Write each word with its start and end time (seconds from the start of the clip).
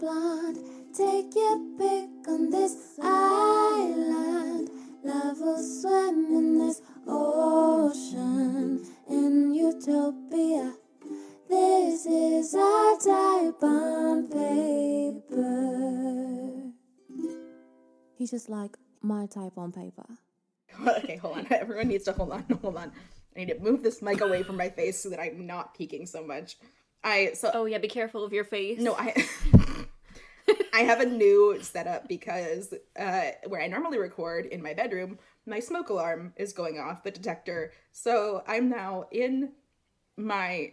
blonde. 0.00 0.58
Take 0.96 1.34
your 1.36 1.58
pick 1.78 2.28
on 2.28 2.50
this 2.50 2.98
island. 3.02 4.70
Love 5.04 5.38
will 5.40 5.62
swim 5.62 6.26
in 6.34 6.58
this 6.58 6.82
ocean 7.06 8.84
in 9.08 9.54
utopia. 9.54 10.74
This 11.48 12.06
is 12.06 12.54
our 12.54 12.98
type 12.98 13.62
on 13.62 14.28
paper. 14.28 15.60
He's 18.16 18.30
just 18.30 18.48
like 18.48 18.76
my 19.02 19.26
type 19.26 19.56
on 19.56 19.72
paper. 19.72 20.06
okay, 20.98 21.16
hold 21.16 21.38
on. 21.38 21.46
Everyone 21.50 21.88
needs 21.88 22.04
to 22.04 22.12
hold 22.12 22.32
on. 22.32 22.44
Hold 22.62 22.76
on. 22.76 22.92
I 23.36 23.40
need 23.40 23.48
to 23.48 23.58
move 23.60 23.82
this 23.82 24.02
mic 24.02 24.20
away 24.20 24.42
from 24.42 24.56
my 24.56 24.68
face 24.68 25.00
so 25.02 25.08
that 25.10 25.20
I'm 25.20 25.46
not 25.46 25.74
peeking 25.74 26.06
so 26.06 26.24
much. 26.24 26.56
I 27.02 27.32
so 27.34 27.50
Oh 27.54 27.64
yeah, 27.64 27.78
be 27.78 27.88
careful 27.88 28.24
of 28.24 28.32
your 28.32 28.44
face. 28.44 28.78
no, 28.80 28.94
I 28.94 29.14
I 30.80 30.84
have 30.84 31.00
a 31.00 31.06
new 31.06 31.58
setup 31.60 32.08
because 32.08 32.72
uh, 32.98 33.32
where 33.46 33.60
I 33.60 33.66
normally 33.66 33.98
record 33.98 34.46
in 34.46 34.62
my 34.62 34.72
bedroom, 34.72 35.18
my 35.44 35.60
smoke 35.60 35.90
alarm 35.90 36.32
is 36.36 36.54
going 36.54 36.78
off, 36.78 37.02
the 37.02 37.10
detector. 37.10 37.72
So 37.92 38.42
I'm 38.46 38.70
now 38.70 39.04
in 39.10 39.52
my 40.16 40.72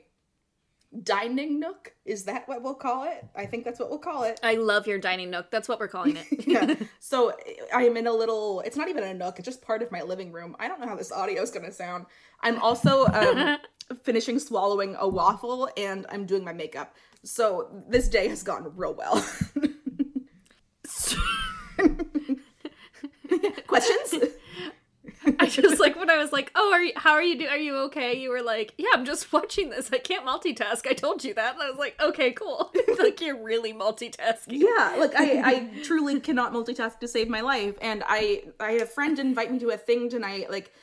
dining 1.03 1.59
nook. 1.59 1.93
Is 2.05 2.23
that 2.23 2.47
what 2.47 2.63
we'll 2.63 2.73
call 2.73 3.03
it? 3.03 3.27
I 3.35 3.45
think 3.47 3.65
that's 3.65 3.81
what 3.81 3.89
we'll 3.89 3.99
call 3.99 4.23
it. 4.23 4.39
I 4.41 4.55
love 4.55 4.87
your 4.87 4.97
dining 4.97 5.29
nook. 5.29 5.51
That's 5.51 5.67
what 5.67 5.77
we're 5.77 5.89
calling 5.89 6.15
it. 6.15 6.27
yeah. 6.47 6.75
So 6.99 7.33
I'm 7.73 7.97
in 7.97 8.07
a 8.07 8.13
little. 8.13 8.61
It's 8.61 8.77
not 8.77 8.87
even 8.87 9.03
a 9.03 9.13
nook. 9.13 9.39
It's 9.39 9.45
just 9.45 9.61
part 9.61 9.81
of 9.81 9.91
my 9.91 10.03
living 10.03 10.31
room. 10.31 10.55
I 10.57 10.69
don't 10.69 10.79
know 10.79 10.87
how 10.87 10.95
this 10.95 11.11
audio 11.11 11.41
is 11.41 11.51
gonna 11.51 11.71
sound. 11.71 12.05
I'm 12.41 12.59
also 12.59 13.07
um, 13.07 13.57
finishing 14.03 14.39
swallowing 14.39 14.95
a 14.99 15.07
waffle, 15.07 15.69
and 15.75 16.05
I'm 16.09 16.25
doing 16.25 16.45
my 16.45 16.53
makeup. 16.53 16.95
So 17.23 17.83
this 17.89 18.07
day 18.07 18.27
has 18.29 18.43
gone 18.43 18.71
real 18.75 18.93
well. 18.93 19.25
I 25.39 25.47
just 25.47 25.79
like 25.79 25.95
when 25.95 26.09
I 26.09 26.17
was 26.17 26.31
like, 26.31 26.51
"Oh, 26.55 26.71
are 26.73 26.81
you? 26.83 26.93
How 26.95 27.11
are 27.13 27.21
you 27.21 27.37
doing? 27.37 27.49
Are 27.49 27.57
you 27.57 27.75
okay?" 27.85 28.13
You 28.17 28.29
were 28.29 28.41
like, 28.41 28.73
"Yeah, 28.77 28.89
I'm 28.93 29.05
just 29.05 29.31
watching 29.33 29.69
this. 29.69 29.89
I 29.91 29.97
can't 29.99 30.25
multitask. 30.25 30.87
I 30.87 30.93
told 30.93 31.23
you 31.23 31.33
that." 31.35 31.53
And 31.53 31.63
I 31.63 31.69
was 31.69 31.79
like, 31.79 31.99
"Okay, 32.01 32.31
cool." 32.31 32.71
like 32.99 33.21
you're 33.21 33.41
really 33.41 33.73
multitasking. 33.73 34.47
Yeah, 34.59 34.95
like 34.99 35.13
I, 35.15 35.41
I 35.43 35.69
truly 35.83 36.19
cannot 36.19 36.53
multitask 36.53 36.99
to 36.99 37.07
save 37.07 37.29
my 37.29 37.41
life. 37.41 37.75
And 37.81 38.03
I, 38.07 38.43
I 38.59 38.71
had 38.73 38.81
a 38.81 38.85
friend 38.87 39.17
invite 39.19 39.51
me 39.51 39.59
to 39.59 39.69
a 39.69 39.77
thing 39.77 40.09
tonight, 40.09 40.49
like 40.49 40.73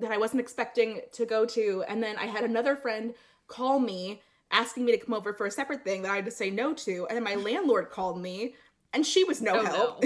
that 0.00 0.10
I 0.10 0.18
wasn't 0.18 0.40
expecting 0.40 1.00
to 1.12 1.26
go 1.26 1.44
to, 1.46 1.84
and 1.88 2.02
then 2.02 2.16
I 2.16 2.26
had 2.26 2.44
another 2.44 2.76
friend 2.76 3.14
call 3.48 3.78
me 3.78 4.20
asking 4.50 4.84
me 4.84 4.92
to 4.92 4.98
come 4.98 5.14
over 5.14 5.32
for 5.32 5.46
a 5.46 5.50
separate 5.50 5.82
thing 5.84 6.02
that 6.02 6.10
I 6.12 6.16
had 6.16 6.24
to 6.24 6.30
say 6.30 6.50
no 6.50 6.72
to, 6.74 7.06
and 7.08 7.16
then 7.16 7.24
my 7.24 7.34
landlord 7.34 7.90
called 7.90 8.20
me, 8.20 8.54
and 8.92 9.04
she 9.04 9.24
was 9.24 9.40
no 9.42 9.60
Oh, 9.60 9.64
help. 9.64 10.04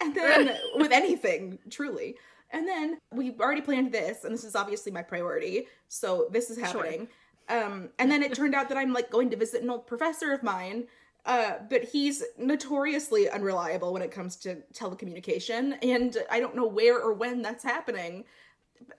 and 0.00 0.14
then 0.14 0.56
with 0.76 0.92
anything, 0.92 1.58
truly. 1.70 2.16
And 2.50 2.66
then 2.66 2.98
we 3.12 3.34
already 3.38 3.60
planned 3.60 3.92
this, 3.92 4.24
and 4.24 4.32
this 4.32 4.44
is 4.44 4.56
obviously 4.56 4.90
my 4.90 5.02
priority, 5.02 5.66
so 5.88 6.28
this 6.30 6.48
is 6.50 6.58
happening. 6.58 7.08
Um, 7.50 7.90
and 7.98 8.10
then 8.10 8.22
it 8.22 8.34
turned 8.34 8.54
out 8.54 8.68
that 8.70 8.78
I'm 8.78 8.92
like 8.92 9.10
going 9.10 9.30
to 9.30 9.36
visit 9.36 9.62
an 9.62 9.70
old 9.70 9.86
professor 9.86 10.32
of 10.32 10.42
mine, 10.42 10.86
uh, 11.26 11.54
but 11.68 11.84
he's 11.84 12.22
notoriously 12.38 13.28
unreliable 13.28 13.92
when 13.92 14.00
it 14.02 14.10
comes 14.10 14.36
to 14.36 14.62
telecommunication, 14.72 15.76
and 15.82 16.16
I 16.30 16.40
don't 16.40 16.56
know 16.56 16.66
where 16.66 16.98
or 16.98 17.12
when 17.12 17.42
that's 17.42 17.64
happening. 17.64 18.24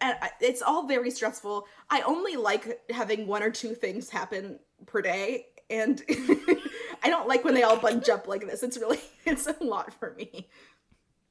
And 0.02 0.16
I- 0.22 0.32
it's 0.42 0.62
all 0.62 0.86
very 0.88 1.10
stressful. 1.10 1.66
I 1.90 2.02
only 2.02 2.36
like 2.36 2.82
having 2.92 3.26
one 3.28 3.42
or 3.44 3.50
two 3.50 3.74
things 3.74 4.10
happen 4.10 4.60
per 4.86 5.02
day, 5.02 5.48
and 5.70 6.02
I 7.04 7.10
don't 7.10 7.28
like 7.28 7.44
when 7.44 7.54
they 7.54 7.64
all 7.64 7.78
bunch 7.78 8.10
up 8.10 8.28
like 8.28 8.46
this. 8.46 8.62
It's 8.64 8.78
really 8.78 9.00
it's 9.26 9.48
a 9.48 9.56
lot 9.62 9.94
for 9.94 10.14
me. 10.16 10.50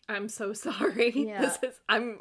I'm 0.08 0.28
so 0.28 0.52
sorry. 0.52 1.12
Yeah. 1.14 1.40
This 1.40 1.58
is 1.62 1.80
I'm 1.88 2.18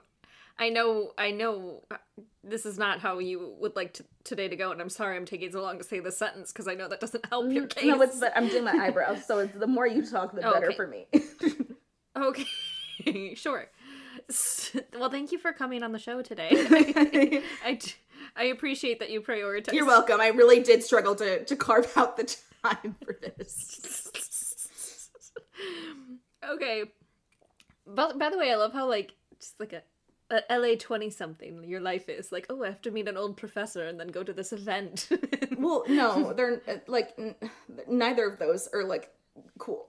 I 0.59 0.69
know 0.69 1.11
I 1.17 1.31
know 1.31 1.83
uh, 1.91 1.97
this 2.43 2.65
is 2.65 2.77
not 2.77 2.99
how 2.99 3.19
you 3.19 3.55
would 3.59 3.75
like 3.75 3.93
to, 3.93 4.05
today 4.23 4.47
to 4.47 4.55
go 4.55 4.71
and 4.71 4.81
I'm 4.81 4.89
sorry 4.89 5.17
I'm 5.17 5.25
taking 5.25 5.51
so 5.51 5.61
long 5.61 5.77
to 5.77 5.83
say 5.83 5.99
this 5.99 6.17
sentence 6.17 6.51
because 6.51 6.67
I 6.67 6.73
know 6.73 6.87
that 6.87 6.99
doesn't 6.99 7.25
help 7.27 7.51
your 7.51 7.67
case. 7.67 7.85
No, 7.85 8.01
it's 8.01 8.19
but 8.19 8.33
I'm 8.35 8.47
doing 8.47 8.63
my 8.63 8.71
eyebrows, 8.71 9.25
so 9.25 9.39
it's 9.39 9.53
the 9.53 9.67
more 9.67 9.85
you 9.85 10.05
talk, 10.05 10.33
the 10.33 10.41
better 10.41 10.67
okay. 10.67 10.75
for 10.75 10.87
me. 10.87 11.07
Okay. 12.17 12.45
sure. 13.35 13.67
Well, 14.97 15.09
thank 15.09 15.31
you 15.31 15.37
for 15.37 15.53
coming 15.53 15.83
on 15.83 15.91
the 15.91 15.99
show 15.99 16.21
today. 16.21 16.49
I 17.63 17.79
I 18.35 18.43
appreciate 18.45 18.99
that 18.99 19.09
you 19.09 19.21
prioritize. 19.21 19.73
You're 19.73 19.85
welcome. 19.85 20.19
I 20.19 20.27
really 20.27 20.61
did 20.61 20.83
struggle 20.83 21.15
to 21.15 21.45
to 21.45 21.55
carve 21.55 21.91
out 21.95 22.17
the 22.17 22.35
time 22.63 22.95
for 23.03 23.15
this. 23.21 25.09
okay. 26.49 26.85
But 27.87 28.19
by 28.19 28.29
the 28.29 28.37
way, 28.37 28.51
I 28.51 28.55
love 28.55 28.73
how 28.73 28.87
like 28.87 29.13
just 29.39 29.59
like 29.59 29.73
a, 29.73 29.81
a 30.29 30.41
LA 30.59 30.75
twenty 30.79 31.09
something 31.09 31.63
your 31.63 31.79
life 31.81 32.09
is 32.09 32.31
like. 32.31 32.45
Oh, 32.49 32.63
I 32.63 32.67
have 32.67 32.81
to 32.83 32.91
meet 32.91 33.07
an 33.07 33.17
old 33.17 33.37
professor 33.37 33.87
and 33.87 33.99
then 33.99 34.07
go 34.09 34.23
to 34.23 34.33
this 34.33 34.53
event. 34.53 35.09
Well, 35.59 35.85
no, 35.87 36.33
they're 36.33 36.61
uh, 36.67 36.75
like 36.85 37.13
n- 37.17 37.33
neither 37.89 38.27
of 38.29 38.37
those 38.37 38.67
are 38.71 38.83
like 38.83 39.09
cool. 39.57 39.87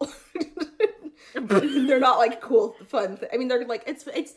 they're 1.34 2.00
not 2.00 2.16
like 2.16 2.40
cool 2.40 2.74
fun. 2.86 3.18
Th- 3.18 3.30
I 3.32 3.36
mean, 3.36 3.48
they're 3.48 3.66
like 3.66 3.84
it's 3.86 4.06
it's 4.06 4.32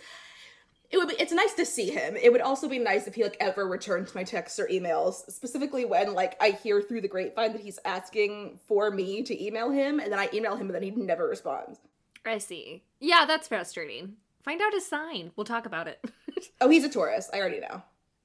it 0.90 0.98
would 0.98 1.08
be 1.08 1.16
it's 1.18 1.32
nice 1.32 1.54
to 1.54 1.66
see 1.66 1.90
him. 1.90 2.18
It 2.18 2.34
would 2.34 2.42
also 2.42 2.68
be 2.68 2.80
nice 2.80 3.08
if 3.08 3.16
he 3.16 3.24
like 3.24 3.38
ever 3.40 3.66
returned 3.66 4.14
my 4.14 4.24
texts 4.24 4.60
or 4.60 4.68
emails, 4.68 5.24
specifically 5.32 5.86
when 5.86 6.14
like 6.14 6.36
I 6.42 6.50
hear 6.50 6.82
through 6.82 7.00
the 7.02 7.08
grapevine 7.08 7.54
that 7.54 7.62
he's 7.62 7.80
asking 7.86 8.60
for 8.68 8.92
me 8.92 9.24
to 9.24 9.42
email 9.46 9.72
him, 9.72 10.00
and 10.02 10.12
then 10.12 10.20
I 10.20 10.28
email 10.34 10.58
him 10.58 10.68
and 10.68 10.76
then 10.76 10.84
he 10.84 10.92
never 10.92 11.28
responds. 11.30 11.80
I 12.26 12.40
see. 12.40 12.84
Yeah, 13.02 13.26
that's 13.26 13.48
frustrating. 13.50 14.14
Find 14.44 14.62
out 14.62 14.74
his 14.74 14.86
sign. 14.88 15.32
We'll 15.36 15.46
talk 15.46 15.66
about 15.66 15.88
it. 15.88 16.00
Oh, 16.60 16.70
he's 16.70 16.84
a 16.84 16.90
Taurus. 16.90 17.30
I 17.34 17.40
already 17.40 17.60
know. 17.60 17.82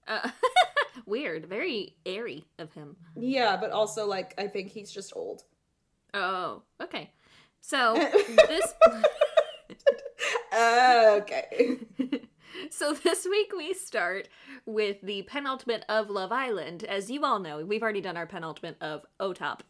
uh, 0.06 0.30
weird. 1.06 1.46
Very 1.46 1.96
airy 2.06 2.44
of 2.58 2.72
him. 2.72 2.96
Yeah, 3.14 3.56
but 3.58 3.72
also 3.72 4.06
like 4.06 4.32
I 4.38 4.46
think 4.46 4.70
he's 4.70 4.90
just 4.92 5.12
old. 5.16 5.42
Oh, 6.14 6.62
okay. 6.82 7.12
So 7.60 7.94
this 8.48 8.74
okay. 10.54 11.78
So 12.70 12.94
this 12.94 13.26
week 13.28 13.52
we 13.56 13.74
start 13.74 14.28
with 14.64 15.00
the 15.02 15.22
penultimate 15.22 15.84
of 15.88 16.08
Love 16.08 16.32
Island. 16.32 16.84
As 16.84 17.10
you 17.10 17.24
all 17.24 17.38
know, 17.38 17.64
we've 17.64 17.82
already 17.82 18.00
done 18.00 18.16
our 18.16 18.26
penultimate 18.26 18.76
of 18.80 19.04
OTOP. 19.20 19.60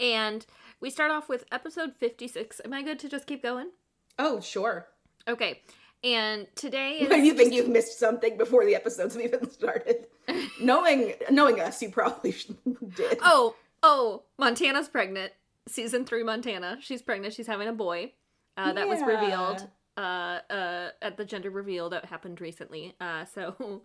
And 0.00 0.44
we 0.80 0.90
start 0.90 1.10
off 1.10 1.28
with 1.28 1.44
episode 1.52 1.92
56. 1.98 2.60
Am 2.64 2.72
I 2.72 2.82
good 2.82 2.98
to 3.00 3.08
just 3.08 3.26
keep 3.26 3.42
going? 3.42 3.70
Oh, 4.18 4.40
sure. 4.40 4.88
Okay. 5.28 5.62
And 6.04 6.46
today 6.54 6.98
is 7.00 7.24
you 7.24 7.34
think 7.34 7.52
you've 7.52 7.68
missed 7.68 7.98
something 7.98 8.36
before 8.36 8.64
the 8.64 8.74
episodes 8.74 9.14
have 9.14 9.24
even 9.24 9.50
started, 9.50 10.06
knowing 10.60 11.14
knowing 11.30 11.60
us, 11.60 11.82
you 11.82 11.90
probably 11.90 12.34
did. 12.94 13.18
Oh, 13.22 13.56
oh, 13.82 14.22
Montana's 14.38 14.88
pregnant. 14.88 15.32
Season 15.68 16.04
3 16.04 16.22
Montana. 16.22 16.78
She's 16.80 17.02
pregnant. 17.02 17.34
She's 17.34 17.48
having 17.48 17.66
a 17.66 17.72
boy. 17.72 18.12
Uh, 18.56 18.72
that 18.72 18.88
was 18.88 19.02
revealed 19.02 19.68
uh, 19.96 20.38
uh, 20.48 20.90
at 21.02 21.16
the 21.16 21.24
gender 21.24 21.50
reveal 21.50 21.90
that 21.90 22.04
happened 22.06 22.40
recently. 22.40 22.94
Uh, 23.00 23.24
so 23.24 23.82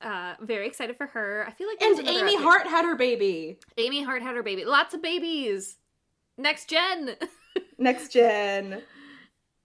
uh, 0.00 0.34
very 0.40 0.66
excited 0.66 0.96
for 0.96 1.06
her. 1.08 1.44
I 1.46 1.50
feel 1.50 1.66
like 1.68 1.82
and 1.82 1.98
Amy 2.08 2.36
update. 2.36 2.42
Hart 2.42 2.66
had 2.66 2.84
her 2.84 2.94
baby. 2.94 3.58
Amy 3.76 4.02
Hart 4.02 4.22
had 4.22 4.36
her 4.36 4.42
baby. 4.42 4.64
Lots 4.64 4.94
of 4.94 5.02
babies. 5.02 5.76
Next 6.38 6.68
gen. 6.70 7.16
Next 7.78 8.12
gen. 8.12 8.82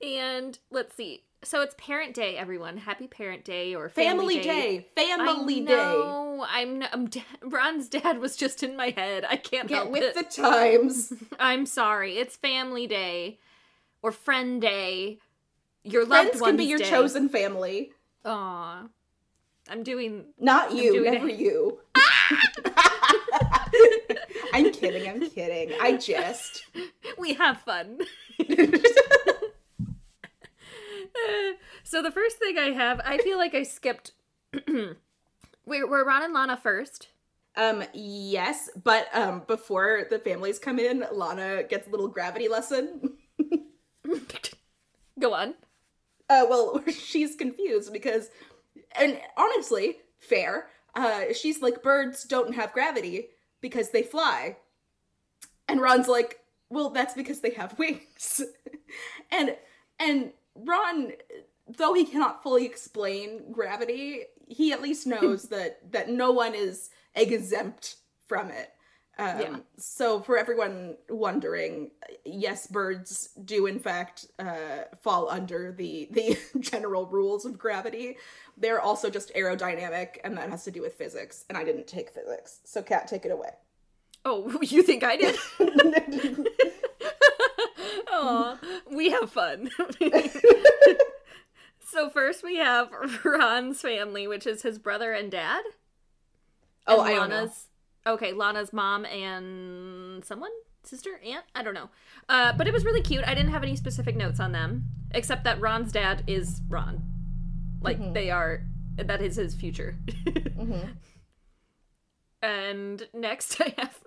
and 0.04 0.58
let's 0.70 0.96
see. 0.96 1.24
So 1.44 1.62
it's 1.62 1.74
Parent 1.78 2.14
Day, 2.14 2.38
everyone. 2.38 2.78
Happy 2.78 3.08
Parent 3.08 3.44
Day 3.44 3.74
or 3.74 3.90
Family, 3.90 4.36
Family, 4.36 4.42
day. 4.42 4.88
Family 4.96 5.64
I 5.64 5.66
day. 5.66 6.02
I'm. 6.48 6.84
I'm. 6.94 7.08
da- 7.08 7.24
Ron's 7.44 7.90
dad 7.90 8.20
was 8.20 8.36
just 8.36 8.62
in 8.62 8.76
my 8.76 8.92
head. 8.92 9.26
I 9.28 9.38
can't 9.38 9.68
Get 9.68 9.76
help 9.76 9.90
with 9.92 10.04
it. 10.04 10.14
the 10.16 10.24
times. 10.42 11.12
I'm 11.40 11.66
sorry. 11.66 12.18
It's 12.18 12.36
Family 12.36 12.86
Day 12.86 13.40
or 14.04 14.12
Friend 14.12 14.62
Day. 14.62 15.18
Your 15.84 16.06
loved 16.06 16.30
Friends 16.30 16.42
ones 16.42 16.50
can 16.52 16.58
be 16.58 16.66
your 16.66 16.78
day. 16.78 16.90
chosen 16.90 17.28
family. 17.28 17.92
Aw. 18.24 18.84
I'm 19.70 19.84
doing. 19.84 20.26
Not 20.40 20.74
you, 20.74 20.94
doing 20.94 21.12
never 21.14 21.28
it. 21.30 21.40
you. 21.40 21.80
I'm 24.54 24.72
kidding, 24.72 25.08
I'm 25.10 25.28
kidding. 25.30 25.72
I 25.82 25.98
just. 25.98 26.66
We 27.18 27.34
have 27.36 27.62
fun. 27.62 28.00
so 31.84 32.02
the 32.02 32.12
first 32.12 32.38
thing 32.38 32.58
I 32.58 32.72
have, 32.72 33.02
I 33.04 33.18
feel 33.18 33.38
like 33.38 33.56
I 33.56 33.64
skipped. 33.64 34.12
we're, 34.68 34.96
we're 35.66 36.06
Ron 36.06 36.24
and 36.24 36.34
Lana 36.34 36.58
first. 36.58 37.10
Um, 37.58 37.84
yes, 37.94 38.70
but 38.82 39.08
um 39.14 39.44
before 39.46 40.06
the 40.10 40.20
families 40.20 40.58
come 40.58 40.80
in, 40.80 41.06
Lana 41.12 41.64
gets 41.64 41.88
a 41.88 41.90
little 41.90 42.08
gravity 42.08 42.48
lesson. 42.48 43.18
Go 45.20 45.34
on. 45.34 45.56
Uh 46.30 46.46
well, 46.50 46.82
she's 46.88 47.36
confused 47.36 47.92
because 47.92 48.30
and 48.98 49.20
honestly, 49.36 49.98
fair. 50.20 50.70
Uh 50.96 51.34
she's 51.34 51.62
like 51.62 51.84
birds 51.84 52.24
don't 52.24 52.56
have 52.56 52.72
gravity 52.72 53.28
because 53.60 53.90
they 53.90 54.04
fly. 54.04 54.58
And 55.68 55.82
Ron's 55.82 56.08
like, 56.08 56.40
well, 56.70 56.90
that's 56.90 57.14
because 57.14 57.42
they 57.42 57.52
have 57.52 57.78
wings. 57.78 58.42
and 59.30 59.58
and 60.00 60.32
Ron, 60.64 61.14
though 61.68 61.94
he 61.94 62.06
cannot 62.06 62.44
fully 62.44 62.66
explain 62.66 63.52
gravity, 63.52 64.24
he 64.48 64.72
at 64.72 64.82
least 64.82 65.08
knows 65.08 65.44
that 65.50 65.92
that 65.92 66.10
no 66.10 66.32
one 66.32 66.54
is 66.56 66.90
exempt 67.16 67.96
from 68.28 68.50
it. 68.50 68.72
Um, 69.18 69.40
Yeah. 69.40 69.58
So 69.78 70.22
for 70.22 70.38
everyone 70.38 70.96
wondering, 71.10 71.92
yes, 72.26 72.68
birds 72.68 73.30
do 73.44 73.66
in 73.66 73.80
fact 73.80 74.28
uh, 74.40 74.86
fall 75.02 75.30
under 75.30 75.72
the 75.72 76.08
the 76.12 76.38
general 76.60 77.06
rules 77.06 77.46
of 77.46 77.58
gravity. 77.58 78.18
They're 78.58 78.82
also 78.82 79.10
just 79.10 79.34
aerodynamic, 79.34 80.18
and 80.24 80.38
that 80.38 80.50
has 80.50 80.64
to 80.66 80.72
do 80.72 80.82
with 80.82 80.94
physics. 80.94 81.46
And 81.50 81.58
I 81.58 81.64
didn't 81.64 81.88
take 81.88 82.12
physics, 82.12 82.60
so 82.64 82.82
Kat, 82.82 83.08
take 83.08 83.26
it 83.26 83.32
away. 83.32 83.50
Oh, 84.24 84.60
you 84.62 84.84
think 84.84 85.04
I 85.04 85.18
did? 85.18 85.36
Oh, 88.14 88.58
we 88.92 89.10
have 89.12 89.32
fun. 89.32 89.70
so 91.80 92.10
first 92.10 92.44
we 92.44 92.58
have 92.58 92.90
Ron's 93.26 93.82
family, 93.82 94.28
which 94.28 94.46
is 94.48 94.62
his 94.62 94.80
brother 94.80 95.12
and 95.14 95.32
dad. 95.32 95.62
Oh, 96.88 97.02
And 97.02 97.10
I 97.10 97.14
don't 97.16 97.30
know. 97.30 97.36
Lana's 97.38 97.68
okay, 98.08 98.34
Lana's 98.34 98.74
mom 98.74 99.06
and 99.06 100.24
someone, 100.26 100.52
sister, 100.84 101.20
aunt, 101.26 101.46
I 101.56 101.64
don't 101.64 101.74
know. 101.74 101.90
Uh, 102.30 102.54
but 102.54 102.68
it 102.68 102.74
was 102.74 102.84
really 102.86 103.02
cute. 103.02 103.24
I 103.28 103.34
didn't 103.36 103.52
have 103.52 103.64
any 103.64 103.76
specific 103.76 104.16
notes 104.16 104.40
on 104.40 104.52
them, 104.52 104.84
except 105.12 105.44
that 105.44 105.60
Ron's 105.62 105.92
dad 105.92 106.24
is 106.28 106.62
Ron. 106.70 107.04
Like 107.82 108.00
Mhm. 108.00 108.14
they 108.14 108.32
are. 108.32 108.64
That 108.98 109.22
is 109.22 109.36
his 109.36 109.56
future. 109.56 109.96
Mhm. 110.26 110.90
And 112.44 113.08
next 113.14 113.62
I 113.62 113.74
have 113.78 114.00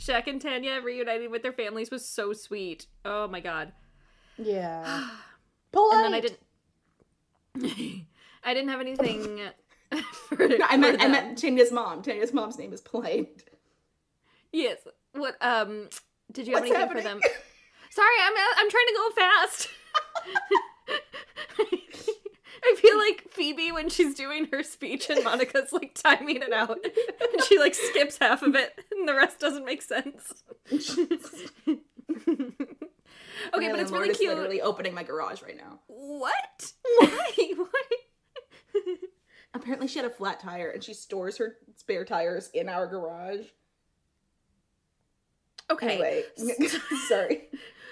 Shaq 0.00 0.26
and 0.26 0.40
Tanya 0.40 0.80
reuniting 0.82 1.30
with 1.30 1.42
their 1.42 1.52
families 1.52 1.90
was 1.90 2.08
so 2.08 2.32
sweet. 2.32 2.86
Oh 3.04 3.28
my 3.28 3.40
god. 3.40 3.72
Yeah. 4.38 5.08
Polite. 5.72 5.94
And 5.94 6.04
then 6.04 6.14
I 6.14 6.20
didn't 6.20 8.06
I 8.44 8.54
didn't 8.54 8.70
have 8.70 8.80
anything 8.80 9.40
for, 10.28 10.48
No, 10.48 10.58
I 10.68 10.76
meant 10.76 11.02
I 11.02 11.08
meant 11.08 11.38
Tanya's 11.38 11.70
mom. 11.70 12.02
Tanya's 12.02 12.32
mom's 12.32 12.58
name 12.58 12.72
is 12.72 12.80
Polite. 12.80 13.44
Yes. 14.52 14.78
What 15.12 15.36
um 15.40 15.88
did 16.32 16.46
you 16.46 16.54
have 16.54 16.62
What's 16.62 16.70
anything 16.70 16.88
happening? 16.88 17.02
for 17.02 17.08
them? 17.08 17.20
Sorry, 17.90 18.16
I'm 18.24 18.32
I'm 18.56 18.70
trying 18.70 18.86
to 18.86 18.94
go 18.96 19.10
fast. 19.10 19.68
I 22.62 22.74
feel 22.76 22.98
like 22.98 23.24
Phoebe 23.30 23.72
when 23.72 23.88
she's 23.88 24.14
doing 24.14 24.46
her 24.52 24.62
speech 24.62 25.10
and 25.10 25.24
Monica's 25.24 25.72
like 25.72 25.94
timing 25.94 26.36
it 26.36 26.52
out. 26.52 26.78
And 26.84 27.44
she 27.44 27.58
like 27.58 27.74
skips 27.74 28.18
half 28.18 28.42
of 28.42 28.54
it 28.54 28.78
and 28.92 29.08
the 29.08 29.14
rest 29.14 29.40
doesn't 29.40 29.64
make 29.64 29.82
sense. 29.82 30.44
okay, 30.72 30.80
but 33.70 33.80
it's 33.80 33.90
really 33.90 34.10
is 34.10 34.18
cute. 34.18 34.34
Literally 34.34 34.60
opening 34.60 34.94
my 34.94 35.02
garage 35.02 35.42
right 35.42 35.56
now. 35.56 35.80
What? 35.86 36.72
Why? 36.98 37.32
Why? 37.56 37.82
Apparently, 39.52 39.88
she 39.88 39.98
had 39.98 40.06
a 40.06 40.14
flat 40.14 40.38
tire, 40.38 40.70
and 40.70 40.82
she 40.82 40.94
stores 40.94 41.38
her 41.38 41.56
spare 41.76 42.04
tires 42.04 42.50
in 42.54 42.68
our 42.68 42.86
garage. 42.86 43.46
Okay. 45.70 45.94
Anyway, 45.94 46.22
sorry. 47.08 47.48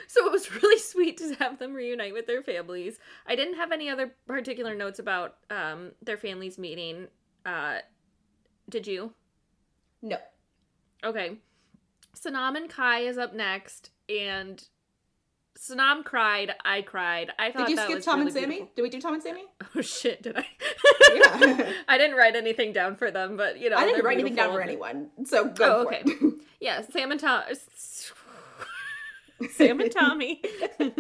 So 0.09 0.27
it 0.27 0.33
was 0.33 0.51
really 0.63 0.79
sweet 0.81 1.19
to 1.19 1.35
have 1.35 1.59
them 1.59 1.75
reunite 1.75 2.13
with 2.15 2.27
their 2.27 2.43
families. 2.43 2.99
I 3.27 3.37
didn't 3.37 3.55
have 3.55 3.71
any 3.73 3.89
other 3.89 4.13
particular 4.27 4.75
notes 4.75 4.99
about 4.99 5.37
um, 5.51 5.93
their 6.03 6.17
families 6.17 6.59
meeting. 6.59 7.07
Uh, 7.47 7.79
did 8.69 8.87
you? 8.87 9.13
No. 10.03 10.17
Okay. 11.05 11.37
Sanam 12.17 12.57
and 12.57 12.69
Kai 12.69 13.01
is 13.01 13.19
up 13.19 13.35
next, 13.35 13.91
and 14.09 14.65
Sanam 15.57 16.05
cried. 16.05 16.53
I 16.65 16.83
cried. 16.83 17.31
I 17.39 17.53
thought 17.53 17.67
Did 17.67 17.71
you 17.71 17.77
that 17.77 17.85
skip 17.85 17.97
was 17.97 18.05
Tom 18.05 18.21
really 18.21 18.27
and 18.31 18.35
Sammy? 18.35 18.47
beautiful. 18.47 18.73
Did 18.77 18.83
we 18.83 18.89
do 18.91 19.01
Tom 19.01 19.15
and 19.15 19.23
Sammy? 19.23 19.45
Oh 19.77 19.81
shit! 19.83 20.23
Did 20.23 20.37
I? 20.37 20.47
Yeah. 21.15 21.73
I 21.89 21.99
didn't 21.99 22.17
write 22.17 22.35
anything 22.35 22.73
down 22.73 22.97
for 22.97 23.11
them, 23.11 23.37
but 23.37 23.59
you 23.61 23.69
know 23.71 23.77
I 23.77 23.85
didn't 23.85 24.05
write 24.05 24.15
anything 24.19 24.35
down 24.35 24.53
for 24.53 24.63
anyone, 24.63 25.11
so 25.25 25.45
go 25.45 25.81
Oh, 25.81 25.85
for 25.85 25.95
okay. 25.95 26.03
it. 26.07 26.35
Yeah, 26.61 26.81
Sam 26.91 27.13
and 27.13 27.21
Tom. 27.21 27.43
Sam 29.53 29.81
and 29.81 29.93
Tommy. 29.93 30.43
you 30.79 30.91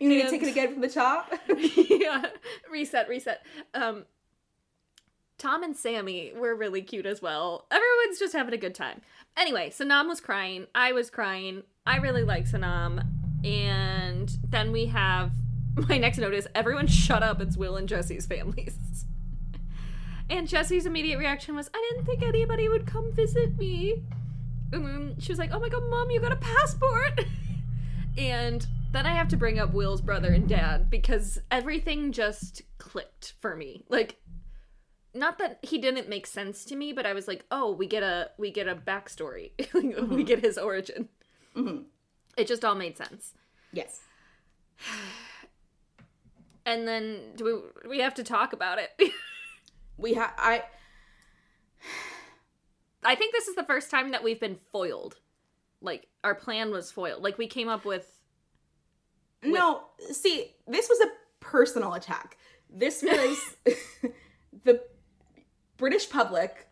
need 0.00 0.20
And- 0.20 0.22
to 0.22 0.30
take 0.30 0.42
it 0.42 0.48
again 0.50 0.72
from 0.72 0.82
the 0.82 0.88
top. 0.88 1.32
yeah. 1.88 2.26
Reset, 2.70 3.08
reset. 3.08 3.44
Um 3.74 4.04
Tom 5.38 5.64
and 5.64 5.76
Sammy 5.76 6.32
were 6.36 6.54
really 6.54 6.82
cute 6.82 7.06
as 7.06 7.20
well. 7.20 7.66
Everyone's 7.70 8.18
just 8.20 8.32
having 8.32 8.54
a 8.54 8.58
good 8.58 8.76
time. 8.76 9.00
Anyway, 9.36 9.70
Sanam 9.70 10.06
was 10.06 10.20
crying. 10.20 10.66
I 10.74 10.92
was 10.92 11.10
crying. 11.10 11.64
I 11.84 11.96
really 11.96 12.22
like 12.22 12.44
Sanam. 12.48 13.04
And 13.44 14.30
then 14.48 14.70
we 14.70 14.86
have 14.86 15.32
my 15.88 15.98
next 15.98 16.18
note 16.18 16.34
is 16.34 16.46
everyone 16.54 16.86
shut 16.86 17.22
up. 17.24 17.40
It's 17.40 17.56
Will 17.56 17.76
and 17.76 17.88
Jesse's 17.88 18.26
families. 18.26 18.76
And 20.30 20.46
Jesse's 20.48 20.86
immediate 20.86 21.18
reaction 21.18 21.56
was, 21.56 21.68
I 21.74 21.90
didn't 21.90 22.06
think 22.06 22.22
anybody 22.22 22.68
would 22.68 22.86
come 22.86 23.12
visit 23.12 23.58
me. 23.58 24.02
She 25.18 25.30
was 25.30 25.38
like, 25.38 25.50
Oh 25.52 25.60
my 25.60 25.68
god, 25.68 25.82
mom, 25.90 26.10
you 26.10 26.20
got 26.20 26.32
a 26.32 26.36
passport. 26.36 27.24
And 28.18 28.66
then 28.92 29.06
I 29.06 29.14
have 29.14 29.28
to 29.28 29.38
bring 29.38 29.58
up 29.58 29.72
Will's 29.72 30.02
brother 30.02 30.32
and 30.32 30.46
dad 30.46 30.90
because 30.90 31.40
everything 31.50 32.12
just 32.12 32.60
clicked 32.76 33.32
for 33.40 33.56
me. 33.56 33.84
Like 33.88 34.20
not 35.14 35.38
that 35.38 35.58
he 35.62 35.78
didn't 35.78 36.10
make 36.10 36.26
sense 36.26 36.66
to 36.66 36.76
me, 36.76 36.92
but 36.92 37.06
I 37.06 37.14
was 37.14 37.26
like, 37.26 37.46
"Oh, 37.50 37.72
we 37.72 37.86
get 37.86 38.02
a 38.02 38.30
we 38.36 38.50
get 38.50 38.68
a 38.68 38.74
backstory. 38.74 39.52
we 40.14 40.24
get 40.24 40.40
his 40.40 40.58
origin." 40.58 41.08
Mhm. 41.56 41.84
It 42.36 42.46
just 42.46 42.66
all 42.66 42.74
made 42.74 42.98
sense. 42.98 43.32
Yes. 43.72 44.00
And 46.66 46.86
then 46.86 47.32
do 47.34 47.72
we 47.84 47.88
we 47.88 47.98
have 48.00 48.14
to 48.14 48.22
talk 48.24 48.52
about 48.52 48.78
it. 48.78 48.90
We 49.98 50.14
have. 50.14 50.32
I. 50.36 50.64
I 53.04 53.14
think 53.14 53.32
this 53.32 53.48
is 53.48 53.56
the 53.56 53.64
first 53.64 53.90
time 53.90 54.12
that 54.12 54.22
we've 54.22 54.40
been 54.40 54.56
foiled. 54.72 55.16
Like 55.80 56.06
our 56.22 56.34
plan 56.34 56.70
was 56.70 56.90
foiled. 56.92 57.22
Like 57.22 57.38
we 57.38 57.46
came 57.46 57.68
up 57.68 57.84
with 57.84 58.06
No, 59.42 59.82
see, 60.10 60.54
this 60.68 60.88
was 60.88 61.00
a 61.00 61.10
personal 61.40 61.94
attack. 61.94 62.36
This 62.70 63.02
was 63.06 63.56
the 64.64 64.80
British 65.76 66.08
public 66.08 66.68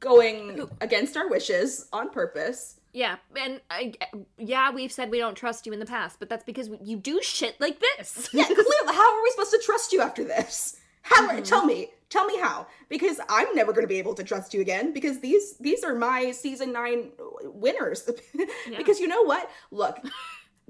going 0.00 0.68
against 0.80 1.16
our 1.16 1.28
wishes 1.28 1.86
on 1.92 2.10
purpose. 2.10 2.78
yeah, 2.92 3.16
and 3.34 3.60
I, 3.70 3.94
yeah, 4.36 4.70
we've 4.70 4.92
said 4.92 5.10
we 5.10 5.18
don't 5.18 5.34
trust 5.34 5.66
you 5.66 5.72
in 5.72 5.78
the 5.80 5.86
past, 5.86 6.18
but 6.20 6.28
that's 6.28 6.44
because 6.44 6.68
you 6.82 6.96
do 6.98 7.20
shit 7.22 7.58
like 7.60 7.80
this. 7.80 8.28
Yeah, 8.32 8.44
clearly, 8.46 8.66
how 8.86 9.16
are 9.16 9.22
we 9.22 9.30
supposed 9.30 9.50
to 9.52 9.62
trust 9.64 9.92
you 9.92 10.00
after 10.02 10.24
this? 10.24 10.76
How? 11.02 11.28
Mm-hmm. 11.28 11.42
Tell 11.42 11.64
me, 11.64 11.88
tell 12.10 12.24
me 12.24 12.38
how? 12.38 12.66
Because 12.88 13.20
I'm 13.28 13.54
never 13.54 13.72
going 13.72 13.84
to 13.84 13.88
be 13.88 13.98
able 13.98 14.14
to 14.14 14.24
trust 14.24 14.54
you 14.54 14.60
again. 14.60 14.92
Because 14.92 15.20
these 15.20 15.56
these 15.58 15.84
are 15.84 15.94
my 15.94 16.30
season 16.30 16.72
nine 16.72 17.12
winners. 17.42 18.08
because 18.76 19.00
you 19.00 19.08
know 19.08 19.22
what? 19.22 19.50
Look, 19.70 19.98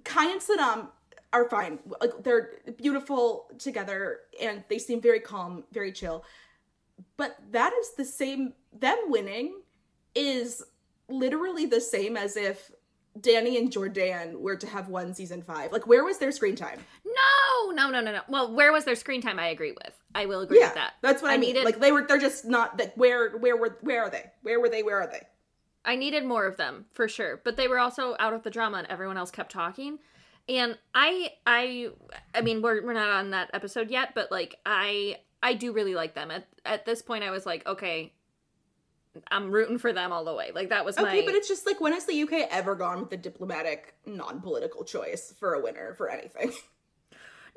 Kai 0.05 0.31
and 0.31 0.41
Sanam 0.41 0.89
are 1.33 1.49
fine. 1.49 1.79
Like 2.01 2.23
they're 2.23 2.61
beautiful 2.77 3.51
together, 3.59 4.21
and 4.41 4.65
they 4.69 4.79
seem 4.79 5.01
very 5.01 5.21
calm, 5.21 5.65
very 5.73 5.93
chill. 5.93 6.25
But 7.17 7.37
that 7.53 7.73
is 7.81 7.93
the 7.93 8.05
same. 8.05 8.55
Them 8.73 8.99
winning 9.07 9.61
is 10.15 10.63
literally 11.09 11.67
the 11.67 11.81
same 11.81 12.17
as 12.17 12.37
if 12.37 12.71
Danny 13.21 13.57
and 13.59 13.71
Jordan 13.71 14.41
were 14.41 14.57
to 14.57 14.67
have 14.67 14.89
won 14.89 15.15
season 15.15 15.43
five. 15.43 15.73
Like, 15.73 15.87
where 15.87 16.05
was 16.05 16.19
their 16.19 16.33
screen 16.33 16.57
time? 16.57 16.81
No, 17.05 17.71
no, 17.73 17.91
no, 17.91 18.01
no, 18.01 18.13
no. 18.13 18.21
Well, 18.29 18.55
where 18.55 18.73
was 18.73 18.85
their 18.85 18.95
screen 18.97 19.21
time? 19.21 19.39
I 19.39 19.49
agree 19.49 19.73
with. 19.73 19.95
I 20.15 20.27
will 20.27 20.41
agree 20.41 20.59
with 20.61 20.75
that. 20.75 20.95
That's 21.03 21.23
what 21.23 21.31
I, 21.31 21.35
I 21.35 21.37
mean. 21.39 21.51
needed- 21.55 21.65
Like 21.65 21.81
they 21.81 21.93
were, 21.93 22.05
they're 22.07 22.19
just 22.19 22.45
not 22.45 22.79
that. 22.79 22.97
Where, 22.97 23.37
where 23.39 23.57
were, 23.57 23.79
where 23.83 24.03
are 24.03 24.11
they? 24.11 24.25
Where 24.43 24.61
were 24.61 24.69
they? 24.69 24.83
Where 24.83 25.01
are 25.01 25.07
they? 25.07 25.27
I 25.85 25.97
needed 25.97 26.25
more 26.25 26.45
of 26.47 26.57
them 26.57 26.87
for 26.93 27.09
sure, 27.09 27.41
but 27.45 27.57
they 27.57 27.69
were 27.69 27.79
also 27.79 28.15
out 28.19 28.33
of 28.35 28.43
the 28.43 28.51
drama, 28.51 28.79
and 28.79 28.87
everyone 28.89 29.17
else 29.17 29.31
kept 29.31 29.51
talking. 29.53 29.99
And 30.49 30.77
I, 30.95 31.33
I, 31.47 31.91
I 32.35 32.41
mean, 32.43 32.63
we're 32.63 32.85
we're 32.85 32.93
not 32.95 33.11
on 33.11 33.31
that 33.31 33.51
episode 33.55 33.91
yet, 33.91 34.15
but 34.15 34.31
like 34.31 34.57
I, 34.67 35.17
I 35.43 35.55
do 35.55 35.73
really 35.73 35.95
like 35.95 36.15
them. 36.15 36.31
At 36.31 36.47
at 36.65 36.85
this 36.85 37.01
point, 37.01 37.23
I 37.25 37.31
was 37.31 37.47
like, 37.47 37.67
okay, 37.67 38.13
I'm 39.31 39.51
rooting 39.51 39.79
for 39.79 39.93
them 39.93 40.13
all 40.13 40.25
the 40.25 40.35
way. 40.35 40.51
Like 40.55 40.69
that 40.69 40.85
was 40.85 40.97
my. 40.97 41.09
Okay, 41.09 41.25
but 41.25 41.35
it's 41.35 41.49
just 41.49 41.67
like 41.67 41.81
when 41.81 41.93
has 41.93 42.07
the 42.07 42.23
UK 42.23 42.49
ever 42.51 42.75
gone 42.75 43.01
with 43.01 43.13
a 43.13 43.17
diplomatic, 43.17 43.95
non-political 44.07 44.85
choice 44.85 45.35
for 45.39 45.55
a 45.55 45.63
winner 45.63 45.95
for 45.95 46.11
anything? 46.11 46.53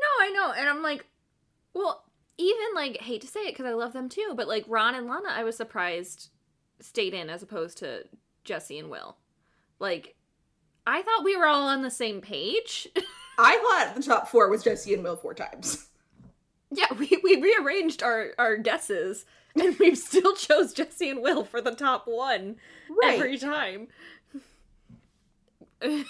No, 0.02 0.26
I 0.26 0.30
know. 0.32 0.52
And 0.58 0.68
I'm 0.68 0.82
like, 0.82 1.06
well, 1.74 2.04
even 2.38 2.66
like, 2.74 2.98
hate 2.98 3.22
to 3.22 3.28
say 3.28 3.42
it 3.42 3.52
because 3.54 3.66
I 3.66 3.74
love 3.74 3.94
them 3.94 4.10
too, 4.10 4.34
but 4.36 4.48
like 4.48 4.66
Ron 4.68 4.96
and 4.96 5.08
Lana, 5.08 5.30
I 5.30 5.44
was 5.44 5.56
surprised 5.56 6.30
stayed 6.80 7.14
in 7.14 7.30
as 7.30 7.44
opposed 7.44 7.78
to 7.80 8.06
Jesse 8.44 8.80
and 8.80 8.90
Will. 8.90 9.18
Like, 9.80 10.16
I 10.88 11.02
thought 11.04 11.24
we 11.24 11.38
were 11.38 11.46
all 11.46 11.68
on 11.68 11.84
the 11.84 11.92
same 11.92 12.22
page. 12.22 12.88
I 13.38 13.58
thought 13.58 13.96
the 13.96 14.04
top 14.04 14.28
four 14.28 14.50
was 14.50 14.64
Jesse 14.64 14.94
and 14.94 15.04
Will 15.04 15.16
four 15.16 15.34
times. 15.34 15.88
yeah, 16.72 16.92
we, 16.98 17.20
we 17.24 17.40
rearranged 17.40 18.02
our, 18.02 18.32
our 18.40 18.58
guesses 18.58 19.26
and 19.60 19.78
we've 19.80 19.98
still 19.98 20.36
chose 20.36 20.74
Jesse 20.74 21.10
and 21.10 21.22
Will 21.22 21.44
for 21.44 21.62
the 21.62 21.72
top 21.76 22.08
one 22.08 22.56
Right. 23.02 23.16
every 23.16 23.38
time. 23.38 23.88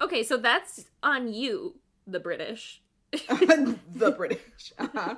okay, 0.00 0.22
so 0.22 0.36
that's 0.36 0.84
on 1.02 1.32
you, 1.32 1.76
the 2.06 2.20
British. 2.20 2.80
the 3.12 4.14
British. 4.16 4.72
Uh-huh. 4.78 5.16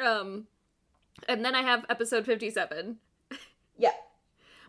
Um, 0.00 0.46
and 1.28 1.44
then 1.44 1.54
I 1.54 1.62
have 1.62 1.84
episode 1.88 2.26
fifty-seven. 2.26 2.98
Yeah. 3.78 3.90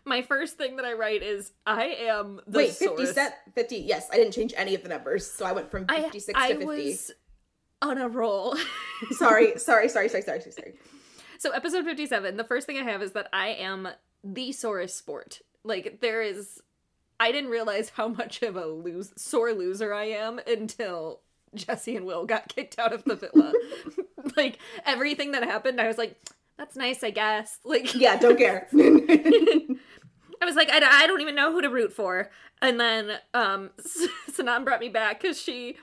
My 0.04 0.22
first 0.22 0.56
thing 0.56 0.76
that 0.76 0.84
I 0.86 0.94
write 0.94 1.22
is 1.22 1.52
I 1.66 1.84
am 1.84 2.40
the 2.46 2.58
Wait, 2.58 2.70
50 2.72 2.84
source. 2.96 3.12
set 3.14 3.40
50. 3.54 3.76
Yes, 3.76 4.08
I 4.10 4.16
didn't 4.16 4.32
change 4.32 4.54
any 4.56 4.74
of 4.74 4.82
the 4.82 4.88
numbers. 4.88 5.30
So 5.30 5.44
I 5.44 5.52
went 5.52 5.70
from 5.70 5.86
56 5.86 6.38
I 6.38 6.52
to 6.52 6.58
50. 6.58 6.64
I 6.64 6.74
was 6.86 7.12
on 7.82 7.98
a 7.98 8.08
roll. 8.08 8.56
Sorry, 9.10 9.58
sorry, 9.58 9.88
sorry, 9.90 10.08
sorry, 10.08 10.22
sorry, 10.22 10.40
sorry. 10.40 10.74
So 11.38 11.52
episode 11.52 11.84
57, 11.84 12.36
the 12.36 12.42
first 12.42 12.66
thing 12.66 12.78
I 12.78 12.82
have 12.82 13.00
is 13.00 13.12
that 13.12 13.28
I 13.32 13.50
am 13.50 13.88
the 14.24 14.50
sorest 14.50 14.98
sport. 14.98 15.40
Like 15.62 16.00
there 16.00 16.20
is 16.20 16.60
I 17.20 17.30
didn't 17.30 17.50
realize 17.50 17.90
how 17.90 18.08
much 18.08 18.42
of 18.42 18.56
a 18.56 18.66
lose 18.66 19.12
sore 19.16 19.52
loser 19.52 19.94
I 19.94 20.06
am 20.06 20.40
until 20.48 21.20
Jesse 21.54 21.96
and 21.96 22.06
Will 22.06 22.26
got 22.26 22.48
kicked 22.54 22.76
out 22.76 22.92
of 22.92 23.04
the 23.04 23.14
villa. 23.14 23.52
like 24.36 24.58
everything 24.84 25.30
that 25.32 25.44
happened, 25.44 25.80
I 25.80 25.86
was 25.86 25.96
like, 25.96 26.16
that's 26.56 26.74
nice, 26.76 27.04
I 27.04 27.10
guess. 27.10 27.60
Like 27.64 27.94
Yeah, 27.94 28.18
don't 28.18 28.36
care. 28.36 28.66
I 30.40 30.44
was 30.44 30.56
like, 30.56 30.70
I, 30.70 30.80
I 31.04 31.06
don't 31.06 31.20
even 31.20 31.36
know 31.36 31.52
who 31.52 31.62
to 31.62 31.70
root 31.70 31.92
for. 31.92 32.30
And 32.60 32.80
then 32.80 33.12
um 33.32 33.70
Sanam 34.28 34.64
brought 34.64 34.80
me 34.80 34.88
back 34.88 35.20
because 35.20 35.40
she, 35.40 35.76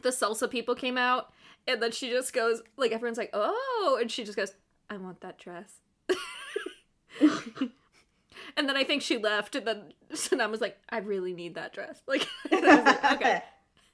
the 0.00 0.08
salsa 0.08 0.50
people 0.50 0.74
came 0.74 0.96
out, 0.96 1.34
and 1.68 1.82
then 1.82 1.92
she 1.92 2.08
just 2.08 2.32
goes, 2.32 2.62
like, 2.78 2.92
everyone's 2.92 3.18
like, 3.18 3.30
oh, 3.34 3.98
and 4.00 4.10
she 4.10 4.24
just 4.24 4.36
goes, 4.36 4.54
I 4.90 4.96
want 4.96 5.20
that 5.20 5.38
dress. 5.38 5.74
and 8.56 8.68
then 8.68 8.76
I 8.76 8.82
think 8.82 9.02
she 9.02 9.16
left, 9.18 9.54
and 9.54 9.66
then 9.66 9.92
Sanam 10.12 10.50
was 10.50 10.60
like, 10.60 10.76
I 10.90 10.98
really 10.98 11.32
need 11.32 11.54
that 11.54 11.72
dress. 11.72 12.02
Like, 12.08 12.26
and 12.50 12.66
I 12.66 12.74
was 12.74 12.84
like, 12.84 13.12
okay. 13.12 13.42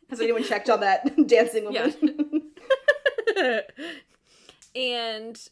Has 0.08 0.20
anyone 0.20 0.42
checked 0.42 0.70
on 0.70 0.80
that 0.80 1.14
dancing 1.26 1.64
woman? 1.64 2.52
and 4.74 5.48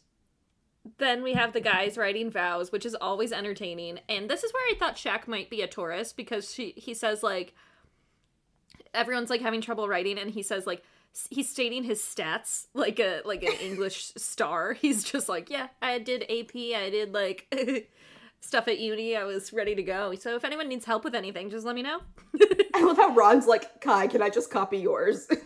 then 0.97 1.21
we 1.21 1.33
have 1.33 1.53
the 1.53 1.61
guys 1.61 1.97
writing 1.97 2.31
vows, 2.31 2.71
which 2.71 2.85
is 2.85 2.95
always 2.95 3.31
entertaining. 3.31 3.99
And 4.09 4.29
this 4.29 4.43
is 4.43 4.51
where 4.53 4.63
I 4.71 4.75
thought 4.79 4.95
Shaq 4.95 5.27
might 5.27 5.49
be 5.49 5.61
a 5.61 5.67
tourist 5.67 6.17
because 6.17 6.53
she 6.53 6.73
he 6.77 6.93
says 6.93 7.21
like 7.21 7.53
everyone's 8.93 9.29
like 9.29 9.41
having 9.41 9.61
trouble 9.61 9.87
writing, 9.87 10.17
and 10.17 10.31
he 10.31 10.41
says 10.41 10.65
like 10.65 10.83
he's 11.29 11.49
stating 11.49 11.83
his 11.83 12.01
stats 12.01 12.67
like 12.73 12.99
a 12.99 13.21
like 13.25 13.43
an 13.43 13.53
English 13.61 14.13
star. 14.17 14.73
He's 14.73 15.03
just 15.03 15.29
like, 15.29 15.49
yeah, 15.49 15.67
I 15.81 15.99
did 15.99 16.23
AP, 16.23 16.55
I 16.55 16.89
did 16.89 17.13
like 17.13 17.47
stuff 18.41 18.67
at 18.67 18.79
uni, 18.79 19.15
I 19.15 19.23
was 19.23 19.53
ready 19.53 19.75
to 19.75 19.83
go. 19.83 20.13
So 20.15 20.35
if 20.35 20.43
anyone 20.43 20.67
needs 20.67 20.85
help 20.85 21.03
with 21.03 21.15
anything, 21.15 21.49
just 21.49 21.65
let 21.65 21.75
me 21.75 21.81
know. 21.81 22.01
I 22.75 22.83
love 22.83 22.97
how 22.97 23.13
Ron's 23.13 23.47
like, 23.47 23.81
Kai, 23.81 24.07
can 24.07 24.21
I 24.21 24.29
just 24.29 24.51
copy 24.51 24.77
yours? 24.77 25.27
to 25.27 25.37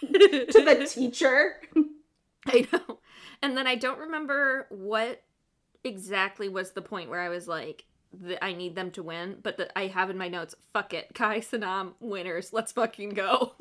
the 0.00 0.88
teacher. 0.90 1.56
I 2.46 2.66
know. 2.72 2.98
And 3.42 3.56
then 3.56 3.66
I 3.66 3.74
don't 3.74 3.98
remember 3.98 4.66
what 4.70 5.22
exactly 5.82 6.48
was 6.48 6.72
the 6.72 6.82
point 6.82 7.10
where 7.10 7.20
I 7.20 7.28
was 7.28 7.46
like, 7.46 7.84
I 8.40 8.52
need 8.52 8.74
them 8.74 8.90
to 8.92 9.02
win, 9.02 9.38
but 9.42 9.58
that 9.58 9.72
I 9.76 9.88
have 9.88 10.08
in 10.08 10.16
my 10.16 10.28
notes, 10.28 10.54
fuck 10.72 10.94
it, 10.94 11.14
Kai 11.14 11.40
Sanam 11.40 11.92
winners, 12.00 12.52
let's 12.52 12.72
fucking 12.72 13.10
go. 13.10 13.54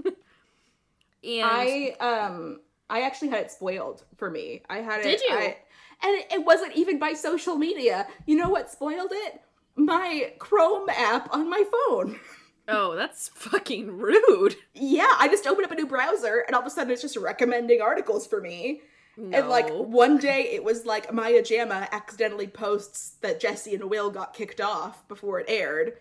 And 1.24 1.46
I 1.50 1.96
um 2.00 2.60
I 2.89 3.01
actually 3.01 3.30
had 3.30 3.42
it 3.46 3.51
spoiled 3.51 4.03
for 4.18 4.30
me. 4.30 4.62
I 4.70 4.77
had 4.80 5.00
it 5.00 5.03
Did 5.03 5.22
you? 5.22 5.36
I, 5.36 5.58
and 6.03 6.24
it, 6.32 6.46
wasn't 6.46 6.75
even 6.75 7.00
by 7.00 7.13
social 7.13 7.56
media. 7.56 8.06
You 8.25 8.36
know 8.36 8.50
what 8.50 8.70
spoiled 8.70 9.12
it? 9.12 9.42
My 9.75 10.34
Chrome 10.38 10.89
app 10.89 11.34
on 11.34 11.50
my 11.50 11.63
phone. 11.88 12.20
oh, 12.68 12.96
that's 12.96 13.30
fucking 13.30 13.98
rude. 13.98 14.56
Yeah, 14.74 15.15
I 15.18 15.27
just 15.30 15.48
opened 15.48 15.65
up 15.65 15.72
a 15.72 15.75
new 15.75 15.88
browser 15.88 16.44
and 16.46 16.56
all 16.56 16.62
of 16.62 16.68
a 16.68 16.70
sudden 16.70 16.92
it's 16.92 17.01
just 17.01 17.15
recommending 17.18 17.82
articles 17.82 18.27
for 18.27 18.42
me. 18.42 18.82
No. 19.15 19.39
And 19.39 19.50
like 19.50 19.70
one 19.70 20.18
day 20.18 20.50
it 20.51 20.63
was 20.63 20.86
like 20.86 21.12
Maya 21.13 21.42
Jama 21.42 21.88
accidentally 21.92 22.48
posts 22.48 23.15
that 23.22 23.39
Jesse 23.39 23.74
and 23.74 23.89
Will 23.89 24.10
got 24.10 24.34
kicked 24.34 24.60
off 24.60 25.08
before 25.08 25.39
it 25.39 25.46
aired. 25.48 25.94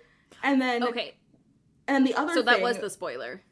And 0.42 0.60
then 0.60 0.82
Okay, 0.82 1.14
and 1.86 2.06
the 2.06 2.14
other 2.14 2.34
so 2.34 2.42
that 2.42 2.54
thing- 2.56 2.64
was 2.64 2.78
the 2.78 2.90
spoiler. 2.90 3.42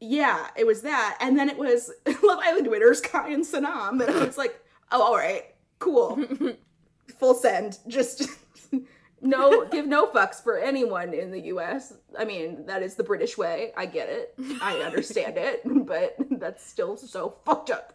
Yeah, 0.00 0.48
it 0.56 0.66
was 0.66 0.82
that. 0.82 1.18
And 1.20 1.36
then 1.38 1.48
it 1.48 1.58
was 1.58 1.90
Love 2.22 2.38
Island 2.42 2.68
winners, 2.68 3.00
Kai 3.00 3.30
and 3.30 3.44
Sanam. 3.44 4.00
And 4.00 4.10
I 4.16 4.24
was 4.24 4.38
like, 4.38 4.60
oh, 4.92 5.02
all 5.02 5.16
right, 5.16 5.54
cool. 5.78 6.22
Full 7.18 7.34
send. 7.34 7.78
Just 7.88 8.28
no, 9.20 9.64
give 9.66 9.86
no 9.86 10.06
fucks 10.06 10.42
for 10.42 10.56
anyone 10.58 11.12
in 11.14 11.30
the 11.32 11.40
US. 11.46 11.94
I 12.18 12.24
mean, 12.24 12.66
that 12.66 12.82
is 12.82 12.94
the 12.94 13.02
British 13.02 13.36
way. 13.36 13.72
I 13.76 13.86
get 13.86 14.08
it. 14.08 14.34
I 14.62 14.78
understand 14.80 15.36
it. 15.36 15.62
But 15.64 16.16
that's 16.30 16.64
still 16.64 16.96
so 16.96 17.36
fucked 17.44 17.70
up. 17.70 17.94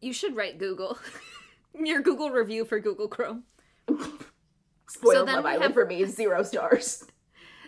You 0.00 0.12
should 0.12 0.36
write 0.36 0.58
Google. 0.58 0.98
Your 1.74 2.02
Google 2.02 2.30
review 2.30 2.64
for 2.64 2.78
Google 2.80 3.08
Chrome. 3.08 3.44
Spoiled 4.88 5.26
then 5.28 5.36
Love 5.36 5.46
Island 5.46 5.62
have- 5.62 5.72
for 5.74 5.86
me, 5.86 6.04
zero 6.04 6.42
stars. 6.42 7.04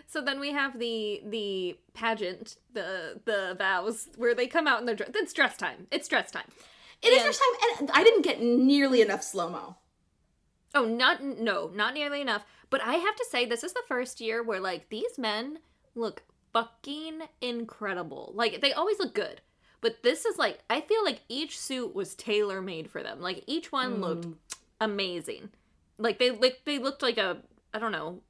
So 0.07 0.21
then 0.21 0.39
we 0.39 0.51
have 0.51 0.79
the 0.79 1.21
the 1.25 1.77
pageant, 1.93 2.57
the 2.73 3.19
the 3.25 3.55
vows, 3.57 4.09
where 4.17 4.35
they 4.35 4.47
come 4.47 4.67
out 4.67 4.79
in 4.79 4.85
their 4.85 4.95
dress. 4.95 5.11
It's 5.15 5.33
dress 5.33 5.57
time. 5.57 5.87
It's 5.91 6.07
dress 6.07 6.31
time. 6.31 6.47
It 7.01 7.09
is 7.09 7.17
And- 7.17 7.25
first 7.25 7.41
time, 7.41 7.79
and 7.79 7.91
I 7.91 8.03
didn't 8.03 8.23
get 8.23 8.41
nearly 8.41 9.01
enough 9.01 9.23
slow 9.23 9.49
mo. 9.49 9.75
Oh, 10.73 10.85
not 10.85 11.23
no, 11.23 11.71
not 11.73 11.93
nearly 11.93 12.21
enough. 12.21 12.45
But 12.69 12.81
I 12.81 12.95
have 12.95 13.15
to 13.15 13.25
say, 13.29 13.45
this 13.45 13.63
is 13.63 13.73
the 13.73 13.83
first 13.87 14.19
year 14.19 14.43
where 14.43 14.59
like 14.59 14.89
these 14.89 15.17
men 15.17 15.59
look 15.95 16.23
fucking 16.53 17.21
incredible. 17.41 18.31
Like 18.35 18.61
they 18.61 18.73
always 18.73 18.99
look 18.99 19.13
good, 19.13 19.41
but 19.81 20.03
this 20.03 20.25
is 20.25 20.37
like 20.37 20.59
I 20.69 20.81
feel 20.81 21.03
like 21.03 21.21
each 21.29 21.59
suit 21.59 21.95
was 21.95 22.15
tailor 22.15 22.61
made 22.61 22.89
for 22.89 23.03
them. 23.03 23.21
Like 23.21 23.43
each 23.47 23.71
one 23.71 24.01
looked 24.01 24.25
hmm. 24.25 24.31
amazing. 24.79 25.49
Like 25.97 26.19
they 26.19 26.31
like 26.31 26.61
they 26.65 26.79
looked 26.79 27.01
like 27.01 27.17
a 27.17 27.37
I 27.73 27.79
don't 27.79 27.91
know. 27.91 28.21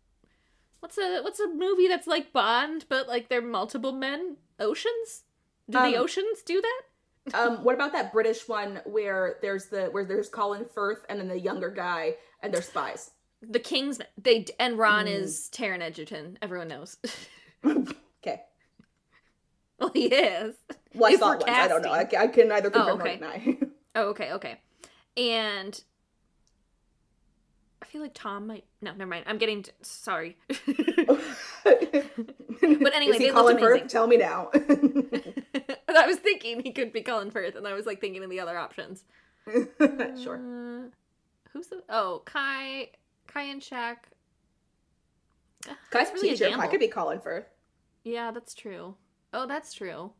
What's 0.86 1.00
a 1.00 1.22
what's 1.24 1.40
a 1.40 1.48
movie 1.48 1.88
that's 1.88 2.06
like 2.06 2.32
Bond, 2.32 2.86
but 2.90 3.08
like 3.08 3.28
they're 3.28 3.42
multiple 3.42 3.92
men? 3.92 4.38
Oceans? 4.60 5.24
Do 5.68 5.80
the 5.80 5.96
Um, 5.98 6.04
oceans 6.04 6.44
do 6.44 6.62
that? 6.62 6.82
Um, 7.34 7.64
what 7.64 7.74
about 7.74 7.92
that 7.94 8.14
British 8.14 8.48
one 8.48 8.82
where 8.86 9.38
there's 9.42 9.66
the 9.66 9.86
where 9.86 10.06
there's 10.06 10.30
Colin 10.30 10.64
Firth 10.64 11.04
and 11.10 11.20
then 11.20 11.28
the 11.28 11.40
younger 11.40 11.72
guy 11.72 12.18
and 12.44 12.54
they're 12.54 12.62
spies? 12.62 13.10
The 13.42 13.58
Kings. 13.60 14.00
They 14.16 14.46
and 14.60 14.78
Ron 14.78 15.08
is 15.08 15.50
Taron 15.52 15.82
Egerton. 15.82 16.38
Everyone 16.40 16.68
knows. 16.68 16.98
Okay. 17.66 18.42
well, 19.80 19.90
he 19.92 20.06
is. 20.06 20.54
Well, 20.94 21.10
I 21.10 21.14
If 21.16 21.20
saw 21.20 21.30
we're 21.30 21.36
it 21.38 21.48
once. 21.48 21.50
I 21.50 21.68
don't 21.68 21.82
know. 21.82 21.94
I. 21.94 22.08
I 22.16 22.28
can 22.28 22.48
neither 22.48 22.70
confirm 22.70 23.02
okay. 23.02 23.18
nor 23.20 23.32
deny. 23.34 23.58
Oh, 23.96 24.10
okay, 24.10 24.34
okay. 24.34 24.60
And 25.18 25.84
I 27.82 27.86
feel 27.86 28.02
like 28.02 28.14
Tom 28.14 28.48
might. 28.48 28.66
No, 28.82 28.92
never 28.92 29.10
mind. 29.10 29.26
I'm 29.28 29.38
getting. 29.38 29.66
Sorry. 29.82 30.38
but 30.48 30.58
anyway, 32.64 33.08
is 33.08 33.18
he 33.18 33.26
they 33.26 33.32
Colin 33.32 33.58
amazing. 33.58 33.82
Firth? 33.82 33.88
Tell 33.88 34.08
me 34.08 34.18
now. 34.18 34.50
I 34.54 36.08
was 36.08 36.18
thinking 36.18 36.62
he 36.62 36.72
could 36.72 36.92
be 36.92 37.02
Colin 37.02 37.32
Firth, 37.32 37.56
and 37.56 37.68
I 37.68 37.74
was 37.74 37.86
like 37.86 38.02
thinking 38.02 38.24
of 38.24 38.30
the 38.30 38.40
other 38.40 38.58
options. 38.58 39.04
sure. 40.22 40.38
Uh, 40.38 40.90
who's 41.52 41.68
the? 41.68 41.84
Oh, 41.90 42.22
Kai, 42.26 42.90
Kai 43.28 43.44
and 43.44 43.62
Shaq. 43.62 43.98
Guy's 45.90 46.12
really 46.12 46.30
a 46.30 46.38
teacher. 46.38 46.60
I 46.60 46.68
could 46.68 46.80
be 46.80 46.88
Colin 46.88 47.20
Firth. 47.20 47.46
Yeah, 48.04 48.32
that's 48.32 48.54
true. 48.54 48.96
Oh, 49.34 49.48
that's 49.48 49.74
true. 49.74 50.12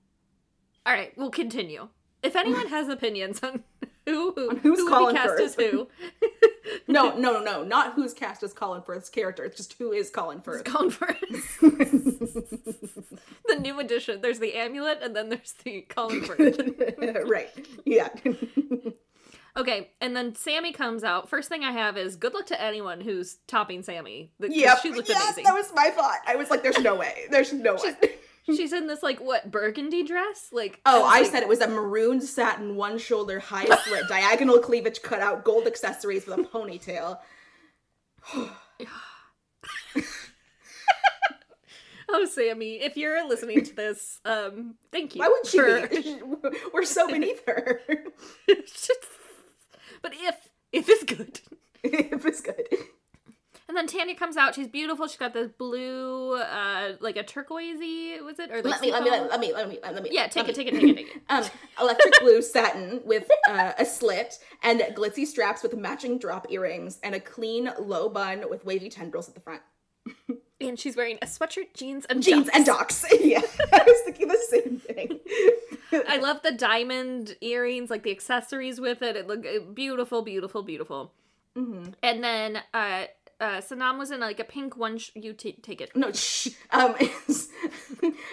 All 0.88 0.94
right, 0.94 1.14
we'll 1.18 1.32
continue. 1.32 1.88
If 2.22 2.36
anyone 2.36 2.68
has 2.68 2.90
opinions 2.90 3.42
on 3.44 3.64
who 4.06 4.32
who, 4.34 4.50
On 4.50 4.58
who's 4.58 4.80
who 4.80 4.90
Colin 4.90 5.16
cast 5.16 5.30
Firth. 5.30 5.42
as 5.42 5.56
who, 5.56 5.88
No, 6.88 7.16
no, 7.18 7.34
no, 7.40 7.44
no. 7.44 7.64
Not 7.64 7.94
who's 7.94 8.14
cast 8.14 8.44
as 8.44 8.54
Colin 8.54 8.82
Firth's 8.82 9.10
character. 9.10 9.44
It's 9.44 9.58
just 9.58 9.74
who 9.74 9.92
is 9.92 10.10
Colin 10.10 10.42
Firth. 10.42 10.64
Colin 10.66 10.90
Firth. 10.92 11.20
the 13.48 13.56
new 13.60 13.80
edition. 13.80 14.22
There's 14.22 14.40
the 14.40 14.54
amulet, 14.56 15.00
and 15.02 15.16
then 15.16 15.30
there's 15.30 15.54
the 15.64 15.82
Colin 15.82 16.22
Firth. 16.24 16.60
right. 17.28 17.50
Yeah. 17.86 18.10
Okay, 19.58 19.92
and 20.02 20.16
then 20.16 20.36
Sammy 20.36 20.74
comes 20.74 21.04
out. 21.04 21.30
First 21.30 21.48
thing 21.48 21.64
I 21.64 21.72
have 21.72 21.98
is 21.98 22.18
good 22.18 22.34
luck 22.34 22.46
to 22.48 22.62
anyone 22.62 23.00
who's 23.00 23.38
topping 23.48 23.84
Sammy. 23.84 24.32
Yep. 24.40 24.80
she 24.82 24.92
looked 24.92 25.08
yes, 25.08 25.24
amazing. 25.24 25.46
that 25.46 25.54
was 25.54 25.72
my 25.74 25.92
thought. 25.92 26.20
I 26.28 26.36
was 26.36 26.50
like, 26.50 26.62
there's 26.62 26.80
no 26.80 26.96
way. 26.96 27.24
There's 27.32 27.54
no 27.54 27.76
way. 27.76 27.96
She's 28.56 28.74
in 28.74 28.88
this 28.88 29.02
like 29.04 29.20
what 29.20 29.50
burgundy 29.52 30.04
dress? 30.04 30.50
Like 30.52 30.80
Oh, 30.86 31.04
I 31.06 31.22
like- 31.22 31.32
said 31.32 31.42
it 31.44 31.50
was 31.50 31.62
a 31.62 31.68
maroon 31.68 32.22
satin, 32.22 32.76
one 32.76 32.98
shoulder, 32.98 33.40
high 33.40 33.66
slit, 33.86 34.08
diagonal 34.08 34.60
cleavage 34.60 35.02
cutout 35.02 35.44
gold 35.44 35.66
accessories 35.68 36.26
with 36.28 36.38
a 36.40 36.44
ponytail. 36.44 37.20
Oh, 42.08 42.26
Sammy, 42.26 42.76
if 42.76 42.96
you're 42.98 43.28
listening 43.28 43.64
to 43.66 43.76
this, 43.76 44.20
um, 44.26 44.76
thank 44.92 45.16
you. 45.16 45.22
Why 45.22 45.28
would 45.28 45.48
she 45.48 45.58
for- 45.58 45.88
be? 45.88 46.20
We're 46.74 46.86
so 46.86 47.08
beneath 47.08 47.44
her. 47.48 47.82
But 50.04 50.14
if 50.14 50.36
if 50.72 50.88
it's 50.88 51.04
good. 51.04 51.42
if 51.84 52.24
it's 52.26 52.42
good. 52.42 52.68
And 53.68 53.76
then 53.76 53.88
Tanya 53.88 54.14
comes 54.16 54.38
out. 54.38 54.54
She's 54.54 54.68
beautiful. 54.68 55.08
She's 55.08 55.18
got 55.18 55.34
this 55.34 55.50
blue, 55.50 56.36
uh, 56.36 56.94
like 57.00 57.18
a 57.18 57.24
turquoisey, 57.24 58.22
was 58.24 58.38
it? 58.38 58.52
Or 58.52 58.58
like 58.62 58.66
Let 58.66 58.82
me, 58.82 58.92
let 58.92 59.04
me, 59.04 59.10
let 59.10 59.40
me, 59.40 59.54
let 59.54 59.68
me, 59.70 59.80
let 59.82 60.04
me. 60.04 60.10
Yeah, 60.12 60.28
take 60.28 60.46
let 60.46 60.50
it, 60.50 60.58
me. 60.58 60.64
take 60.66 60.74
it, 60.74 60.80
take 60.80 60.90
it, 60.92 60.96
take 60.96 61.16
it. 61.16 61.22
Um, 61.30 61.44
electric 61.80 62.20
blue 62.22 62.42
satin 62.44 63.02
with 63.06 63.28
uh, 63.50 63.74
a 63.80 63.86
slit 63.86 64.38
and 64.62 64.80
glitzy 64.96 65.26
straps 65.26 65.64
with 65.64 65.76
matching 65.76 66.20
drop 66.20 66.46
earrings 66.52 67.00
and 67.02 67.16
a 67.16 67.20
clean 67.20 67.72
low 67.80 68.08
bun 68.08 68.44
with 68.50 68.64
wavy 68.66 68.90
tendrils 68.90 69.28
at 69.28 69.34
the 69.34 69.42
front. 69.42 69.62
And 70.62 70.80
she's 70.80 70.96
wearing 70.96 71.18
a 71.22 71.26
sweatshirt, 71.26 71.74
jeans, 71.74 72.06
and 72.06 72.24
Jeans 72.24 72.46
ducks. 72.46 72.56
and 72.58 72.66
docks. 72.66 73.06
yeah, 73.20 73.42
I 73.74 73.84
was 73.86 74.00
thinking 74.06 74.28
the 74.28 74.38
same 74.50 74.78
thing. 74.80 75.20
I 76.08 76.18
love 76.18 76.42
the 76.44 76.52
diamond 76.54 77.36
earrings, 77.42 77.90
like 77.90 78.04
the 78.04 78.12
accessories 78.12 78.80
with 78.80 79.02
it. 79.02 79.16
It 79.16 79.28
looked 79.28 79.46
uh, 79.46 79.60
beautiful, 79.74 80.22
beautiful, 80.22 80.62
beautiful. 80.64 81.12
Mhm. 81.58 81.94
And 82.02 82.24
then 82.24 82.60
uh, 82.74 83.06
uh, 83.40 83.58
Sanam 83.62 83.98
was 83.98 84.12
in 84.12 84.20
like 84.20 84.40
a 84.40 84.44
pink 84.44 84.78
one. 84.78 84.98
Sh- 84.98 85.12
you 85.16 85.34
t- 85.34 85.60
take 85.62 85.82
it. 85.82 85.96
No, 85.96 86.12
shh. 86.12 86.48
Um, 86.72 86.96
it 87.00 87.12
was, 87.28 87.50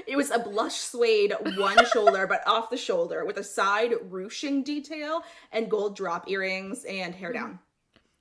it 0.07 0.17
was 0.17 0.31
a 0.31 0.39
blush 0.39 0.75
suede 0.77 1.35
one 1.57 1.77
shoulder, 1.93 2.27
but 2.27 2.47
off 2.47 2.71
the 2.71 2.77
shoulder 2.77 3.25
with 3.25 3.37
a 3.37 3.45
side 3.45 3.95
ruching 4.11 4.63
detail 4.63 5.23
and 5.51 5.71
gold 5.71 5.97
drop 5.97 6.29
earrings 6.31 6.85
and 6.85 7.15
hair 7.15 7.33
down. 7.33 7.59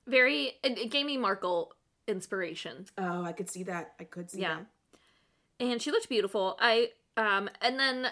Very. 0.06 0.54
It, 0.64 0.78
it 0.78 0.90
gave 0.90 1.06
me 1.06 1.16
Markle 1.16 1.72
inspiration. 2.08 2.86
Oh, 2.98 3.22
I 3.24 3.32
could 3.32 3.48
see 3.48 3.62
that. 3.64 3.92
I 4.00 4.04
could 4.04 4.30
see 4.30 4.40
Yeah. 4.40 4.58
that. 5.60 5.64
and 5.66 5.80
she 5.80 5.90
looked 5.92 6.08
beautiful. 6.08 6.56
I 6.60 6.90
um 7.16 7.48
and 7.60 7.78
then 7.78 8.08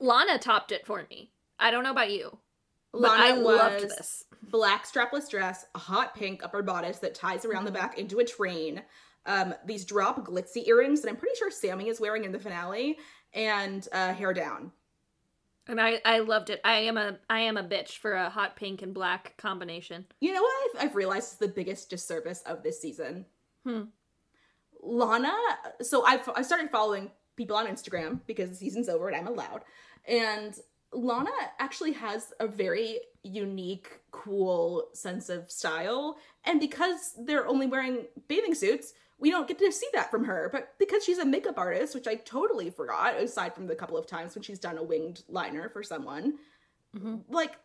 Lana 0.00 0.38
topped 0.38 0.72
it 0.72 0.86
for 0.86 1.04
me. 1.10 1.30
I 1.58 1.70
don't 1.70 1.82
know 1.84 1.90
about 1.90 2.10
you, 2.10 2.38
Lana 2.92 3.22
I 3.22 3.32
loved 3.32 3.82
was 3.82 3.96
this. 3.96 4.24
black 4.42 4.86
strapless 4.86 5.28
dress, 5.28 5.66
a 5.74 5.78
hot 5.78 6.14
pink 6.14 6.42
upper 6.42 6.62
bodice 6.62 6.98
that 6.98 7.14
ties 7.14 7.44
around 7.44 7.64
the 7.64 7.70
back 7.70 7.98
into 7.98 8.18
a 8.18 8.24
train, 8.24 8.82
um, 9.26 9.54
these 9.66 9.84
drop 9.84 10.26
glitzy 10.26 10.66
earrings 10.66 11.02
that 11.02 11.10
I'm 11.10 11.16
pretty 11.16 11.36
sure 11.36 11.50
Sammy 11.50 11.88
is 11.88 12.00
wearing 12.00 12.24
in 12.24 12.32
the 12.32 12.38
finale, 12.38 12.96
and 13.34 13.86
uh, 13.92 14.14
hair 14.14 14.32
down. 14.32 14.72
And 15.66 15.78
I 15.78 16.00
I 16.04 16.20
loved 16.20 16.48
it. 16.48 16.62
I 16.64 16.76
am 16.80 16.96
a 16.96 17.18
I 17.28 17.40
am 17.40 17.58
a 17.58 17.62
bitch 17.62 17.98
for 17.98 18.14
a 18.14 18.30
hot 18.30 18.56
pink 18.56 18.80
and 18.80 18.94
black 18.94 19.36
combination. 19.36 20.06
You 20.20 20.32
know 20.32 20.40
what 20.40 20.52
I've, 20.76 20.86
I've 20.86 20.96
realized 20.96 21.32
is 21.32 21.38
the 21.38 21.48
biggest 21.48 21.90
disservice 21.90 22.40
of 22.46 22.62
this 22.62 22.80
season? 22.80 23.26
Hmm. 23.66 23.82
Lana, 24.82 25.34
so 25.82 26.04
I've, 26.04 26.26
I 26.36 26.42
started 26.42 26.70
following 26.70 27.10
people 27.36 27.56
on 27.56 27.66
Instagram 27.66 28.20
because 28.26 28.48
the 28.48 28.56
season's 28.56 28.88
over 28.88 29.08
and 29.08 29.16
I'm 29.16 29.26
allowed. 29.26 29.64
And 30.06 30.56
Lana 30.92 31.30
actually 31.58 31.92
has 31.92 32.32
a 32.40 32.46
very 32.46 33.00
unique, 33.22 34.00
cool 34.10 34.88
sense 34.94 35.28
of 35.28 35.50
style. 35.50 36.18
And 36.44 36.60
because 36.60 37.14
they're 37.18 37.46
only 37.46 37.66
wearing 37.66 38.06
bathing 38.28 38.54
suits, 38.54 38.94
we 39.18 39.30
don't 39.30 39.48
get 39.48 39.58
to 39.58 39.70
see 39.72 39.88
that 39.94 40.10
from 40.10 40.24
her. 40.24 40.48
But 40.52 40.74
because 40.78 41.04
she's 41.04 41.18
a 41.18 41.24
makeup 41.26 41.58
artist, 41.58 41.94
which 41.94 42.06
I 42.06 42.14
totally 42.14 42.70
forgot, 42.70 43.16
aside 43.16 43.54
from 43.54 43.66
the 43.66 43.74
couple 43.74 43.96
of 43.98 44.06
times 44.06 44.34
when 44.34 44.42
she's 44.42 44.58
done 44.60 44.78
a 44.78 44.82
winged 44.82 45.22
liner 45.28 45.68
for 45.68 45.82
someone, 45.82 46.38
Mhm. 46.96 47.24
like 47.28 47.58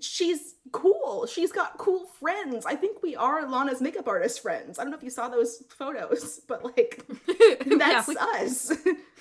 she's 0.00 0.54
cool. 0.72 1.26
She's 1.26 1.50
got 1.50 1.78
cool 1.78 2.06
friends. 2.20 2.64
I 2.64 2.76
think 2.76 3.02
we 3.02 3.16
are 3.16 3.46
Lana's 3.48 3.80
makeup 3.80 4.06
artist 4.08 4.40
friends. 4.40 4.78
I 4.78 4.82
don't 4.84 4.92
know 4.92 4.96
if 4.96 5.02
you 5.02 5.10
saw 5.10 5.28
those 5.28 5.64
photos, 5.68 6.38
but 6.48 6.64
like 6.64 7.04
that's 7.66 8.06
we- 8.08 8.16
us. 8.16 8.72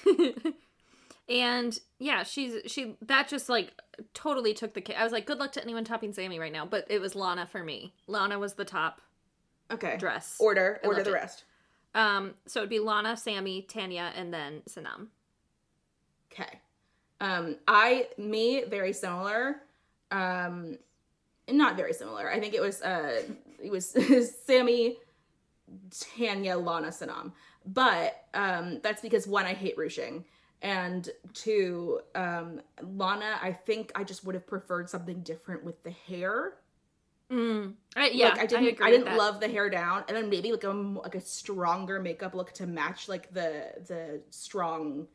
and 1.30 1.78
yeah, 2.00 2.24
she's 2.24 2.72
she 2.72 2.96
that 3.02 3.28
just 3.28 3.50
like 3.50 3.74
totally 4.14 4.54
took 4.54 4.74
the 4.74 4.82
cake. 4.82 4.96
I 4.98 5.04
was 5.04 5.12
like, 5.12 5.26
good 5.26 5.40
luck 5.40 5.52
to 5.54 5.64
anyone 5.64 5.84
topping 5.84 6.14
Sammy 6.14 6.40
right 6.40 6.52
now, 6.52 6.66
but 6.66 6.86
it 6.90 7.00
was 7.00 7.16
Lana 7.16 7.48
for 7.48 7.64
me. 7.64 7.94
Lana 8.08 8.40
was 8.40 8.54
the 8.54 8.66
top 8.66 9.02
okay. 9.72 9.98
dress. 9.98 10.38
Order, 10.40 10.80
I 10.84 10.88
order 10.88 11.04
the 11.04 11.12
it. 11.12 11.14
rest. 11.14 11.44
Um, 11.96 12.36
so 12.46 12.60
it'd 12.60 12.70
be 12.70 12.80
Lana, 12.80 13.18
Sammy, 13.18 13.64
Tanya, 13.64 14.12
and 14.16 14.34
then 14.34 14.62
Sanam. 14.70 15.08
Okay. 16.32 16.60
Um, 17.20 17.56
I 17.68 18.08
me 18.18 18.64
very 18.64 18.94
similar. 18.94 19.58
Um, 20.12 20.78
not 21.50 21.76
very 21.76 21.94
similar. 21.94 22.32
I 22.32 22.40
think 22.40 22.54
it 22.54 22.62
was 22.62 22.82
uh, 22.82 23.24
it 23.62 23.72
was 23.72 23.96
Sammy, 24.46 24.98
Tanya, 26.18 26.58
Lana, 26.58 26.90
Sanam. 26.90 27.32
But 27.66 28.26
um, 28.34 28.80
that's 28.82 29.02
because 29.02 29.28
one, 29.28 29.46
I 29.46 29.54
hate 29.54 29.78
ruching, 29.78 30.24
and 30.62 31.10
two, 31.34 32.00
um, 32.16 32.62
Lana. 32.82 33.38
I 33.42 33.52
think 33.52 33.92
I 33.96 34.04
just 34.04 34.26
would 34.26 34.36
have 34.36 34.48
preferred 34.48 34.90
something 34.90 35.22
different 35.22 35.64
with 35.64 35.84
the 35.84 35.92
hair. 35.92 36.54
Mm. 37.32 37.74
I, 37.96 38.10
yeah, 38.10 38.30
like 38.30 38.40
I 38.40 38.46
didn't, 38.46 38.66
I, 38.66 38.68
agree 38.70 38.92
with 38.92 39.06
didn't 39.06 39.18
love 39.18 39.40
the 39.40 39.50
hair 39.50 39.70
down, 39.70 40.04
and 40.08 40.16
then 40.16 40.30
maybe 40.30 40.52
like 40.52 40.64
a 40.64 40.70
like 40.70 41.16
a 41.16 41.22
stronger 41.22 42.00
makeup 42.00 42.34
look 42.34 42.54
to 42.54 42.66
match 42.66 43.10
like 43.10 43.34
the 43.34 43.74
the 43.88 44.22
strong, 44.30 45.08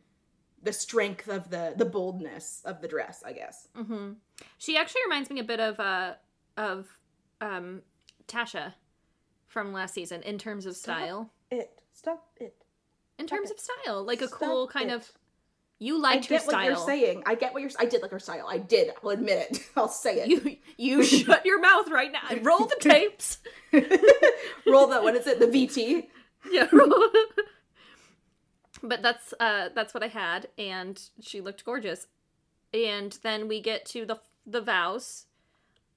the 0.62 0.72
strength 0.72 1.28
of 1.28 1.48
the 1.50 1.72
the 1.76 1.87
boldness 1.87 2.62
of 2.64 2.81
the 2.83 2.88
dress. 2.88 3.22
I 3.24 3.33
guess. 3.33 3.68
hmm 3.74 4.12
She 4.59 4.76
actually 4.76 5.02
reminds 5.07 5.31
me 5.31 5.40
a 5.40 5.44
bit 5.44 5.59
of 5.61 5.81
uh 5.81 6.14
of 6.57 6.87
um 7.40 7.81
Tasha 8.28 8.74
from 9.46 9.72
last 9.72 9.94
season 9.94 10.22
in 10.22 10.38
terms 10.38 10.66
of 10.66 10.76
style. 10.76 11.31
It 11.50 11.81
stop 11.94 12.28
it. 12.37 12.55
In 13.18 13.26
terms 13.26 13.50
of 13.50 13.59
style, 13.59 14.05
like 14.05 14.20
a 14.20 14.28
Stop 14.28 14.38
cool 14.40 14.68
kind 14.68 14.90
it. 14.90 14.94
of. 14.94 15.11
You 15.83 15.97
I 15.97 16.01
liked 16.01 16.27
her 16.27 16.37
get 16.37 16.47
what 16.47 16.64
you're 16.64 16.75
style. 16.77 16.87
saying. 16.87 17.23
I 17.27 17.35
get 17.35 17.53
what 17.53 17.62
you're. 17.62 17.71
I 17.79 17.87
did 17.87 18.03
like 18.03 18.11
her 18.12 18.18
style. 18.21 18.47
I 18.49 18.59
did. 18.59 18.92
I'll 19.03 19.11
admit 19.11 19.49
it. 19.51 19.59
I'll 19.77 19.88
say 19.88 20.21
it. 20.23 20.29
You 20.29 20.57
you 20.77 21.03
shut 21.14 21.45
your 21.45 21.61
mouth 21.61 21.88
right 21.90 22.12
now. 22.12 22.37
Roll 22.42 22.66
the 22.66 22.77
tapes. 22.81 23.38
Roll 24.66 24.87
the 24.87 25.01
what 25.03 25.16
is 25.16 25.27
it? 25.27 25.40
The 25.40 25.47
VT. 25.47 26.07
Yeah. 26.51 26.68
roll- 26.73 27.09
but 28.83 29.03
that's 29.03 29.33
uh 29.40 29.68
that's 29.75 29.95
what 29.95 30.03
I 30.03 30.09
had, 30.09 30.49
and 30.59 31.01
she 31.21 31.40
looked 31.40 31.64
gorgeous. 31.64 32.07
And 32.75 33.16
then 33.23 33.49
we 33.49 33.61
get 33.61 33.85
to 33.87 34.05
the 34.07 34.21
the 34.47 34.61
vows. 34.61 35.27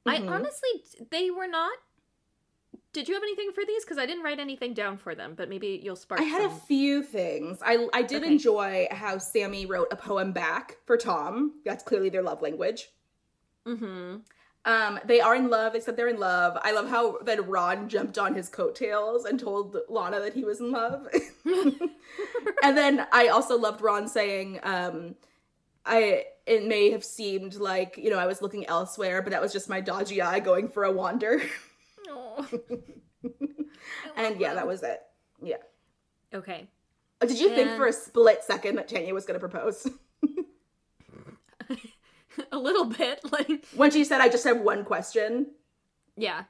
I 0.05 0.17
Mhm. 0.17 0.29
honestly, 0.29 0.83
they 1.11 1.31
were 1.31 1.47
not. 1.47 1.77
Did 2.95 3.09
you 3.09 3.13
have 3.13 3.23
anything 3.23 3.51
for 3.51 3.65
these? 3.65 3.83
Because 3.83 3.97
I 3.97 4.05
didn't 4.05 4.23
write 4.23 4.39
anything 4.39 4.73
down 4.73 4.95
for 4.95 5.15
them, 5.15 5.33
but 5.35 5.49
maybe 5.49 5.81
you'll 5.83 5.97
spark. 5.97 6.21
I 6.21 6.23
had 6.23 6.43
a 6.43 6.49
few 6.49 7.03
things. 7.03 7.59
I 7.61 7.89
I 7.93 8.03
did 8.03 8.23
Okay. 8.23 8.31
enjoy 8.31 8.87
how 8.89 9.17
Sammy 9.17 9.65
wrote 9.65 9.89
a 9.91 9.97
poem 9.97 10.31
back 10.31 10.77
for 10.85 10.95
Tom. 10.95 11.55
That's 11.65 11.83
clearly 11.83 12.07
their 12.07 12.21
love 12.23 12.41
language. 12.41 12.87
Mm-hmm. 13.67 14.19
Um, 14.63 14.99
they 15.03 15.19
are 15.19 15.35
in 15.35 15.49
love. 15.49 15.73
They 15.73 15.81
said 15.81 15.97
they're 15.97 16.07
in 16.07 16.21
love. 16.21 16.57
I 16.63 16.71
love 16.71 16.87
how 16.87 17.17
then 17.17 17.45
Ron 17.49 17.89
jumped 17.89 18.17
on 18.17 18.33
his 18.33 18.47
coattails 18.47 19.25
and 19.25 19.37
told 19.37 19.75
Lana 19.89 20.21
that 20.21 20.33
he 20.33 20.45
was 20.45 20.61
in 20.61 20.71
love. 20.71 21.05
and 22.63 22.77
then 22.77 23.05
I 23.11 23.27
also 23.27 23.57
loved 23.59 23.81
Ron 23.81 24.07
saying, 24.07 24.61
um, 24.63 25.15
I 25.85 26.27
it 26.45 26.65
may 26.65 26.91
have 26.91 27.03
seemed 27.03 27.55
like, 27.55 27.97
you 27.97 28.09
know, 28.09 28.19
I 28.19 28.25
was 28.25 28.41
looking 28.41 28.65
elsewhere, 28.67 29.21
but 29.21 29.31
that 29.31 29.41
was 29.41 29.51
just 29.51 29.67
my 29.67 29.81
dodgy 29.81 30.21
eye 30.21 30.39
going 30.39 30.69
for 30.69 30.85
a 30.85 30.91
wander. 30.93 31.41
And 34.15 34.39
yeah, 34.39 34.53
that 34.53 34.67
was 34.67 34.83
it. 34.83 35.01
Yeah. 35.41 35.57
okay. 36.33 36.67
Uh, 37.21 37.25
Did 37.25 37.39
you 37.39 37.49
think 37.49 37.75
for 37.75 37.87
a 37.87 37.93
split 37.93 38.43
second 38.43 38.75
that 38.75 38.87
Tanya 38.87 39.13
was 39.13 39.25
gonna 39.25 39.39
propose? 39.39 39.87
a 42.51 42.57
little 42.57 42.85
bit, 42.85 43.19
like 43.31 43.65
when 43.75 43.91
she 43.91 44.03
said 44.03 44.21
I 44.21 44.29
just 44.29 44.43
have 44.43 44.61
one 44.61 44.85
question, 44.85 45.47
yeah. 46.15 46.43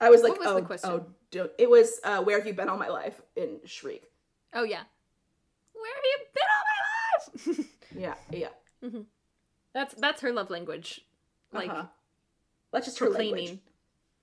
I 0.00 0.10
was 0.10 0.22
like, 0.22 0.38
was 0.38 0.80
oh, 0.84 0.90
oh, 0.90 1.06
don't. 1.32 1.50
it 1.58 1.68
was 1.68 1.98
uh, 2.04 2.22
where 2.22 2.38
have 2.38 2.46
you 2.46 2.54
been 2.54 2.68
all 2.68 2.78
my 2.78 2.88
life 2.88 3.20
in 3.34 3.58
Shrek. 3.66 4.02
Oh 4.54 4.62
yeah. 4.62 4.82
Where 5.72 5.92
have 5.94 6.04
you 6.04 6.18
been 6.34 6.44
all 6.54 6.62
my 7.56 7.56
life? 7.56 7.66
Yeah, 7.96 8.14
yeah. 8.30 8.50
that's 9.74 9.94
that's 9.94 10.20
her 10.20 10.32
love 10.32 10.50
language, 10.50 11.00
like 11.52 11.70
uh-huh. 11.70 11.86
that's 12.72 12.86
just 12.86 13.00
her 13.00 13.08
language. 13.08 13.58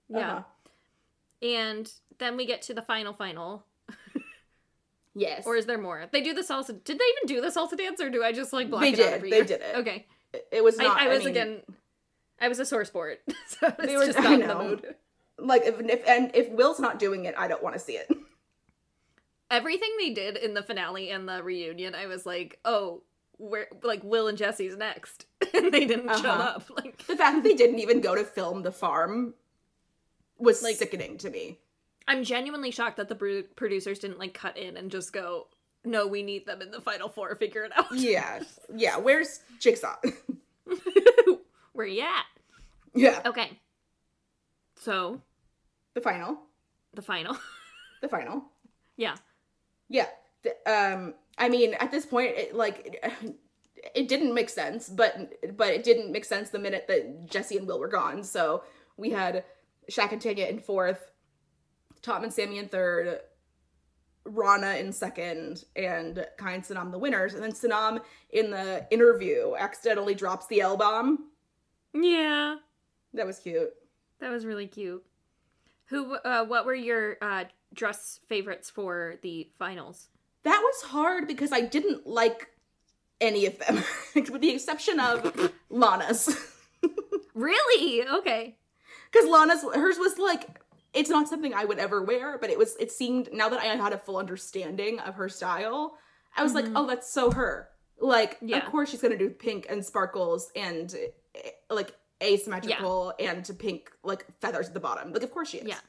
Yeah. 0.09 0.31
Uh-huh. 0.37 0.43
And 1.41 1.91
then 2.17 2.37
we 2.37 2.45
get 2.45 2.61
to 2.63 2.73
the 2.73 2.81
final 2.81 3.13
final. 3.13 3.65
Yes. 5.17 5.43
Or 5.45 5.55
is 5.55 5.65
there 5.65 5.77
more? 5.77 6.05
They 6.11 6.21
do 6.21 6.33
the 6.33 6.41
salsa. 6.41 6.83
Did 6.83 6.99
they 6.99 7.05
even 7.23 7.27
do 7.27 7.39
the 7.41 7.47
salsa 7.47 7.77
dance, 7.77 8.01
or 8.01 8.09
do 8.09 8.21
I 8.23 8.33
just 8.33 8.51
like 8.51 8.69
block 8.69 8.81
They 8.81 8.89
it 8.89 8.95
did. 8.97 9.07
out 9.07 9.13
every 9.13 9.29
They 9.29 9.37
year? 9.37 9.45
did 9.45 9.61
it. 9.61 9.75
Okay. 9.77 10.05
It- 10.33 10.47
it 10.51 10.63
was 10.63 10.77
not. 10.77 10.99
I, 10.99 11.05
I 11.05 11.07
was 11.07 11.19
mean, 11.19 11.27
again. 11.29 11.61
I 12.41 12.49
was 12.49 12.59
a 12.59 12.65
sore 12.65 12.83
sport, 12.83 13.21
so 13.47 13.67
I 13.67 13.73
was 13.77 13.87
They 13.87 13.95
were- 13.95 14.05
just 14.05 14.19
not 14.23 14.33
in 14.33 14.45
the 14.47 14.55
mood. 14.55 14.95
like 15.39 15.63
if, 15.65 15.79
if 15.79 16.05
and 16.07 16.31
if 16.35 16.49
Will's 16.49 16.79
not 16.81 16.99
doing 16.99 17.23
it, 17.23 17.33
I 17.37 17.47
don't 17.47 17.63
want 17.63 17.75
to 17.75 17.79
see 17.79 17.93
it. 17.93 18.09
Everything 19.51 19.89
they 19.99 20.09
did 20.09 20.35
in 20.37 20.53
the 20.53 20.63
finale 20.63 21.11
and 21.11 21.29
the 21.29 21.41
reunion, 21.43 21.95
I 21.95 22.07
was 22.07 22.25
like, 22.25 22.59
oh, 22.65 23.03
where 23.37 23.67
like 23.83 24.03
Will 24.03 24.27
and 24.27 24.37
Jesse's 24.37 24.75
next, 24.75 25.27
and 25.53 25.71
they 25.73 25.85
didn't 25.85 26.09
show 26.19 26.29
Uh-huh. 26.29 26.55
up. 26.57 26.69
Like, 26.75 26.97
The 27.05 27.15
fact 27.15 27.35
that 27.37 27.43
they 27.43 27.53
didn't 27.53 27.79
even 27.79 28.01
go 28.01 28.15
to 28.15 28.23
film 28.25 28.63
the 28.63 28.71
farm 28.73 29.33
was 30.37 30.61
Like- 30.63 30.75
sickening 30.77 31.17
to 31.19 31.29
me. 31.29 31.59
I'm 32.07 32.23
genuinely 32.23 32.69
shocked 32.71 32.97
that 32.97 33.09
the 33.09 33.15
pro- 33.15 33.41
producers 33.55 33.97
didn't 33.99 34.19
like 34.19 34.33
cut 34.35 34.57
in 34.57 34.77
and 34.77 34.91
just 34.91 35.11
go, 35.11 35.47
no, 35.83 36.05
we 36.07 36.21
need 36.23 36.45
them 36.45 36.61
in 36.61 36.69
the 36.71 36.79
final 36.81 37.09
four. 37.09 37.33
Figure 37.35 37.63
it 37.63 37.71
out. 37.75 37.87
Yeah, 37.93 38.43
yeah. 38.75 38.97
Where's 38.97 39.39
Jigsaw? 39.59 39.95
Where 41.73 41.87
you 41.87 42.01
at? 42.03 42.25
yeah. 42.93 43.21
Okay. 43.25 43.59
So, 44.75 45.21
The 45.93 46.01
final. 46.01 46.37
the 46.93 47.01
final. 47.01 47.37
The 48.01 48.09
final. 48.09 48.43
yeah. 48.97 49.15
Yeah. 49.89 50.07
Um, 50.67 51.15
I 51.39 51.49
mean, 51.49 51.73
at 51.79 51.89
this 51.91 52.05
point, 52.05 52.33
it, 52.37 52.53
like, 52.55 53.03
it 53.95 54.07
didn't 54.07 54.33
make 54.33 54.49
sense, 54.49 54.89
but 54.89 55.33
but 55.57 55.69
it 55.69 55.83
didn't 55.83 56.11
make 56.11 56.25
sense 56.25 56.49
the 56.51 56.59
minute 56.59 56.85
that 56.87 57.25
Jesse 57.27 57.57
and 57.57 57.65
Will 57.67 57.79
were 57.79 57.87
gone. 57.87 58.21
So 58.23 58.63
we 58.95 59.09
had 59.09 59.43
Shaq 59.89 60.11
and 60.11 60.21
Tanya 60.21 60.45
in 60.45 60.59
fourth, 60.59 61.11
Tom 62.01 62.23
and 62.23 62.33
Sammy 62.33 62.57
in 62.59 62.67
third, 62.67 63.19
Rana 64.25 64.73
in 64.75 64.91
second, 64.91 65.65
and 65.75 66.25
Kai 66.37 66.53
and 66.53 66.63
Sanam 66.63 66.91
the 66.91 66.99
winners. 66.99 67.33
And 67.33 67.43
then 67.43 67.51
Sanam 67.51 68.01
in 68.31 68.51
the 68.51 68.85
interview 68.91 69.53
accidentally 69.57 70.15
drops 70.15 70.47
the 70.47 70.61
L 70.61 70.77
bomb. 70.77 71.29
Yeah. 71.93 72.57
That 73.13 73.25
was 73.25 73.39
cute. 73.39 73.69
That 74.19 74.31
was 74.31 74.45
really 74.45 74.67
cute. 74.67 75.03
Who 75.85 76.15
uh 76.15 76.45
what 76.45 76.65
were 76.65 76.75
your 76.75 77.17
uh 77.21 77.45
dress 77.73 78.19
favorites 78.27 78.69
for 78.69 79.15
the 79.21 79.49
finals? 79.59 80.09
That 80.43 80.59
was 80.63 80.89
hard 80.89 81.27
because 81.27 81.51
I 81.51 81.61
didn't 81.61 82.07
like 82.07 82.47
any 83.21 83.45
of 83.45 83.57
them, 83.59 83.83
with 84.15 84.41
the 84.41 84.51
exception 84.53 84.99
of 84.99 85.51
Lana's. 85.69 86.35
Really? 87.35 88.07
Okay. 88.07 88.55
Because 89.15 89.29
Lana's 89.29 89.63
hers 89.63 89.97
was 89.97 90.17
like 90.17 90.61
it's 90.93 91.09
not 91.09 91.27
something 91.27 91.53
I 91.53 91.65
would 91.65 91.77
ever 91.77 92.01
wear, 92.03 92.37
but 92.37 92.49
it 92.49 92.57
was 92.57 92.75
it 92.79 92.91
seemed 92.91 93.29
now 93.33 93.49
that 93.49 93.59
I 93.59 93.65
had 93.65 93.93
a 93.93 93.97
full 93.97 94.17
understanding 94.17 94.99
of 94.99 95.15
her 95.15 95.27
style, 95.29 95.97
I 96.37 96.43
was 96.43 96.53
like, 96.53 96.65
oh, 96.75 96.87
that's 96.87 97.11
so 97.11 97.31
her. 97.31 97.69
Like, 97.99 98.37
Yeah. 98.41 98.57
of 98.57 98.65
course 98.65 98.89
she's 98.89 99.01
gonna 99.01 99.17
do 99.17 99.29
pink 99.29 99.67
and 99.69 99.83
sparkles 99.85 100.51
and 100.55 100.93
eh, 101.35 101.49
like 101.69 101.93
asymmetrical 102.23 103.13
and 103.19 103.43
to 103.45 103.53
pink 103.53 103.91
like 104.03 104.25
feathers 104.39 104.67
at 104.67 104.73
the 104.73 104.79
bottom. 104.79 105.11
Like, 105.11 105.23
of 105.23 105.31
course 105.31 105.49
she 105.49 105.57
is. 105.59 105.67
Yeah. 105.67 105.79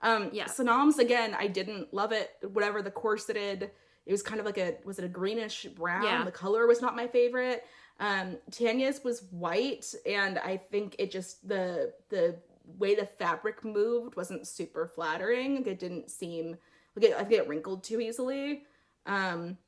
Um, 0.00 0.30
Yeah. 0.32 0.44
Sanam's 0.46 0.98
again, 0.98 1.34
I 1.38 1.46
didn't 1.48 1.92
love 1.92 2.12
it. 2.12 2.30
Whatever 2.52 2.82
the 2.82 2.90
corseted, 2.90 3.70
it 4.06 4.12
was 4.12 4.22
kind 4.22 4.38
of 4.40 4.46
like 4.46 4.58
a 4.58 4.76
was 4.84 4.98
it 4.98 5.04
a 5.04 5.08
greenish 5.08 5.64
brown? 5.76 6.04
Yeah. 6.04 6.24
The 6.24 6.30
color 6.32 6.66
was 6.66 6.80
not 6.80 6.94
my 6.96 7.08
favorite. 7.08 7.64
Um, 8.00 8.38
Tanya's 8.50 9.04
was 9.04 9.24
white, 9.30 9.94
and 10.06 10.38
I 10.38 10.56
think 10.56 10.96
it 10.98 11.10
just 11.10 11.46
the 11.46 11.92
the 12.08 12.36
way 12.78 12.94
the 12.94 13.06
fabric 13.06 13.64
moved 13.64 14.16
wasn't 14.16 14.46
super 14.46 14.86
flattering. 14.86 15.56
Like 15.56 15.66
It 15.66 15.78
didn't 15.78 16.10
seem 16.10 16.56
like 16.96 17.06
it, 17.06 17.14
I 17.14 17.24
think 17.24 17.40
it 17.40 17.48
wrinkled 17.48 17.84
too 17.84 18.00
easily. 18.00 18.64
Um, 19.06 19.58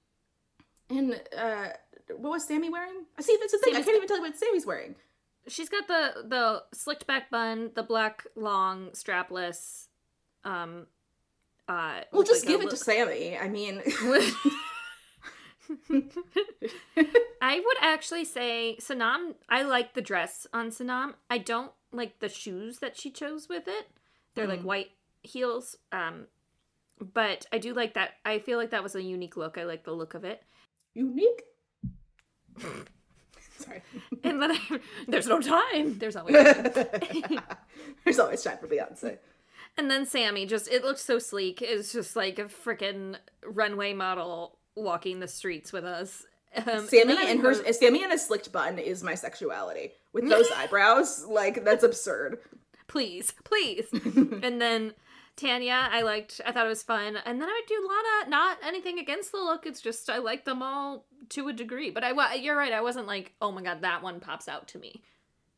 and 0.91 1.21
uh, 1.37 1.69
what 2.17 2.31
was 2.31 2.47
Sammy 2.47 2.71
wearing? 2.71 3.05
I 3.19 3.23
see. 3.23 3.37
That's 3.41 3.53
the 3.53 3.59
thing. 3.59 3.75
I 3.75 3.83
can't 3.83 3.97
even 3.97 4.09
tell 4.09 4.19
you 4.19 4.23
what 4.23 4.37
Sammy's 4.37 4.67
wearing. 4.67 4.95
She's 5.47 5.69
got 5.69 5.89
the 5.89 6.25
the 6.27 6.63
slicked 6.73 7.07
back 7.07 7.31
bun, 7.31 7.71
the 7.75 7.83
black 7.83 8.27
long 8.35 8.91
strapless 8.91 9.89
um 10.45 10.87
uh 11.69 12.01
Well, 12.13 12.23
just 12.23 12.47
like, 12.47 12.57
give 12.57 12.63
it 12.63 12.71
to 12.71 12.77
Sammy. 12.77 13.39
I 13.39 13.49
mean, 13.49 13.83
I 17.47 17.57
would 17.61 17.77
actually 17.83 18.25
say 18.25 18.77
Sanam 18.81 19.35
I 19.49 19.63
like 19.63 19.93
the 19.95 20.01
dress 20.01 20.47
on 20.53 20.71
Sanam. 20.71 21.15
I 21.29 21.37
don't 21.39 21.73
like 21.93 22.21
the 22.21 22.29
shoes 22.29 22.79
that 22.79 22.97
she 22.97 23.11
chose 23.11 23.49
with 23.49 23.69
it. 23.69 23.89
They're 24.35 24.47
like 24.49 24.61
Mm. 24.63 24.65
white 24.65 24.91
heels. 25.23 25.77
Um 25.93 26.27
but 27.01 27.45
I 27.53 27.59
do 27.59 27.75
like 27.75 27.95
that. 27.95 28.13
I 28.25 28.39
feel 28.39 28.57
like 28.57 28.71
that 28.71 28.83
was 28.83 28.95
a 28.95 29.03
unique 29.03 29.37
look. 29.37 29.59
I 29.59 29.65
like 29.65 29.85
the 29.85 29.93
look 29.93 30.15
of 30.15 30.25
it. 30.25 30.43
unique. 30.95 31.43
Sorry. 33.59 33.83
And 34.23 34.41
then 34.43 34.53
I, 34.53 34.59
there's 35.09 35.27
no 35.27 35.41
time. 35.41 35.99
There's 35.99 36.17
always 36.17 36.37
time. 36.37 36.73
There's 38.05 38.19
always 38.19 38.43
time 38.43 38.59
for 38.59 38.67
Beyonce. 38.69 39.19
And 39.77 39.91
then 39.91 40.07
Sammy 40.07 40.47
just 40.47 40.69
it 40.69 40.85
looks 40.85 41.03
so 41.05 41.19
sleek. 41.19 41.63
It's 41.63 41.93
just 41.93 42.17
like 42.17 42.39
a 42.39 42.45
freaking 42.45 43.17
runway 43.45 43.93
model 43.93 44.59
walking 44.77 45.21
the 45.21 45.29
streets 45.29 45.73
with 45.73 45.85
us. 45.85 46.27
Um, 46.57 46.87
Sammy 46.87 47.17
and 47.19 47.43
would 47.43 47.57
her 47.57 47.73
Sammy 47.73 48.05
and 48.05 48.13
a 48.13 48.19
slicked 48.19 48.53
bun 48.53 48.79
is 48.79 49.03
my 49.03 49.15
sexuality. 49.15 49.93
With 50.13 50.29
those 50.29 50.51
eyebrows, 50.57 51.25
like 51.27 51.65
that's 51.65 51.85
absurd. 51.85 52.39
please, 52.87 53.33
please. 53.45 53.87
and 53.93 54.61
then 54.61 54.95
Tanya, 55.37 55.89
I 55.91 56.03
liked. 56.03 56.41
I 56.47 56.53
thought 56.53 56.67
it 56.67 56.69
was 56.69 56.83
fun. 56.83 57.17
And 57.25 57.41
then 57.41 57.49
I 57.49 57.61
would 57.61 57.69
do 57.69 57.89
Lana. 57.89 58.31
Not 58.31 58.59
anything 58.65 58.99
against 58.99 59.33
the 59.33 59.39
look. 59.39 59.67
It's 59.67 59.81
just 59.81 60.09
I 60.09 60.19
like 60.19 60.45
them 60.45 60.63
all 60.63 61.07
to 61.31 61.49
a 61.49 61.53
degree. 61.53 61.91
But 61.91 62.05
I, 62.05 62.35
you're 62.35 62.57
right. 62.57 62.73
I 62.73 62.83
wasn't 62.83 63.07
like, 63.07 63.33
oh 63.41 63.51
my 63.51 63.63
god, 63.63 63.83
that 63.83 64.03
one 64.03 64.21
pops 64.21 64.49
out 64.49 64.69
to 64.69 64.79
me. 64.79 65.03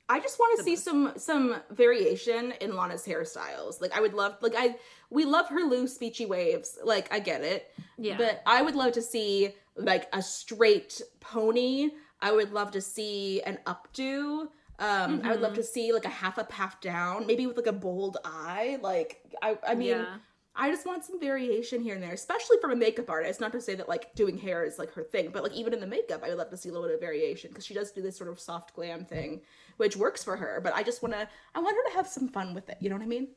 I 0.09 0.21
just 0.21 0.39
want 0.39 0.57
to 0.59 0.65
see 0.65 0.73
most. 0.73 0.85
some 0.85 1.13
some 1.17 1.57
variation 1.71 2.55
in 2.61 2.77
Lana's 2.77 3.05
hairstyles. 3.05 3.81
Like 3.81 3.93
I 3.97 4.01
would 4.01 4.15
love 4.15 4.37
like 4.41 4.55
I 4.57 4.77
we 5.11 5.25
love 5.25 5.49
her 5.49 5.63
loose 5.63 5.99
beachy 5.99 6.27
waves. 6.27 6.79
Like 6.83 7.13
I 7.13 7.19
get 7.19 7.43
it. 7.43 7.71
Yeah. 7.99 8.17
But 8.17 8.43
I 8.47 8.63
would 8.63 8.77
love 8.77 8.93
to 8.93 9.03
see 9.03 9.55
like 9.77 10.09
a 10.13 10.23
straight 10.23 11.01
pony. 11.21 11.91
I 12.21 12.33
would 12.33 12.53
love 12.53 12.71
to 12.73 12.81
see 12.81 13.43
an 13.43 13.59
updo. 13.67 14.49
Um, 14.79 15.23
I 15.25 15.31
would 15.31 15.41
love 15.41 15.55
to 15.55 15.63
see 15.63 15.93
like 15.93 16.05
a 16.05 16.11
half 16.11 16.39
up, 16.39 16.53
half 16.53 16.81
down, 16.81 17.27
maybe 17.27 17.47
with 17.47 17.57
like 17.57 17.67
a 17.67 17.73
bold 17.73 18.19
eye. 18.25 18.79
Like 18.83 19.23
I, 19.43 19.57
I 19.67 19.75
mean, 19.75 19.89
yeah. 19.89 20.17
I 20.55 20.71
just 20.71 20.87
want 20.87 21.05
some 21.05 21.21
variation 21.21 21.83
here 21.83 21.95
and 21.95 22.03
there, 22.03 22.13
especially 22.13 22.57
from 22.61 22.73
a 22.73 22.77
makeup 22.77 23.09
artist. 23.11 23.41
Not 23.41 23.53
to 23.53 23.61
say 23.61 23.75
that 23.75 23.89
like 23.89 24.15
doing 24.15 24.39
hair 24.39 24.65
is 24.65 24.79
like 24.79 24.93
her 24.95 25.03
thing, 25.03 25.31
but 25.33 25.43
like 25.43 25.53
even 25.53 25.73
in 25.73 25.81
the 25.81 25.87
makeup, 25.87 26.23
I 26.25 26.29
would 26.29 26.39
love 26.39 26.51
to 26.51 26.57
see 26.57 26.69
a 26.69 26.73
little 26.73 26.89
bit 26.89 26.95
of 26.95 27.01
variation 27.01 27.51
because 27.51 27.65
she 27.65 27.75
does 27.75 27.91
do 27.91 28.03
this 28.03 28.17
sort 28.17 28.31
of 28.31 28.41
soft 28.41 28.75
glam 28.75 29.05
thing, 29.05 29.43
which 29.77 29.97
works 29.97 30.25
for 30.25 30.37
her. 30.37 30.61
But 30.63 30.75
I 30.75 30.83
just 30.83 31.03
want 31.03 31.15
to, 31.15 31.29
I 31.55 31.61
want 31.61 31.77
her 31.77 31.91
to 31.91 31.97
have 31.97 32.07
some 32.07 32.29
fun 32.29 32.55
with 32.55 32.69
it. 32.69 32.79
You 32.81 32.91
know 32.91 32.97
what 32.97 33.03
I 33.03 33.09
mean? 33.09 33.29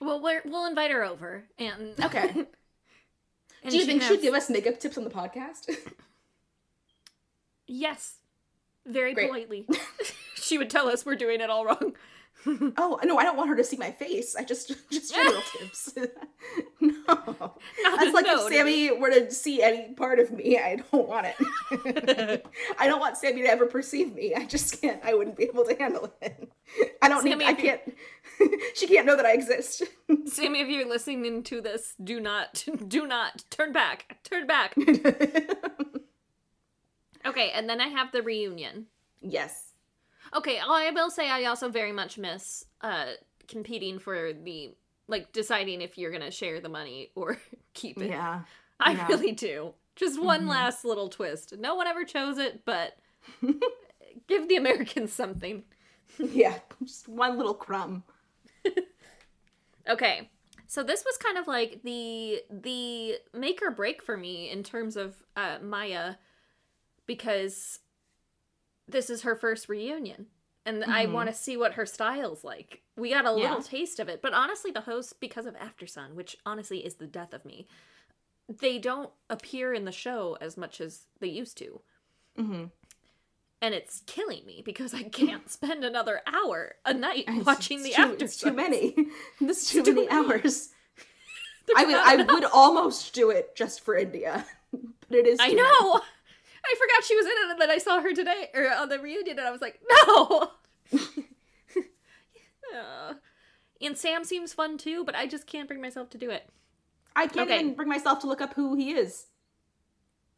Well, 0.00 0.22
we're, 0.22 0.42
we'll 0.44 0.66
invite 0.66 0.90
her 0.90 1.04
over 1.04 1.44
and 1.58 1.94
Okay. 2.02 2.46
and 3.66 3.72
do 3.72 3.76
you 3.78 3.82
she 3.82 3.86
think 3.86 4.02
can 4.02 4.12
she'd 4.12 4.22
give 4.22 4.34
us 4.34 4.48
makeup 4.50 4.78
tips 4.80 4.96
on 4.98 5.04
the 5.04 5.10
podcast? 5.10 5.70
Yes, 7.66 8.16
very 8.86 9.12
Great. 9.14 9.28
politely. 9.28 9.68
she 10.36 10.56
would 10.58 10.70
tell 10.70 10.88
us 10.88 11.04
we're 11.04 11.16
doing 11.16 11.40
it 11.40 11.50
all 11.50 11.64
wrong. 11.64 11.96
oh 12.76 13.00
no, 13.04 13.18
I 13.18 13.24
don't 13.24 13.36
want 13.36 13.48
her 13.48 13.56
to 13.56 13.64
see 13.64 13.76
my 13.76 13.90
face. 13.90 14.36
I 14.36 14.44
just 14.44 14.68
just 14.90 15.14
general 15.14 15.42
tips. 15.58 15.94
no, 16.80 17.54
that's 17.96 18.14
like 18.14 18.26
if 18.28 18.52
Sammy 18.52 18.90
were 18.92 19.10
to 19.10 19.30
see 19.30 19.62
any 19.62 19.94
part 19.94 20.18
of 20.18 20.30
me, 20.30 20.58
I 20.58 20.76
don't 20.76 21.08
want 21.08 21.26
it. 21.26 22.46
I 22.78 22.86
don't 22.86 23.00
want 23.00 23.16
Sammy 23.16 23.42
to 23.42 23.48
ever 23.48 23.66
perceive 23.66 24.14
me. 24.14 24.34
I 24.34 24.44
just 24.44 24.80
can't. 24.80 25.00
I 25.04 25.14
wouldn't 25.14 25.36
be 25.36 25.44
able 25.44 25.64
to 25.64 25.76
handle 25.76 26.12
it. 26.20 26.52
I 27.02 27.08
don't 27.08 27.22
Sammy, 27.22 27.36
need. 27.36 27.46
I 27.46 27.54
can't. 27.54 27.80
she 28.74 28.86
can't 28.86 29.06
know 29.06 29.16
that 29.16 29.26
I 29.26 29.32
exist. 29.32 29.82
Sammy, 30.26 30.60
if 30.60 30.68
you're 30.68 30.88
listening 30.88 31.42
to 31.44 31.60
this, 31.60 31.94
do 32.02 32.20
not, 32.20 32.64
do 32.88 33.06
not 33.06 33.44
turn 33.50 33.72
back, 33.72 34.18
turn 34.24 34.46
back. 34.46 34.74
Okay, 37.26 37.50
and 37.50 37.68
then 37.68 37.80
I 37.80 37.88
have 37.88 38.12
the 38.12 38.22
reunion. 38.22 38.86
yes. 39.20 39.65
Okay, 40.36 40.58
I 40.58 40.90
will 40.90 41.10
say 41.10 41.30
I 41.30 41.44
also 41.44 41.68
very 41.68 41.92
much 41.92 42.18
miss 42.18 42.64
uh 42.82 43.12
competing 43.48 43.98
for 43.98 44.32
the 44.32 44.74
like 45.08 45.32
deciding 45.32 45.80
if 45.82 45.96
you're 45.96 46.10
gonna 46.12 46.30
share 46.30 46.60
the 46.60 46.68
money 46.68 47.10
or 47.16 47.38
keep 47.74 47.98
it. 48.00 48.10
Yeah. 48.10 48.42
I 48.78 48.92
yeah. 48.92 49.06
really 49.08 49.32
do. 49.32 49.72
Just 49.94 50.20
one 50.22 50.42
Mhm. 50.44 50.48
last 50.48 50.84
little 50.84 51.08
twist. 51.08 51.54
No 51.58 51.74
one 51.74 51.86
ever 51.86 52.04
chose 52.04 52.36
it, 52.38 52.64
but 52.66 52.98
give 54.28 54.48
the 54.48 54.56
Americans 54.56 55.12
something. 55.12 55.64
Yeah. 56.18 56.58
Just 56.82 57.08
one 57.08 57.36
little 57.36 57.52
crumb. 57.52 58.02
Okay. 59.88 60.30
So 60.66 60.82
this 60.82 61.04
was 61.04 61.16
kind 61.18 61.38
of 61.38 61.46
like 61.46 61.80
the 61.84 62.40
the 62.50 63.18
make 63.32 63.60
or 63.62 63.70
break 63.70 64.02
for 64.02 64.16
me 64.16 64.50
in 64.50 64.62
terms 64.62 64.96
of 64.96 65.14
uh 65.36 65.58
Maya 65.62 66.14
because 67.06 67.78
this 68.88 69.10
is 69.10 69.22
her 69.22 69.34
first 69.36 69.68
reunion 69.68 70.26
and 70.64 70.82
I 70.84 71.06
Mhm. 71.06 71.12
want 71.12 71.28
to 71.28 71.34
see 71.34 71.56
what 71.56 71.74
her 71.74 71.86
style's 71.86 72.42
like. 72.42 72.82
We 72.96 73.10
got 73.10 73.24
a 73.24 73.30
little 73.32 73.62
taste 73.62 74.00
of 74.00 74.08
it, 74.08 74.20
but 74.20 74.32
honestly 74.34 74.70
the 74.72 74.80
hosts 74.80 75.12
because 75.12 75.46
of 75.46 75.54
After 75.56 75.86
Sun, 75.86 76.16
which 76.16 76.36
honestly 76.44 76.84
is 76.84 76.96
the 76.96 77.06
death 77.06 77.32
of 77.32 77.44
me, 77.44 77.68
they 78.48 78.78
don't 78.78 79.10
appear 79.30 79.72
in 79.72 79.84
the 79.84 79.92
show 79.92 80.36
as 80.40 80.56
much 80.56 80.80
as 80.80 81.06
they 81.20 81.28
used 81.28 81.56
to. 81.58 81.80
Mm-hmm. 82.38 82.64
And 83.62 83.74
it's 83.74 84.02
killing 84.06 84.44
me 84.44 84.60
because 84.64 84.92
I 84.92 85.04
can't 85.04 85.48
spend 85.50 85.84
another 85.84 86.20
hour 86.26 86.76
a 86.84 86.92
night 86.92 87.24
It's- 87.28 87.44
watching 87.46 87.78
it's 87.78 87.88
the 87.88 87.94
too, 87.94 88.02
After 88.02 88.24
It's 88.24 88.36
too 88.36 88.52
many. 88.52 88.94
There's 89.40 89.68
too 89.68 89.82
too 89.82 89.94
many 89.94 90.08
many. 90.08 90.30
hours. 90.30 90.70
I 91.76 91.84
would. 91.84 91.92
not 91.92 92.06
I 92.06 92.14
enough. 92.14 92.26
would 92.32 92.44
almost 92.44 93.12
do 93.14 93.30
it 93.30 93.54
just 93.56 93.80
for 93.80 93.96
India, 93.96 94.46
but 94.72 95.18
it 95.18 95.26
is. 95.26 95.38
I 95.40 95.48
know. 95.48 95.92
many. 95.94 96.04
I 96.68 96.74
forgot 96.78 97.04
she 97.04 97.16
was 97.16 97.26
in 97.26 97.32
it, 97.32 97.50
and 97.52 97.60
then 97.60 97.70
I 97.70 97.78
saw 97.78 98.00
her 98.00 98.12
today 98.12 98.50
or 98.54 98.70
on 98.72 98.88
the 98.88 98.98
reunion, 98.98 99.38
and 99.38 99.46
I 99.46 99.50
was 99.50 99.60
like, 99.60 99.80
no. 99.90 100.50
Uh, 102.74 103.14
and 103.80 103.96
Sam 103.96 104.24
seems 104.24 104.52
fun 104.52 104.76
too, 104.76 105.04
but 105.04 105.14
I 105.14 105.26
just 105.26 105.46
can't 105.46 105.68
bring 105.68 105.80
myself 105.80 106.10
to 106.10 106.18
do 106.18 106.30
it. 106.30 106.48
I 107.14 107.26
can't 107.26 107.48
Okay. 107.48 107.60
even 107.60 107.74
bring 107.74 107.88
myself 107.88 108.18
to 108.20 108.26
look 108.26 108.40
up 108.40 108.54
who 108.54 108.74
he 108.74 108.90
is. 108.92 109.26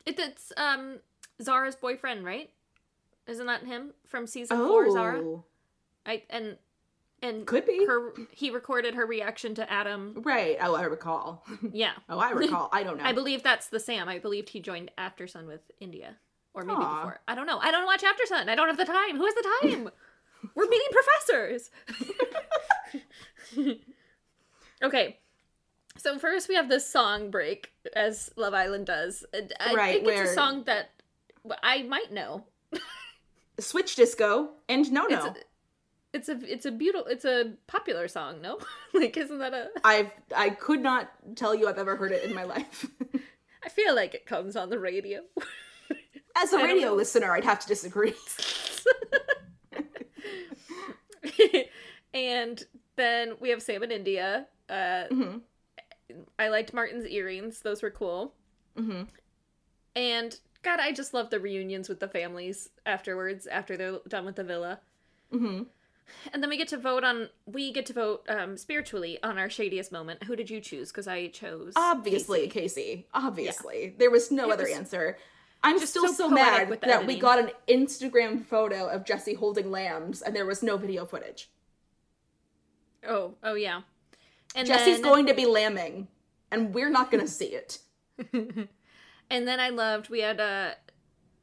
it 0.07 0.19
it's 0.19 0.53
um 0.57 0.99
Zara's 1.43 1.75
boyfriend, 1.75 2.25
right? 2.25 2.51
Isn't 3.27 3.47
that 3.47 3.65
him 3.65 3.93
from 4.07 4.27
season 4.27 4.59
four? 4.59 4.91
Zara. 4.91 5.21
Oh. 5.21 5.45
I 6.07 6.23
and 6.31 6.59
and 7.23 7.47
Could 7.47 7.67
be. 7.67 7.85
her 7.87 8.13
he 8.31 8.51
recorded 8.51 8.95
her 8.95 9.05
reaction 9.07 9.55
to 9.57 9.71
Adam. 9.73 10.15
Right. 10.25 10.57
Oh, 10.61 10.75
I 10.75 10.83
recall. 10.85 11.45
Yeah. 11.73 11.93
Oh, 12.09 12.19
I 12.19 12.31
recall. 12.31 12.69
I 12.73 12.83
don't 12.83 12.97
know. 12.99 13.05
I 13.05 13.13
believe 13.13 13.43
that's 13.43 13.69
the 13.69 13.81
Sam. 13.81 14.09
I 14.09 14.19
believed 14.19 14.51
he 14.51 14.61
joined 14.61 14.91
After 14.99 15.27
Sun 15.27 15.47
with 15.47 15.61
India. 15.81 16.17
Or 16.55 16.65
maybe 16.65 16.77
Aw. 16.81 16.97
before. 16.97 17.21
I 17.29 17.35
don't 17.35 17.47
know. 17.47 17.59
I 17.59 17.71
don't 17.71 17.87
watch 17.87 18.03
After 18.05 18.27
Sun. 18.27 18.49
I 18.49 18.55
don't 18.55 18.69
have 18.69 18.77
the 18.79 18.85
time. 18.85 19.17
Who 19.17 19.25
has 19.25 19.35
the 19.35 19.49
time? 19.63 19.91
We're 20.55 20.69
meeting 20.69 20.89
professors. 20.93 21.71
okay. 24.83 25.19
So 25.97 26.19
first 26.19 26.49
we 26.49 26.55
have 26.55 26.69
this 26.69 26.89
song 26.89 27.31
break, 27.31 27.73
as 27.95 28.31
Love 28.37 28.55
Island 28.55 28.87
does. 28.87 29.25
And 29.33 29.53
uh, 29.59 29.71
I 29.71 29.75
Right, 29.75 30.05
think 30.05 30.09
it's 30.17 30.31
a 30.31 30.35
song 30.35 30.65
that 30.65 30.91
I 31.63 31.83
might 31.83 32.13
know. 32.13 32.45
Switch 33.59 33.97
disco 33.97 34.51
and 34.69 34.91
no 34.93 35.07
no. 35.07 35.35
It's 36.15 36.29
a 36.29 36.39
it's 36.43 36.65
a 36.67 36.71
beautiful 36.73 37.07
it's 37.07 37.25
a 37.27 37.53
popular 37.67 38.09
song, 38.09 38.41
no? 38.41 38.59
like 38.95 39.17
isn't 39.17 39.39
that 39.39 39.53
a 39.55 39.69
I've 39.85 40.11
I 40.35 40.51
could 40.51 40.81
not 40.83 41.11
tell 41.37 41.55
you 41.55 41.69
I've 41.69 41.79
ever 41.79 41.97
heard 41.97 42.13
it 42.13 42.25
in 42.25 42.35
my 42.35 42.45
life. 42.45 42.87
I 43.65 43.69
feel 43.69 43.95
like 43.95 44.15
it 44.15 44.25
comes 44.27 44.57
on 44.57 44.71
the 44.71 44.79
radio. 44.79 45.21
As 46.37 46.53
a 46.53 46.59
I 46.59 46.63
radio 46.63 46.93
listener, 46.95 47.33
I'd 47.33 47.45
have 47.45 47.59
to 47.61 47.69
disagree. 47.69 48.15
and 52.15 52.65
then 52.97 53.35
we 53.41 53.51
have 53.51 53.63
Sam 53.63 53.83
in 53.83 53.91
India. 53.91 54.47
Uh, 54.69 55.05
Mhm. 55.11 55.41
I 56.39 56.49
liked 56.49 56.73
Martin's 56.73 57.07
earrings; 57.07 57.61
those 57.61 57.83
were 57.83 57.91
cool. 57.91 58.35
hmm 58.77 59.03
And 59.95 60.39
God, 60.63 60.81
I 60.81 60.93
just 60.93 61.13
love 61.13 61.31
the 61.31 61.41
reunions 61.41 61.89
with 61.89 62.01
the 62.01 62.09
families 62.09 62.71
afterwards, 62.87 63.47
after 63.47 63.77
they're 63.77 63.99
done 64.09 64.25
with 64.25 64.37
the 64.37 64.45
villa. 64.45 64.81
hmm 65.31 65.65
And 66.33 66.43
then 66.43 66.51
we 66.51 66.57
get 66.57 66.69
to 66.69 66.79
vote 66.79 67.05
on. 67.05 67.29
We 67.47 67.73
get 67.73 67.87
to 67.87 67.93
vote 67.93 68.25
um, 68.29 68.57
spiritually 68.57 69.19
on 69.23 69.39
our 69.39 69.49
shadiest 69.49 69.93
moment. 69.93 70.25
Who 70.25 70.37
did 70.37 70.51
you 70.51 70.61
choose? 70.61 70.91
Because 70.91 71.09
I 71.09 71.29
chose 71.29 71.75
Obviously, 71.77 72.49
Casey. 72.49 73.07
Obviously, 73.15 73.95
there 73.99 74.11
was 74.11 74.31
no 74.31 74.49
It 74.51 74.55
other 74.55 74.65
was 74.65 74.73
answer. 74.73 75.19
I'm 75.63 75.79
just 75.79 75.91
still 75.91 76.07
so 76.09 76.15
so, 76.15 76.29
mad 76.29 76.79
that 76.83 77.07
we 77.07 77.19
got 77.19 77.39
an 77.39 77.51
Instagram 77.69 78.45
photo 78.45 78.87
of 78.87 79.05
Jesse 79.05 79.35
holding 79.35 79.71
lambs 79.71 80.23
and 80.23 80.35
there 80.35 80.47
was 80.47 80.63
no 80.63 80.77
video 80.77 81.05
footage. 81.05 81.51
Oh, 83.07 83.35
oh 83.43 83.55
yeah. 83.55 83.83
And 84.55 84.67
Jesse's 84.67 85.01
then, 85.01 85.03
going 85.03 85.27
to 85.27 85.35
be 85.35 85.47
lambing, 85.47 86.09
and 86.51 86.73
we're 86.73 86.91
not 86.91 87.11
going 87.11 87.25
to 87.25 87.31
see 87.31 87.47
it. 87.47 87.79
and 88.33 89.49
then 89.49 89.61
I 89.61 89.69
loved. 89.69 90.09
We 90.09 90.21
had 90.21 90.41
uh, 90.41 90.71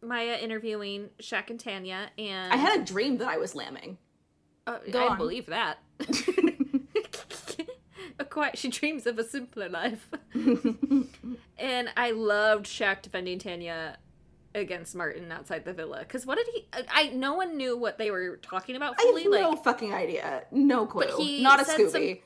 Maya 0.01 0.37
interviewing 0.41 1.09
Shaq 1.21 1.49
and 1.49 1.59
Tanya, 1.59 2.09
and 2.17 2.51
I 2.51 2.57
had 2.57 2.79
a 2.79 2.83
dream 2.83 3.17
that 3.19 3.27
I 3.27 3.37
was 3.37 3.53
lambing. 3.53 3.97
Uh, 4.67 4.77
Go 4.91 5.05
I 5.05 5.09
on. 5.11 5.17
believe 5.17 5.45
that. 5.47 5.77
a 8.19 8.25
quiet, 8.25 8.57
she 8.57 8.69
dreams 8.69 9.05
of 9.05 9.19
a 9.19 9.23
simpler 9.23 9.69
life. 9.69 10.09
and 11.57 11.89
I 11.95 12.11
loved 12.11 12.65
Shaq 12.65 13.01
defending 13.01 13.39
Tanya 13.39 13.97
against 14.53 14.95
Martin 14.95 15.31
outside 15.31 15.65
the 15.65 15.73
villa. 15.73 15.99
Because 15.99 16.25
what 16.25 16.37
did 16.37 16.47
he? 16.53 16.65
I, 16.73 16.83
I 16.91 17.07
no 17.09 17.33
one 17.35 17.57
knew 17.57 17.77
what 17.77 17.97
they 17.97 18.09
were 18.11 18.37
talking 18.37 18.75
about 18.75 18.95
I 18.99 19.03
fully. 19.03 19.23
have 19.23 19.31
no 19.31 19.55
fucking 19.55 19.93
idea. 19.93 20.43
No 20.51 20.85
clue. 20.85 21.05
But 21.05 21.15
he 21.19 21.43
not 21.43 21.59
a 21.59 21.63
Scooby. 21.63 21.91
some- 21.91 22.17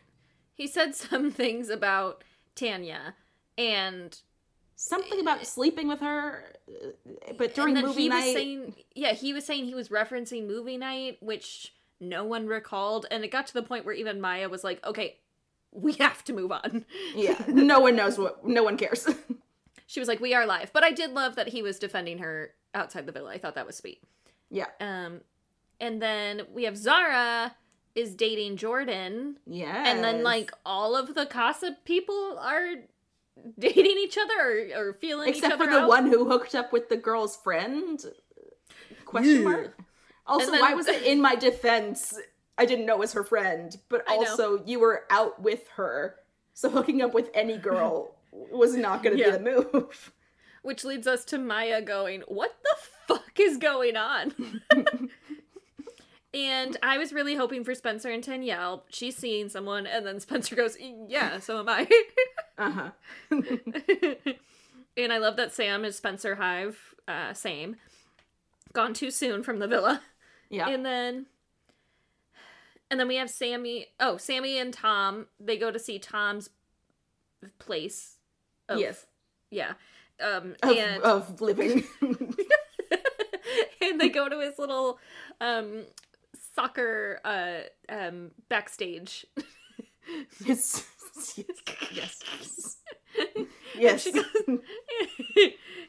he 0.54 0.68
said 0.68 0.94
some 0.96 1.32
things 1.42 1.70
about 1.70 2.24
Tanya, 2.56 3.16
and 3.58 4.18
Something 4.82 5.20
about 5.20 5.46
sleeping 5.46 5.90
with 5.90 6.00
her, 6.00 6.54
uh, 6.70 7.34
but 7.38 7.54
during 7.54 7.74
movie 7.74 8.04
he 8.04 8.08
night. 8.10 8.26
was 8.28 8.34
saying, 8.34 8.76
yeah, 8.96 9.12
he 9.14 9.34
was 9.34 9.46
saying 9.46 9.66
he 9.66 9.76
was 9.76 9.90
referencing 9.90 10.48
movie 10.48 10.78
night, 10.78 11.18
which 11.22 11.74
no 12.00 12.24
one 12.24 12.48
recalled, 12.48 13.06
and 13.12 13.24
it 13.24 13.30
got 13.32 13.48
to 13.48 13.54
the 13.54 13.64
point 13.64 13.86
where 13.86 13.94
even 13.94 14.22
Maya 14.22 14.50
was 14.50 14.64
like, 14.64 14.86
"Okay, 14.86 15.18
we 15.72 15.94
have 15.94 16.24
to 16.26 16.34
move 16.34 16.52
on." 16.52 16.86
yeah, 17.16 17.42
no 17.48 17.80
one 17.80 17.96
knows 17.96 18.18
what. 18.18 18.46
No 18.46 18.64
one 18.64 18.78
cares. 18.78 19.08
She 19.88 20.00
was 20.00 20.08
like, 20.08 20.20
"We 20.20 20.34
are 20.34 20.46
live," 20.46 20.72
but 20.74 20.84
I 20.84 20.92
did 20.92 21.12
love 21.14 21.36
that 21.36 21.50
he 21.50 21.62
was 21.62 21.80
defending 21.80 22.20
her 22.20 22.54
outside 22.74 23.06
the 23.06 23.12
villa. 23.12 23.32
I 23.32 23.38
thought 23.40 23.56
that 23.56 23.66
was 23.66 23.76
sweet. 23.78 24.02
yeah, 24.52 24.68
Um, 24.80 25.22
and 25.82 26.02
then 26.02 26.44
we 26.54 26.66
have 26.66 26.78
Zara 26.78 27.56
is 27.96 28.14
dating 28.16 28.58
Jordan, 28.58 29.38
yeah. 29.48 29.84
and 29.88 30.04
then 30.04 30.24
like 30.24 30.52
all 30.66 30.96
of 30.96 31.16
the 31.16 31.26
Casa 31.26 31.76
people 31.86 32.38
are 32.40 32.76
dating 33.58 33.98
each 33.98 34.18
other 34.18 34.70
or, 34.76 34.90
or 34.90 34.94
feeling 34.94 35.30
each 35.30 35.38
except 35.38 35.56
other 35.56 35.66
for 35.66 35.72
the 35.72 35.80
out. 35.80 35.88
one 35.90 36.06
who 36.08 36.30
hooked 36.30 36.54
up 36.56 36.72
with 36.72 36.90
the 36.90 36.98
girl's 36.98 37.36
friend. 37.38 38.04
Question 39.06 39.38
Yeah. 39.42 39.48
mark. 39.50 39.80
Also, 40.30 40.52
then- 40.52 40.62
why 40.62 40.74
was 40.74 40.88
it 40.88 41.04
in 41.04 41.22
my 41.22 41.36
defense? 41.36 42.18
I 42.58 42.66
didn't 42.66 42.86
know 42.86 42.94
it 42.96 43.00
was 43.00 43.14
her 43.14 43.24
friend, 43.24 43.76
but 43.90 44.06
also 44.08 44.64
you 44.66 44.80
were 44.80 45.06
out 45.10 45.42
with 45.42 45.68
her, 45.76 46.16
so 46.54 46.70
hooking 46.70 47.02
up 47.02 47.14
with 47.14 47.30
any 47.34 47.58
girl 47.58 48.16
was 48.32 48.76
not 48.76 49.02
going 49.04 49.16
to 49.18 49.22
Yeah. 49.24 49.38
be 49.38 49.44
the 49.44 49.64
move. 49.74 50.12
Which 50.62 50.84
leads 50.84 51.08
us 51.08 51.24
to 51.26 51.38
Maya 51.38 51.82
going, 51.82 52.22
What 52.28 52.58
the 52.64 52.76
fuck 53.08 53.40
is 53.40 53.58
going 53.58 53.96
on? 53.96 54.62
and 56.34 56.78
I 56.84 56.98
was 56.98 57.12
really 57.14 57.36
hoping 57.36 57.64
for 57.64 57.74
Spencer 57.74 58.10
and 58.12 58.22
Danielle. 58.22 58.84
She's 58.90 59.16
seeing 59.16 59.50
someone, 59.50 59.88
and 59.88 60.06
then 60.06 60.20
Spencer 60.20 60.56
goes, 60.56 60.78
Yeah, 60.80 61.40
so 61.40 61.60
am 61.60 61.70
I. 61.70 61.88
Uh 62.58 62.72
huh. 62.72 62.92
and 64.98 65.14
I 65.14 65.18
love 65.18 65.38
that 65.38 65.54
Sam 65.54 65.86
is 65.86 65.96
Spencer 65.96 66.36
Hive, 66.36 66.94
uh, 67.08 67.34
same. 67.34 67.78
Gone 68.74 68.94
too 68.94 69.12
soon 69.12 69.44
from 69.44 69.60
the 69.60 69.68
villa. 69.68 70.02
Yeah. 70.50 70.68
And 70.70 70.86
then 70.86 71.26
and 72.92 73.00
then 73.00 73.08
we 73.08 73.16
have 73.18 73.30
Sammy. 73.30 73.88
Oh, 74.00 74.18
Sammy 74.18 74.58
and 74.58 74.74
Tom, 74.74 75.28
they 75.40 75.58
go 75.58 75.70
to 75.72 75.80
see 75.80 76.00
Tom's 76.00 76.50
place. 77.60 78.18
of- 78.68 78.80
yes. 78.80 79.06
Yeah. 79.52 79.74
Um 80.22 80.56
Of, 80.64 80.78
and 80.78 81.04
of 81.04 81.42
living. 81.42 81.84
and 83.82 84.00
they 84.00 84.10
go 84.10 84.28
to 84.30 84.40
his 84.40 84.58
little 84.60 85.00
um 85.40 85.86
soccer 86.56 87.20
uh 87.24 87.62
um 87.94 88.32
backstage. 88.50 89.26
yes. 90.46 90.86
Yes. 91.94 92.20
And 93.36 93.48
Yes. 93.78 94.02
she 94.02 94.12
goes, 94.12 94.26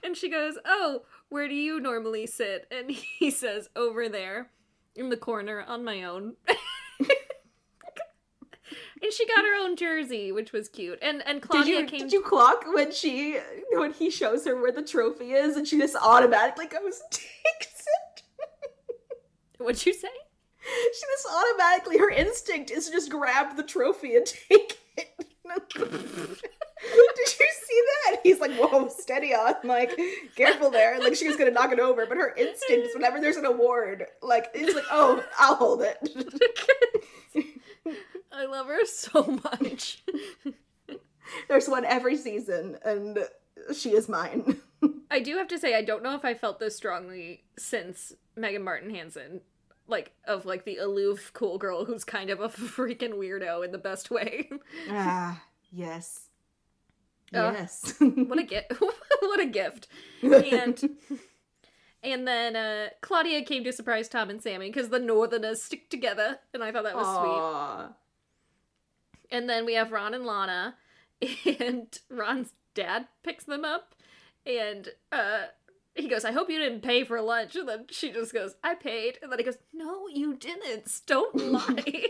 and 0.03 0.17
she 0.17 0.29
goes, 0.31 0.55
"Oh, 0.65 1.03
where 1.31 1.49
do 1.49 1.55
you 1.55 1.81
normally 1.81 2.27
sit?" 2.27 2.67
And 2.71 2.91
he 2.91 3.31
says, 3.43 3.69
"Over 3.75 4.09
there, 4.09 4.51
in 4.95 5.09
the 5.09 5.17
corner, 5.17 5.63
on 5.67 5.83
my 5.85 6.03
own." 6.05 6.35
and 9.03 9.13
she 9.13 9.27
got 9.27 9.45
her 9.45 9.55
own 9.65 9.77
jersey, 9.77 10.31
which 10.33 10.53
was 10.53 10.69
cute. 10.69 10.99
And 11.03 11.23
and 11.27 11.41
Did 11.41 11.51
Claudia 11.51 11.81
you 11.81 11.87
came. 11.87 12.01
did 12.01 12.13
you 12.13 12.21
clock 12.23 12.65
when 12.73 12.93
she 12.93 13.39
when 13.73 13.93
he 13.93 14.11
shows 14.11 14.45
her 14.47 14.61
where 14.61 14.73
the 14.73 14.83
trophy 14.83 15.33
is 15.33 15.57
and 15.57 15.67
she 15.67 15.79
just 15.79 15.97
automatically 15.97 16.67
goes 16.67 17.01
takes 17.11 17.81
it? 17.87 18.23
What'd 19.59 19.85
you 19.87 19.93
say? 19.95 20.09
She 20.63 21.01
just 21.17 21.27
automatically 21.35 21.99
her 21.99 22.11
instinct 22.11 22.71
is 22.71 22.87
to 22.87 22.93
just 22.93 23.11
grab 23.11 23.57
the 23.57 23.63
trophy 23.63 24.17
and 24.17 24.27
take 24.27 24.79
it. 24.97 25.27
Did 25.75 25.89
you 26.83 27.27
see 27.27 27.83
that? 28.05 28.21
He's 28.23 28.41
like, 28.41 28.53
"Whoa, 28.53 28.89
steady 28.89 29.35
on!" 29.35 29.55
Like, 29.65 29.99
careful 30.37 30.71
there. 30.71 31.01
Like 31.01 31.15
she 31.17 31.27
was 31.29 31.37
gonna 31.37 31.51
knock 31.51 31.73
it 31.73 31.81
over, 31.81 32.07
but 32.07 32.17
her 32.17 32.35
instinct 32.37 32.87
is 32.89 32.95
whenever 32.95 33.21
there's 33.21 33.37
an 33.37 33.47
award, 33.47 34.07
like 34.23 34.49
it's 34.55 34.75
like, 34.75 34.85
"Oh, 34.91 35.23
I'll 35.39 35.57
hold 35.57 35.83
it." 35.83 35.99
I 38.33 38.47
love 38.47 38.67
her 38.67 38.85
so 38.87 39.41
much. 39.45 40.03
There's 41.49 41.69
one 41.69 41.85
every 41.85 42.17
season, 42.17 42.79
and 42.85 43.19
she 43.75 43.91
is 43.91 44.09
mine. 44.09 44.61
I 45.11 45.21
do 45.21 45.37
have 45.37 45.49
to 45.49 45.59
say, 45.59 45.75
I 45.77 45.83
don't 45.83 46.03
know 46.03 46.15
if 46.15 46.25
I 46.25 46.35
felt 46.35 46.59
this 46.59 46.77
strongly 46.77 47.45
since 47.59 48.13
Megan 48.37 48.65
Barton 48.65 48.91
Hanson. 48.91 49.43
Like, 49.91 50.13
of 50.25 50.47
like 50.47 50.65
the 50.65 50.77
aloof, 50.77 51.33
cool 51.35 51.59
girl 51.59 51.85
who's 51.85 52.05
kind 52.05 52.31
of 52.31 52.41
a 52.41 52.49
freaking 52.49 53.15
weirdo 53.15 53.65
in 53.65 53.73
the 53.73 53.79
best 53.79 54.11
way. 54.11 54.49
ah, 54.91 55.43
yes, 55.71 56.29
Ugh. 57.35 57.55
yes. 57.59 57.95
what 58.01 58.39
a 58.39 58.43
gift! 58.45 58.73
what 59.21 59.41
a 59.41 59.47
gift! 59.47 59.89
And 60.23 60.97
and 62.03 62.27
then 62.27 62.57
uh, 62.57 62.89
Claudia 63.03 63.45
came 63.45 63.63
to 63.65 63.73
surprise 63.73 64.09
Tom 64.09 64.31
and 64.31 64.43
Sammy 64.43 64.69
because 64.71 64.89
the 64.89 64.99
Northerners 64.99 65.63
stick 65.63 65.91
together, 65.91 66.39
and 66.55 66.63
I 66.65 66.73
thought 66.73 66.85
that 66.85 66.97
was 66.97 67.91
sweet. 69.31 69.37
And 69.37 69.49
then 69.49 69.65
we 69.65 69.75
have 69.75 69.93
Ron 69.93 70.15
and 70.15 70.25
Lana, 70.25 70.77
and 71.61 71.87
Ron's 72.09 72.53
dad 72.75 73.07
picks 73.23 73.45
them 73.45 73.65
up, 73.65 73.95
and 74.47 74.89
uh, 75.13 75.43
he 75.95 76.09
goes, 76.09 76.25
"I 76.25 76.33
hope 76.33 76.51
you 76.51 76.59
didn't 76.59 76.83
pay 76.83 77.05
for 77.05 77.21
lunch." 77.21 77.57
And 77.57 77.69
then 77.69 77.87
she 77.91 78.11
just 78.13 78.33
goes, 78.33 78.55
"I 78.63 78.75
paid," 78.75 79.19
and 79.23 79.31
then 79.31 79.39
he 79.39 79.45
goes, 79.45 79.59
"No, 79.73 80.09
you 80.09 80.35
didn't. 80.35 81.01
Don't 81.07 81.35
lie." 81.53 82.07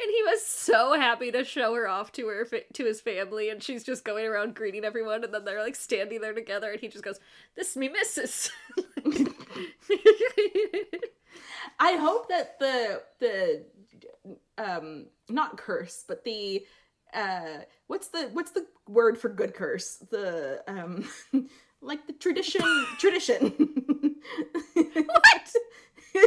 And 0.00 0.10
he 0.10 0.22
was 0.24 0.44
so 0.44 0.94
happy 0.94 1.30
to 1.30 1.44
show 1.44 1.72
her 1.74 1.86
off 1.86 2.10
to 2.12 2.26
her 2.26 2.44
to 2.44 2.84
his 2.84 3.00
family, 3.00 3.48
and 3.48 3.62
she's 3.62 3.84
just 3.84 4.04
going 4.04 4.26
around 4.26 4.56
greeting 4.56 4.84
everyone, 4.84 5.22
and 5.22 5.32
then 5.32 5.44
they're 5.44 5.62
like 5.62 5.76
standing 5.76 6.20
there 6.20 6.34
together, 6.34 6.72
and 6.72 6.80
he 6.80 6.88
just 6.88 7.04
goes, 7.04 7.20
"This 7.54 7.70
is 7.70 7.76
me, 7.76 7.88
missus." 7.88 8.50
I 11.78 11.92
hope 11.96 12.28
that 12.28 12.58
the 12.58 13.02
the 13.20 13.64
um 14.58 15.06
not 15.28 15.56
curse, 15.56 16.04
but 16.06 16.24
the 16.24 16.66
uh 17.12 17.58
what's 17.86 18.08
the 18.08 18.30
what's 18.32 18.50
the 18.50 18.66
word 18.88 19.16
for 19.16 19.28
good 19.28 19.54
curse? 19.54 19.96
The 20.10 20.62
um 20.66 21.08
like 21.84 22.06
the 22.06 22.12
tradition 22.12 22.62
tradition. 22.98 24.18
What? 24.74 25.52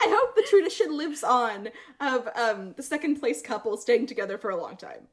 I 0.00 0.06
hope 0.06 0.34
the 0.34 0.46
tradition 0.48 0.96
lives 0.96 1.22
on 1.22 1.68
of 2.00 2.28
um 2.34 2.72
the 2.76 2.82
second 2.82 3.20
place 3.20 3.42
couple 3.42 3.76
staying 3.76 4.06
together 4.06 4.38
for 4.38 4.50
a 4.50 4.56
long 4.56 4.76
time. 4.76 5.08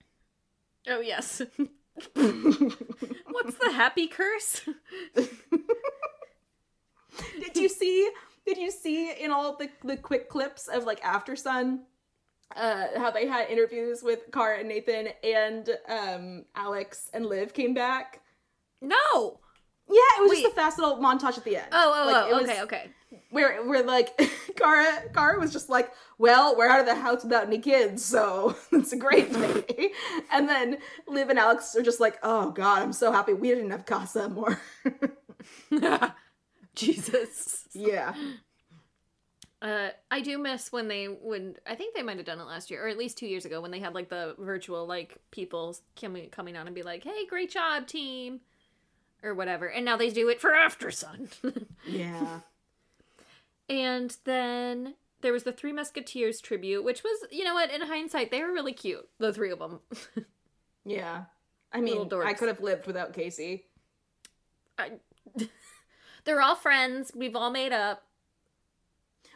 Oh 0.88 1.02
yes. 1.02 1.42
What's 2.14 3.56
the 3.56 3.72
happy 3.72 4.08
curse? 4.08 4.62
Did 5.16 5.30
you 7.56 7.70
see? 7.70 8.10
Did 8.46 8.58
you 8.58 8.70
see 8.70 9.12
in 9.12 9.32
all 9.32 9.56
the 9.58 9.70
the 9.84 9.98
quick 9.98 10.30
clips 10.30 10.68
of 10.68 10.84
like 10.84 11.04
After 11.04 11.36
Sun, 11.36 11.82
uh, 12.56 12.88
how 12.98 13.12
they 13.12 13.28
had 13.28 13.50
interviews 13.50 14.04
with 14.04 14.32
Cara 14.32 14.60
and 14.60 14.68
Nathan 14.70 15.10
and 15.24 15.70
um 15.88 16.46
Alex 16.56 17.10
and 17.14 17.26
Liv 17.26 17.54
came 17.54 17.74
back? 17.74 18.22
No. 18.82 19.40
Yeah, 19.88 20.02
it 20.18 20.22
was 20.24 20.32
Wait. 20.32 20.42
just 20.42 20.54
a 20.54 20.56
fast 20.56 20.80
little 20.80 20.98
montage 20.98 21.38
at 21.38 21.44
the 21.44 21.58
end. 21.58 21.68
Oh, 21.72 21.94
oh, 21.96 22.12
Like, 22.12 22.26
it 22.26 22.34
oh. 22.34 22.42
was- 22.42 22.50
Okay, 22.50 22.62
okay. 22.64 22.90
Where 23.30 23.66
where 23.66 23.84
like 23.84 24.18
Cara 24.58 25.04
Cara 25.14 25.40
was 25.40 25.54
just 25.54 25.70
like, 25.70 25.92
well, 26.18 26.58
we're 26.58 26.68
out 26.68 26.80
of 26.82 26.86
the 26.86 26.96
house 26.96 27.24
without 27.24 27.46
any 27.48 27.60
kids, 27.60 28.04
so 28.04 28.56
it's 28.72 28.92
a 28.94 28.98
great 28.98 29.32
thing. 29.32 29.92
and 30.32 30.50
then 30.50 30.78
Liv 31.08 31.30
and 31.30 31.40
Alex 31.40 31.76
are 31.76 31.82
just 31.84 32.00
like, 32.00 32.18
oh 32.24 32.52
god, 32.52 32.82
I'm 32.82 32.94
so 32.94 33.12
happy 33.12 33.34
we 33.34 33.50
didn't 33.50 33.72
have 33.72 33.86
Casa 33.86 34.24
Amor. 34.26 34.60
Jesus. 36.76 37.68
yeah. 37.74 38.14
Uh, 39.66 39.90
I 40.12 40.22
do 40.22 40.38
miss 40.38 40.72
when 40.72 40.88
they 40.88 41.06
when 41.06 41.56
I 41.66 41.74
think 41.74 41.96
they 41.96 42.04
might 42.04 42.18
have 42.18 42.26
done 42.28 42.40
it 42.40 42.44
last 42.46 42.70
year 42.70 42.86
or 42.86 42.88
at 42.88 43.00
least 43.00 43.18
two 43.18 43.26
years 43.26 43.46
ago 43.46 43.62
when 43.62 43.72
they 43.72 43.80
had 43.80 43.96
like 43.96 44.10
the 44.10 44.36
virtual 44.38 44.86
like 44.86 45.18
people 45.32 45.76
coming 46.00 46.30
coming 46.30 46.56
on 46.56 46.68
and 46.68 46.76
be 46.76 46.84
like, 46.84 47.04
"Hey, 47.04 47.26
great 47.28 47.50
job, 47.50 47.88
team," 47.88 48.42
or 49.24 49.34
whatever. 49.34 49.66
And 49.66 49.84
now 49.84 49.98
they 49.98 50.12
do 50.12 50.30
it 50.30 50.40
for 50.40 50.54
After 50.54 50.92
Sun. 50.92 51.30
Yeah. 51.88 52.42
and 53.68 54.16
then 54.26 54.94
there 55.22 55.34
was 55.34 55.46
the 55.46 55.52
Three 55.52 55.74
Musketeers 55.74 56.42
tribute, 56.42 56.84
which 56.84 57.02
was 57.04 57.26
you 57.32 57.44
know 57.44 57.56
what 57.56 57.72
in 57.72 57.82
hindsight 57.82 58.30
they 58.30 58.44
were 58.44 58.54
really 58.54 58.74
cute, 58.74 59.10
the 59.18 59.34
three 59.34 59.50
of 59.50 59.58
them. 59.58 59.80
Yeah. 60.88 61.24
I 61.74 61.82
mean, 61.82 62.08
I 62.24 62.34
could 62.34 62.48
have 62.48 62.62
lived 62.62 62.86
without 62.86 63.14
Casey. 63.14 63.66
I, 64.78 64.92
they're 66.24 66.40
all 66.40 66.56
friends. 66.56 67.12
We've 67.16 67.36
all 67.36 67.50
made 67.50 67.74
up. 67.74 68.05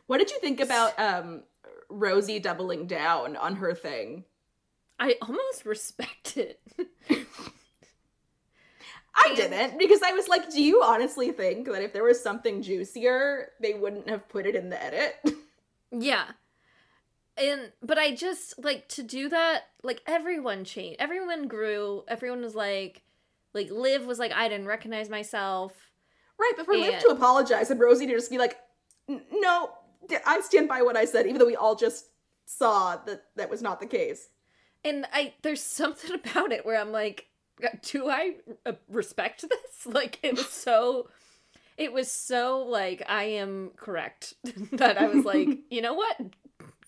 What 0.10 0.17
did 0.17 0.32
you 0.32 0.39
think 0.39 0.60
about 0.60 1.00
um 1.00 1.43
Rosie 1.88 2.39
doubling 2.39 2.88
down 2.88 3.36
on 3.36 3.58
her 3.58 3.76
thing? 3.76 4.24
I 5.00 5.17
almost 5.22 5.65
respect 5.65 6.36
it. 6.36 6.60
I 9.15 9.26
And- 9.28 9.36
didn't 9.38 9.78
because 9.78 10.02
I 10.02 10.13
was 10.13 10.28
like, 10.28 10.50
do 10.50 10.62
you 10.63 10.82
honestly 10.84 11.32
think 11.32 11.67
that 11.67 11.84
if 11.84 11.93
there 11.93 12.04
was 12.04 12.19
something 12.22 12.62
juicier, 12.63 13.50
they 13.62 13.74
wouldn't 13.76 14.10
have 14.10 14.28
put 14.30 14.45
it 14.48 14.56
in 14.56 14.69
the 14.69 14.82
edit? 14.82 15.15
Yeah. 15.91 16.26
And 17.38 17.72
but 17.82 17.98
I 17.98 18.15
just 18.15 18.63
like 18.63 18.88
to 18.89 19.04
do 19.04 19.30
that 19.30 19.63
like 19.84 20.02
everyone 20.08 20.63
changed. 20.65 20.98
Everyone 21.00 21.48
grew. 21.48 22.04
Everyone 22.08 22.41
was 22.41 22.56
like 22.56 23.04
like 23.54 23.69
Liv 23.72 24.06
was 24.06 24.19
like 24.19 24.32
I 24.32 24.50
didn't 24.50 24.67
recognize 24.67 25.10
myself. 25.10 25.74
right, 26.39 26.54
but 26.58 26.65
for 26.65 26.76
Liv 26.76 27.00
to 27.02 27.10
apologize 27.10 27.69
and 27.72 27.80
Rosie 27.80 28.08
to 28.08 28.13
just 28.13 28.30
be 28.32 28.38
like, 28.38 28.58
no, 29.08 29.72
I 30.26 30.42
stand 30.42 30.68
by 30.68 30.82
what 30.82 30.98
I 30.98 31.06
said, 31.06 31.26
even 31.26 31.40
though 31.40 31.46
we 31.46 31.56
all 31.56 31.76
just 31.76 32.06
saw 32.46 32.96
that 33.06 33.24
that 33.36 33.50
was 33.50 33.62
not 33.62 33.80
the 33.80 33.86
case. 33.86 34.30
And 34.84 35.06
I 35.14 35.34
there's 35.42 35.62
something 35.62 36.14
about 36.26 36.52
it 36.52 36.66
where 36.66 36.80
I'm 36.80 36.92
like 36.92 37.28
do 37.82 38.10
I 38.10 38.36
uh, 38.66 38.74
respect 38.90 39.42
this? 39.42 39.60
Like 39.86 40.20
it 40.24 40.36
was 40.36 40.50
so 40.50 41.10
it 41.78 41.94
was 41.94 42.12
so 42.12 42.66
like 42.68 43.02
I 43.08 43.24
am 43.24 43.72
correct 43.78 44.34
that 44.74 44.98
I 44.98 45.08
was 45.08 45.24
like, 45.24 45.48
you 45.70 45.82
know 45.82 45.94
what? 45.94 46.18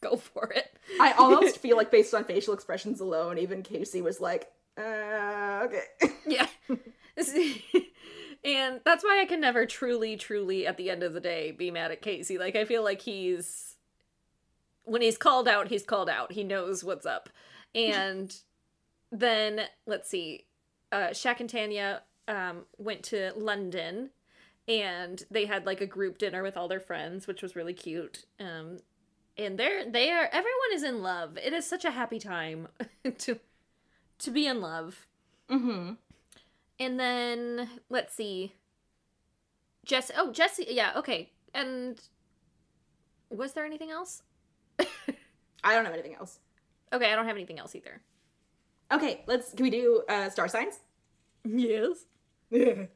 Go 0.02 0.18
for 0.18 0.52
it. 0.52 0.78
I 1.00 1.14
almost 1.14 1.60
feel 1.60 1.78
like 1.78 1.90
based 1.90 2.14
on 2.14 2.26
facial 2.26 2.54
expressions 2.54 3.00
alone, 3.00 3.38
even 3.38 3.64
Casey 3.64 4.02
was 4.02 4.20
like, 4.20 4.52
uh, 4.78 5.62
okay. 5.66 5.84
Yeah. 6.28 6.48
And 8.52 8.82
that's 8.84 9.04
why 9.04 9.20
I 9.22 9.26
can 9.26 9.42
never 9.42 9.66
truly, 9.66 10.18
truly, 10.18 10.68
at 10.68 10.78
the 10.78 10.90
end 10.90 11.04
of 11.04 11.14
the 11.14 11.20
day, 11.20 11.52
be 11.52 11.72
mad 11.72 11.92
at 11.92 12.02
Casey. 12.02 12.38
Like, 12.38 12.56
I 12.56 12.66
feel 12.66 12.84
like 12.84 13.02
he's. 13.02 13.76
When 14.84 15.02
he's 15.02 15.18
called 15.18 15.48
out, 15.48 15.68
he's 15.68 15.84
called 15.84 16.10
out. 16.10 16.32
He 16.32 16.44
knows 16.44 16.84
what's 16.84 17.06
up. 17.06 17.30
And 17.76 18.36
then, 19.12 19.62
let's 19.86 20.10
see. 20.10 20.46
Uh, 20.92 21.10
Shaq 21.10 21.40
and 21.40 21.50
Tanya 21.50 22.02
um, 22.28 22.64
went 22.78 23.04
to 23.04 23.32
London 23.36 24.10
and 24.68 25.24
they 25.30 25.46
had 25.46 25.66
like 25.66 25.82
a 25.82 25.86
group 25.86 26.18
dinner 26.18 26.44
with 26.44 26.58
all 26.58 26.68
their 26.68 26.80
friends, 26.80 27.28
which 27.28 27.42
was 27.42 27.56
really 27.56 27.74
cute. 27.74 28.26
Um, 28.40 28.80
and 29.38 29.58
they're 29.58 29.90
they 29.90 30.10
are 30.12 30.28
everyone 30.32 30.74
is 30.74 30.84
in 30.84 31.02
love. 31.02 31.38
It 31.38 31.54
is 31.54 31.66
such 31.66 31.86
a 31.86 31.92
happy 31.92 32.20
time 32.20 32.68
to 33.20 33.40
to 34.20 34.32
be 34.32 34.48
in 34.48 34.62
love. 34.62 35.08
Mm-hmm. 35.50 35.94
And 36.82 37.00
then 37.00 37.70
let's 37.92 38.16
see. 38.16 38.56
Jessie. 39.86 40.16
Oh, 40.18 40.32
Jessie. 40.32 40.66
Yeah. 40.68 40.94
Okay. 40.98 41.30
And 41.54 42.02
was 43.30 43.54
there 43.54 43.66
anything 43.66 43.92
else? 43.92 44.24
I 44.80 45.76
don't 45.76 45.86
have 45.86 45.94
anything 45.94 46.16
else. 46.16 46.40
Okay, 46.92 47.14
I 47.14 47.16
don't 47.16 47.28
have 47.28 47.36
anything 47.36 47.60
else 47.60 47.76
either. 47.76 48.02
Okay, 48.92 49.24
let's. 49.28 49.54
Can 49.54 49.64
we 49.64 49.70
do 49.70 50.02
uh, 50.10 50.32
star 50.32 50.48
signs? 50.48 50.80
Yes. 51.46 52.06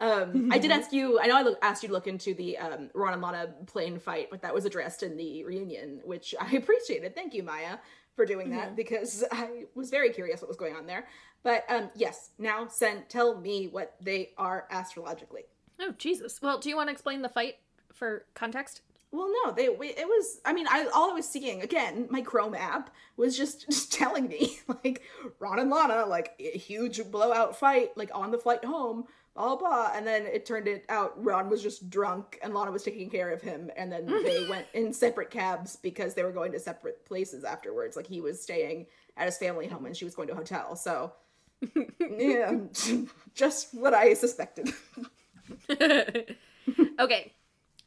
um, 0.00 0.48
I 0.52 0.58
did 0.58 0.70
ask 0.70 0.92
you. 0.92 1.18
I 1.20 1.26
know 1.26 1.36
I 1.36 1.42
look, 1.42 1.58
asked 1.62 1.82
you 1.82 1.88
to 1.88 1.92
look 1.92 2.06
into 2.06 2.34
the 2.34 2.56
um, 2.58 2.90
Ron 2.94 3.12
and 3.14 3.22
Lana 3.22 3.54
plane 3.66 3.98
fight, 3.98 4.28
but 4.30 4.40
that 4.42 4.54
was 4.54 4.66
addressed 4.66 5.02
in 5.02 5.16
the 5.16 5.42
reunion, 5.42 6.00
which 6.04 6.32
I 6.40 6.52
appreciated. 6.56 7.16
Thank 7.16 7.34
you, 7.34 7.42
Maya, 7.42 7.78
for 8.16 8.26
doing 8.26 8.50
that 8.50 8.76
because 8.76 9.24
I 9.32 9.64
was 9.74 9.90
very 9.90 10.10
curious 10.10 10.40
what 10.40 10.48
was 10.48 10.56
going 10.56 10.74
on 10.74 10.86
there. 10.86 11.06
But 11.42 11.64
um, 11.68 11.90
yes, 11.94 12.30
now 12.38 12.68
send. 12.68 13.08
Tell 13.08 13.38
me 13.40 13.68
what 13.68 13.96
they 14.00 14.30
are 14.38 14.66
astrologically. 14.70 15.42
Oh 15.80 15.92
Jesus. 15.98 16.40
Well, 16.40 16.58
do 16.58 16.68
you 16.68 16.76
want 16.76 16.88
to 16.88 16.92
explain 16.92 17.22
the 17.22 17.28
fight 17.28 17.56
for 17.92 18.26
context? 18.34 18.82
Well, 19.10 19.30
no, 19.44 19.52
they 19.52 19.68
we- 19.68 19.88
it 19.88 20.06
was. 20.06 20.40
I 20.44 20.52
mean, 20.52 20.66
I 20.70 20.86
all 20.94 21.10
I 21.10 21.14
was 21.14 21.28
seeing 21.28 21.60
again, 21.62 22.06
my 22.10 22.22
Chrome 22.22 22.54
app 22.54 22.90
was 23.16 23.36
just 23.36 23.66
just 23.70 23.92
telling 23.92 24.28
me 24.28 24.58
like 24.84 25.02
Ron 25.38 25.58
and 25.58 25.70
Lana 25.70 26.06
like 26.06 26.32
a 26.38 26.56
huge 26.56 27.02
blowout 27.10 27.58
fight 27.58 27.96
like 27.96 28.10
on 28.14 28.30
the 28.30 28.38
flight 28.38 28.64
home, 28.64 29.04
blah 29.34 29.56
blah, 29.56 29.92
and 29.94 30.06
then 30.06 30.26
it 30.26 30.44
turned 30.46 30.68
it 30.68 30.84
out 30.88 31.12
Ron 31.22 31.48
was 31.48 31.62
just 31.62 31.88
drunk 31.90 32.38
and 32.42 32.54
Lana 32.54 32.70
was 32.70 32.82
taking 32.82 33.08
care 33.10 33.30
of 33.30 33.40
him, 33.42 33.70
and 33.76 33.90
then 33.90 34.06
they 34.24 34.46
went 34.48 34.66
in 34.74 34.92
separate 34.92 35.30
cabs 35.30 35.76
because 35.76 36.14
they 36.14 36.22
were 36.22 36.32
going 36.32 36.52
to 36.52 36.58
separate 36.60 37.04
places 37.04 37.44
afterwards. 37.44 37.96
Like 37.96 38.06
he 38.06 38.20
was 38.20 38.42
staying 38.42 38.86
at 39.16 39.26
his 39.26 39.38
family 39.38 39.66
home 39.66 39.86
and 39.86 39.96
she 39.96 40.04
was 40.04 40.14
going 40.14 40.28
to 40.28 40.34
a 40.34 40.36
hotel. 40.36 40.76
So 40.76 41.12
yeah, 42.00 42.54
just 43.34 43.74
what 43.74 43.94
I 43.94 44.14
suspected. 44.14 44.72
okay. 46.98 47.32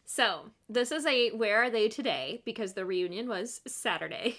So, 0.07 0.51
this 0.69 0.91
is 0.91 1.05
a 1.05 1.31
where 1.31 1.63
are 1.63 1.69
they 1.69 1.89
today 1.89 2.41
because 2.45 2.73
the 2.73 2.85
reunion 2.85 3.27
was 3.27 3.59
Saturday. 3.67 4.37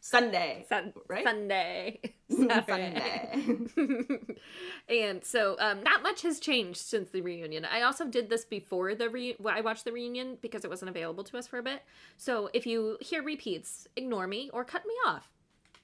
Sunday, 0.00 0.64
Sun- 0.68 0.94
Right? 1.08 1.24
Sunday. 1.24 2.00
Sunday. 2.48 3.58
and 4.88 5.24
so 5.24 5.56
um, 5.58 5.82
not 5.82 6.02
much 6.02 6.22
has 6.22 6.40
changed 6.40 6.78
since 6.80 7.10
the 7.10 7.20
reunion. 7.20 7.64
I 7.64 7.82
also 7.82 8.06
did 8.06 8.28
this 8.30 8.44
before 8.44 8.94
the 8.94 9.08
re- 9.08 9.36
well, 9.38 9.54
I 9.56 9.60
watched 9.60 9.84
the 9.84 9.92
reunion 9.92 10.38
because 10.40 10.64
it 10.64 10.70
wasn't 10.70 10.90
available 10.90 11.24
to 11.24 11.38
us 11.38 11.46
for 11.46 11.58
a 11.58 11.62
bit. 11.62 11.82
So 12.16 12.50
if 12.52 12.66
you 12.66 12.98
hear 13.00 13.22
repeats, 13.22 13.86
ignore 13.96 14.26
me 14.26 14.50
or 14.52 14.64
cut 14.64 14.84
me 14.86 14.94
off. 15.06 15.30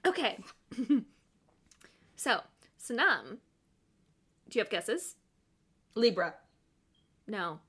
Okay. 0.06 0.38
so 2.16 2.40
Sanam, 2.80 3.38
do 4.48 4.58
you 4.58 4.60
have 4.60 4.70
guesses? 4.70 5.16
Libra. 5.94 6.34
No. 7.26 7.60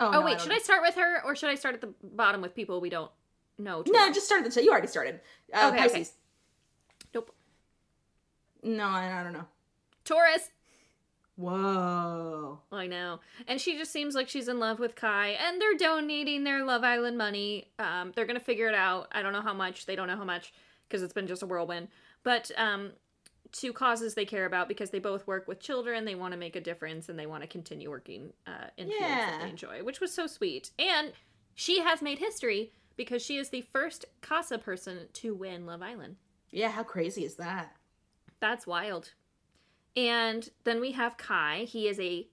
Oh, 0.00 0.08
Oh, 0.08 0.10
no, 0.10 0.20
wait, 0.22 0.32
don't 0.32 0.40
should 0.42 0.48
know. 0.50 0.56
I 0.56 0.58
start 0.58 0.82
with 0.82 0.96
her 0.96 1.22
or 1.24 1.36
should 1.36 1.50
I 1.50 1.54
start 1.54 1.74
at 1.76 1.80
the 1.80 1.94
bottom 2.02 2.40
with 2.42 2.54
people 2.54 2.80
we 2.80 2.90
don't 2.90 3.10
know? 3.58 3.82
No, 3.86 3.92
well? 3.92 4.12
just 4.12 4.26
start 4.26 4.40
at 4.40 4.44
the 4.46 4.50
show. 4.52 4.60
You 4.60 4.70
already 4.72 4.88
started. 4.88 5.20
Uh, 5.52 5.68
Okay, 5.72 5.76
okay. 5.84 5.88
Pisces. 5.88 6.12
nope. 6.12 6.23
No, 8.64 8.84
I, 8.84 9.20
I 9.20 9.22
don't 9.22 9.32
know. 9.32 9.46
Taurus. 10.04 10.50
Whoa. 11.36 12.60
I 12.70 12.86
know. 12.86 13.20
And 13.48 13.60
she 13.60 13.76
just 13.76 13.92
seems 13.92 14.14
like 14.14 14.28
she's 14.28 14.48
in 14.48 14.60
love 14.60 14.78
with 14.78 14.94
Kai 14.94 15.30
and 15.30 15.60
they're 15.60 15.76
donating 15.76 16.44
their 16.44 16.64
Love 16.64 16.84
Island 16.84 17.18
money. 17.18 17.70
Um 17.78 18.12
they're 18.14 18.26
going 18.26 18.38
to 18.38 18.44
figure 18.44 18.68
it 18.68 18.74
out. 18.74 19.08
I 19.12 19.22
don't 19.22 19.32
know 19.32 19.40
how 19.40 19.54
much. 19.54 19.86
They 19.86 19.96
don't 19.96 20.06
know 20.06 20.16
how 20.16 20.24
much 20.24 20.52
because 20.88 21.02
it's 21.02 21.12
been 21.12 21.26
just 21.26 21.42
a 21.42 21.46
whirlwind. 21.46 21.88
But 22.22 22.50
um 22.56 22.92
two 23.50 23.72
causes 23.72 24.14
they 24.14 24.24
care 24.24 24.46
about 24.46 24.68
because 24.68 24.90
they 24.90 24.98
both 24.98 25.26
work 25.26 25.48
with 25.48 25.60
children. 25.60 26.04
They 26.04 26.14
want 26.14 26.32
to 26.32 26.38
make 26.38 26.56
a 26.56 26.60
difference 26.60 27.08
and 27.08 27.18
they 27.18 27.26
want 27.26 27.42
to 27.42 27.48
continue 27.48 27.88
working 27.88 28.32
uh, 28.46 28.66
in 28.76 28.88
fields 28.88 29.04
that 29.04 29.40
they 29.42 29.48
enjoy, 29.48 29.82
which 29.84 30.00
was 30.00 30.12
so 30.12 30.26
sweet. 30.26 30.72
And 30.76 31.12
she 31.54 31.80
has 31.80 32.02
made 32.02 32.18
history 32.18 32.72
because 32.96 33.22
she 33.24 33.36
is 33.36 33.50
the 33.50 33.60
first 33.60 34.06
Casa 34.22 34.58
person 34.58 35.06
to 35.12 35.34
win 35.34 35.66
Love 35.66 35.82
Island. 35.82 36.16
Yeah, 36.50 36.70
how 36.70 36.82
crazy 36.82 37.24
is 37.24 37.36
that? 37.36 37.76
That's 38.44 38.66
wild. 38.66 39.14
And 39.96 40.46
then 40.64 40.78
we 40.78 40.92
have 40.92 41.16
Kai. 41.16 41.64
He 41.66 41.88
is 41.88 41.98
a. 41.98 42.28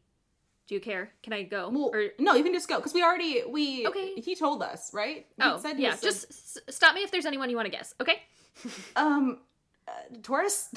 Do 0.68 0.76
you 0.76 0.82
care? 0.82 1.12
Can 1.24 1.32
I 1.32 1.44
go? 1.44 1.70
Well, 1.70 1.92
Or- 1.94 2.10
no, 2.20 2.34
you 2.34 2.44
can 2.44 2.52
just 2.52 2.68
go 2.68 2.76
because 2.76 2.94
we 2.94 3.02
already 3.02 3.44
we 3.48 3.88
Okay. 3.88 4.16
He 4.16 4.36
told 4.36 4.62
us, 4.62 4.94
right? 4.94 5.26
He 5.38 5.42
oh, 5.42 5.58
said 5.58 5.80
yeah. 5.80 5.92
was 5.92 6.00
a- 6.00 6.06
Just 6.06 6.60
stop 6.70 6.96
me 6.96 7.04
if 7.04 7.12
there's 7.12 7.26
anyone 7.26 7.50
you 7.50 7.56
want 7.56 7.66
to 7.68 7.72
guess. 7.72 7.96
Okay. 8.02 8.24
um, 8.98 9.40
uh, 9.88 9.92
Taurus. 10.22 10.74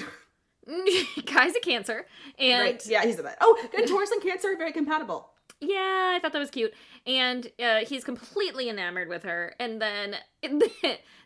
Kai's 1.27 1.57
a 1.57 1.61
Cancer, 1.61 2.07
and 2.39 2.63
right. 2.63 2.87
Yeah, 2.87 3.05
he's 3.05 3.19
a 3.19 3.23
that. 3.23 3.39
Oh, 3.41 3.61
and 3.77 3.89
Taurus 3.89 4.13
and 4.13 4.23
Cancer 4.23 4.53
are 4.53 4.57
very 4.57 4.73
compatible. 4.73 5.31
Yeah, 5.67 6.13
I 6.15 6.19
thought 6.21 6.33
that 6.33 6.39
was 6.39 6.51
cute. 6.51 6.73
And 7.07 7.51
uh, 7.63 7.81
he's 7.87 8.05
completely 8.05 8.69
enamored 8.69 9.09
with 9.09 9.23
her. 9.25 9.55
And 9.59 9.81
then 9.81 10.17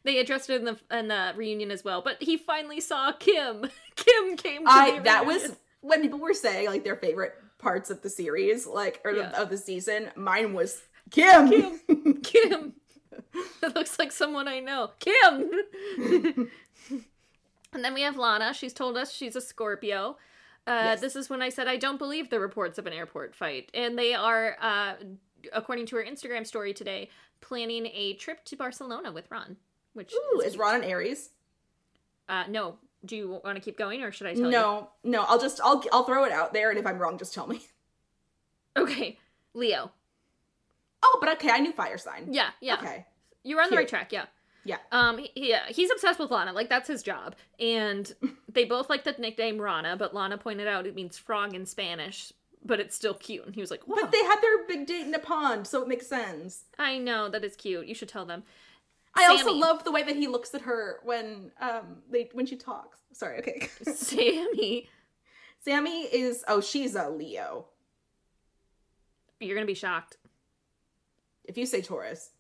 they 0.05 0.19
addressed 0.19 0.51
it 0.51 0.61
in 0.61 0.65
the 0.65 0.79
in 0.97 1.09
the 1.09 1.33
reunion 1.37 1.71
as 1.71 1.85
well. 1.85 2.03
But 2.03 2.23
he 2.23 2.37
finally 2.37 2.81
saw 2.81 3.13
Kim. 3.13 3.67
Kim 3.97 4.37
came. 4.37 4.65
To 4.65 4.71
I 4.71 4.99
that 5.01 5.27
was 5.27 5.57
when 5.81 6.03
people 6.03 6.19
were 6.19 6.35
saying 6.35 6.67
like 6.67 6.85
their 6.85 6.97
favorite 6.97 7.35
parts 7.59 7.91
of 7.91 8.03
the 8.03 8.11
series, 8.11 8.67
like 8.67 9.01
or 9.05 9.13
the- 9.15 9.21
Yeah. 9.21 9.41
of 9.43 9.51
the 9.51 9.59
season. 9.59 10.11
Mine 10.17 10.53
was 10.55 10.83
Kim. 11.11 11.81
Kim. 12.23 12.75
That 13.61 13.75
looks 13.75 13.99
like 13.99 14.11
someone 14.13 14.47
I 14.49 14.61
know. 14.61 14.91
Kim. 15.01 15.51
and 17.73 17.85
then 17.85 17.95
we 17.95 18.03
have 18.03 18.17
Lana. 18.17 18.55
She's 18.55 18.73
told 18.73 18.97
us 18.97 19.13
she's 19.13 19.37
a 19.37 19.41
Scorpio. 19.41 20.17
Uh, 20.69 20.83
Yes. 20.85 21.01
This 21.01 21.17
is 21.17 21.31
when 21.31 21.41
I 21.41 21.49
said 21.49 21.67
I 21.67 21.77
don't 21.77 21.99
believe 21.99 22.29
the 22.31 22.41
reports 22.41 22.79
of 22.79 22.87
an 22.87 22.93
airport 22.93 23.35
fight, 23.35 23.71
and 23.73 23.99
they 23.99 24.13
are, 24.15 24.57
uh, 24.61 24.95
according 25.53 25.87
to 25.87 25.97
her 25.97 26.05
Instagram 26.05 26.47
story 26.47 26.75
today, 26.75 27.09
planning 27.41 27.87
a 27.87 28.13
trip 28.15 28.45
to 28.47 28.57
Barcelona 28.57 29.11
with 29.11 29.31
Ron. 29.31 29.57
Which 29.95 30.13
Ooh, 30.13 30.41
is 30.41 30.53
cute. 30.53 30.61
Ron 30.61 30.75
an 30.77 30.85
Aries? 30.85 31.31
Uh, 32.29 32.45
no. 32.49 32.77
Do 33.05 33.17
you 33.17 33.41
want 33.45 33.57
to 33.57 33.61
keep 33.61 33.79
going, 33.79 34.03
or 34.03 34.13
should 34.13 34.27
I 34.27 34.35
tell 34.35 34.45
you? 34.45 34.51
No, 34.51 34.91
no. 35.05 35.23
I'll 35.23 35.39
just 35.39 35.61
I'll 35.63 35.83
I'll 35.93 36.05
throw 36.05 36.25
it 36.25 36.33
out 36.33 36.53
there, 36.53 36.69
and 36.71 36.79
if 36.79 36.87
I'm 36.87 36.99
wrong, 36.99 37.17
just 37.19 37.33
tell 37.35 37.47
me. 37.47 37.61
Okay, 38.77 39.19
Leo. 39.55 39.91
Oh, 41.03 41.19
but 41.21 41.31
okay, 41.33 41.51
I 41.51 41.59
knew 41.59 41.73
fire 41.73 41.99
sign. 41.99 42.29
Yeah, 42.33 42.51
yeah. 42.61 42.75
Okay. 42.75 43.07
You're 43.43 43.61
on 43.61 43.71
the 43.71 43.77
right 43.77 43.89
track. 43.89 44.13
Yeah. 44.13 44.27
Yeah. 44.69 44.79
Um. 44.93 45.19
he- 45.19 45.31
Yeah. 45.35 45.63
He's 45.69 45.91
obsessed 45.91 46.19
with 46.19 46.31
Lana. 46.31 46.53
Like 46.53 46.69
that's 46.69 46.89
his 46.89 47.03
job. 47.03 47.35
And 47.59 48.13
they 48.53 48.65
both 48.65 48.91
like 48.91 49.05
the 49.05 49.15
nickname 49.19 49.59
Rana, 49.61 49.97
but 49.97 50.15
Lana 50.15 50.37
pointed 50.37 50.69
out 50.69 50.87
it 50.87 50.95
means 50.95 51.17
frog 51.17 51.55
in 51.55 51.65
Spanish, 51.65 52.33
but 52.65 52.79
it's 52.81 52.95
still 52.95 53.15
cute. 53.15 53.47
And 53.47 53.55
he 53.55 53.61
was 53.63 53.71
like, 53.71 53.85
"Whoa." 53.85 53.97
But 54.01 54.13
they 54.13 54.23
had 54.25 54.41
their 54.43 54.67
big 54.67 54.87
date 54.87 55.07
in 55.07 55.15
a 55.15 55.19
pond, 55.19 55.67
so 55.67 55.81
it 55.83 55.89
makes 55.89 56.07
sense. 56.07 56.65
I 56.79 56.99
know 56.99 57.29
that 57.31 57.45
is 57.45 57.57
cute. 57.57 57.87
You 57.87 57.95
should 57.95 58.09
tell 58.11 58.27
them. 58.27 58.43
I 59.15 59.27
also 59.27 59.53
love 59.53 59.83
the 59.85 59.91
way 59.91 60.03
that 60.05 60.15
he 60.17 60.29
looks 60.29 60.55
at 60.55 60.61
her 60.63 61.01
when 61.03 61.51
um 61.61 62.03
they 62.11 62.29
when 62.35 62.45
she 62.47 62.57
talks. 62.57 62.99
Sorry, 63.13 63.39
okay. 63.39 63.69
Samie, 63.85 64.87
Samie 65.67 66.05
is 66.13 66.45
oh 66.47 66.61
she's 66.61 66.95
a 66.95 67.09
Leo. 67.09 67.67
you're 69.41 69.57
gonna 69.57 69.67
be 69.67 69.75
shocked. 69.75 70.19
If 71.45 71.57
you 71.57 71.65
say 71.65 71.81
Taurus, 71.81 72.31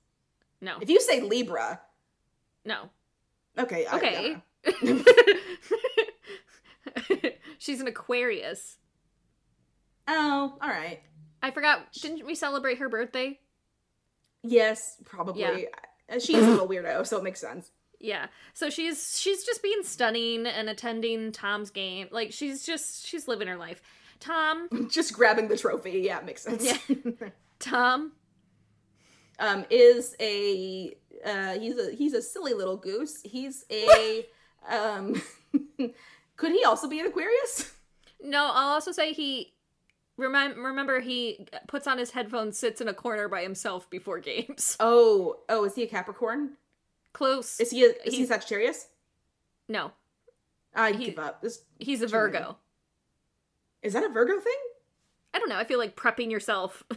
No. 0.61 0.76
if 0.81 0.91
you 0.91 1.01
say 1.01 1.20
Libra, 1.22 1.81
No. 2.69 2.91
okay, 3.59 3.87
Okay. 3.93 4.37
She's 7.59 7.81
an 7.81 7.89
Aquarius. 7.89 8.77
Oh, 10.07 10.57
all 10.61 10.69
right. 10.69 11.01
I 11.43 11.51
forgot. 11.51 11.93
Didn't 11.93 12.25
we 12.27 12.35
celebrate 12.35 12.79
her 12.79 12.89
birthday? 12.89 13.39
Yes, 14.43 14.97
probably. 15.05 15.43
Yeah. 15.43 15.59
Uh, 16.14 16.19
She's 16.21 16.37
a 16.37 16.49
little 16.51 16.69
weirdo, 16.69 17.07
so 17.07 17.19
it 17.19 17.25
makes 17.25 17.41
sense. 17.41 17.71
Yeah. 18.01 18.27
So 18.55 18.71
she's 18.71 19.19
she's 19.19 19.45
just 19.45 19.62
being 19.62 19.83
stunning 19.83 20.47
and 20.47 20.69
attending 20.69 21.33
Tom's 21.33 21.71
game. 21.71 22.07
Like 22.12 22.33
she's 22.33 22.64
just 22.64 23.07
she's 23.07 23.27
living 23.27 23.49
her 23.49 23.57
life. 23.57 23.83
Tom, 24.21 24.69
Just 24.91 25.14
grabbing 25.14 25.49
the 25.49 25.57
trophy, 25.57 26.01
yeah, 26.05 26.21
makes 26.21 26.43
sense. 26.43 26.64
Yeah. 26.64 27.29
Tom, 27.59 28.12
um, 29.39 29.64
is 29.71 30.14
a 30.21 30.95
uh, 31.25 31.59
he's 31.59 31.77
a 31.79 31.91
he's 31.93 32.14
a 32.14 32.23
silly 32.23 32.55
little 32.55 32.77
goose. 32.77 33.21
He's 33.23 33.64
a 33.71 34.27
um, 34.69 35.21
could 36.37 36.53
he 36.53 36.64
also 36.64 36.89
be 36.89 37.01
an 37.01 37.07
Aquarius? 37.07 37.73
no, 38.23 38.51
I'll 38.53 38.69
also 38.75 38.93
say 38.93 39.12
he 39.12 39.53
remember 40.16 40.61
remember 40.61 41.01
he 41.01 41.47
puts 41.66 41.87
on 41.87 41.99
his 41.99 42.11
headphones, 42.11 42.59
sits 42.59 42.81
in 42.81 42.89
a 42.89 42.95
corner 42.95 43.29
by 43.29 43.43
himself 43.43 43.89
before 43.91 44.19
games. 44.21 44.77
Oh, 44.81 45.39
oh, 45.49 45.64
is 45.64 45.75
he 45.75 45.83
a 45.85 45.87
Capricorn? 45.89 46.51
Close. 47.12 47.59
Is 47.61 47.71
he 47.71 47.85
a, 47.85 47.89
is 47.89 48.12
he 48.12 48.16
He's- 48.19 48.29
Sagittarius? 48.29 48.89
no, 49.69 49.93
I 50.75 50.93
He- 50.93 51.07
give 51.07 51.19
up. 51.19 51.43
This 51.43 51.62
he's 51.79 52.03
a 52.03 52.07
Virgo. 52.07 52.57
is 53.83 53.93
that 53.93 54.05
a 54.05 54.09
Virgo 54.09 54.39
thing? 54.41 54.59
I 55.35 55.39
don't 55.39 55.49
know. 55.49 55.59
I 55.59 55.64
feel 55.64 55.79
like 55.79 55.95
prepping 55.97 56.31
yourself. 56.31 56.83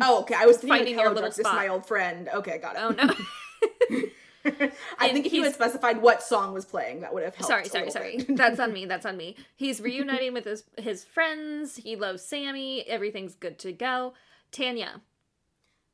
Oh, 0.00 0.20
okay. 0.20 0.34
I 0.36 0.46
was 0.46 0.58
thinking 0.58 0.98
your 0.98 1.08
little 1.12 1.28
This 1.28 1.38
is 1.38 1.44
my 1.44 1.68
old 1.68 1.86
friend. 1.86 2.28
Okay, 2.32 2.58
got 2.58 2.76
it. 2.76 2.80
Oh 2.82 2.90
no. 2.90 4.02
I 4.98 5.08
think 5.12 5.26
if 5.26 5.32
you 5.32 5.42
he's- 5.42 5.46
had 5.46 5.54
specified 5.54 6.00
what 6.00 6.22
song 6.22 6.54
was 6.54 6.64
playing, 6.64 7.00
that 7.00 7.12
would 7.12 7.24
have 7.24 7.34
helped. 7.34 7.48
sorry, 7.48 7.68
sorry, 7.68 7.90
sorry. 7.90 8.24
That's 8.28 8.58
on 8.60 8.72
me. 8.72 8.84
That's 8.86 9.04
on 9.04 9.16
me. 9.16 9.36
He's 9.56 9.80
reuniting 9.80 10.32
with 10.32 10.44
his 10.44 10.64
his 10.78 11.04
friends. 11.04 11.76
He 11.76 11.96
loves 11.96 12.22
Samie. 12.22 12.84
Everything's 12.86 13.34
good 13.34 13.58
to 13.60 13.72
go. 13.72 14.14
Tanya. 14.52 15.02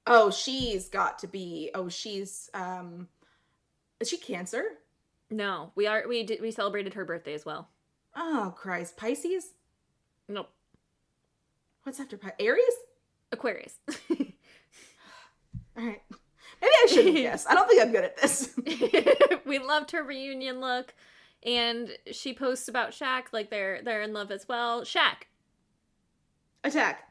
oh, 0.06 0.30
she's 0.30 0.88
got 0.88 1.18
to 1.20 1.26
be. 1.26 1.70
Oh, 1.74 1.88
she's. 1.88 2.50
um 2.54 3.08
Is 4.00 4.08
she 4.10 4.18
Cancer? 4.18 4.64
No, 5.30 5.72
we 5.74 5.86
are 5.86 6.04
we 6.06 6.22
did 6.22 6.40
we 6.40 6.50
celebrated 6.50 6.94
her 6.94 7.04
birthday 7.04 7.34
as 7.34 7.44
well. 7.46 7.68
Oh 8.14 8.54
Christ, 8.56 8.96
Pisces. 8.96 9.54
Nope. 10.28 10.50
What's 11.82 11.98
after 11.98 12.16
Pisces? 12.18 12.36
Aries. 12.38 12.74
Aquarius. 13.34 13.78
All 15.76 15.84
right. 15.84 16.00
Maybe 16.62 16.72
I 16.82 16.86
shouldn't 16.88 17.16
guess. 17.16 17.46
I 17.46 17.54
don't 17.54 17.68
think 17.68 17.82
I'm 17.82 17.92
good 17.92 18.04
at 18.04 18.16
this. 18.16 18.54
we 19.44 19.58
loved 19.58 19.90
her 19.90 20.02
reunion 20.02 20.60
look. 20.60 20.94
And 21.44 21.90
she 22.10 22.32
posts 22.32 22.68
about 22.68 22.92
Shaq, 22.92 23.24
like 23.32 23.50
they're 23.50 23.82
they're 23.82 24.00
in 24.00 24.14
love 24.14 24.30
as 24.30 24.48
well. 24.48 24.82
Shaq. 24.82 25.24
Attack. 26.62 27.02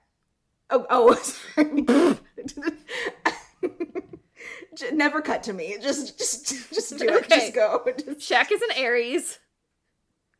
Oh, 0.71 0.87
oh. 0.89 2.19
Never 4.91 5.21
cut 5.21 5.43
to 5.43 5.53
me. 5.53 5.77
Just, 5.79 6.17
just, 6.17 6.73
just 6.73 6.97
do 6.97 7.05
it. 7.05 7.13
Okay. 7.25 7.39
Just 7.39 7.53
go. 7.53 7.83
Just- 7.85 8.19
Shaq 8.31 8.51
is 8.51 8.61
an 8.63 8.69
Aries. 8.75 9.37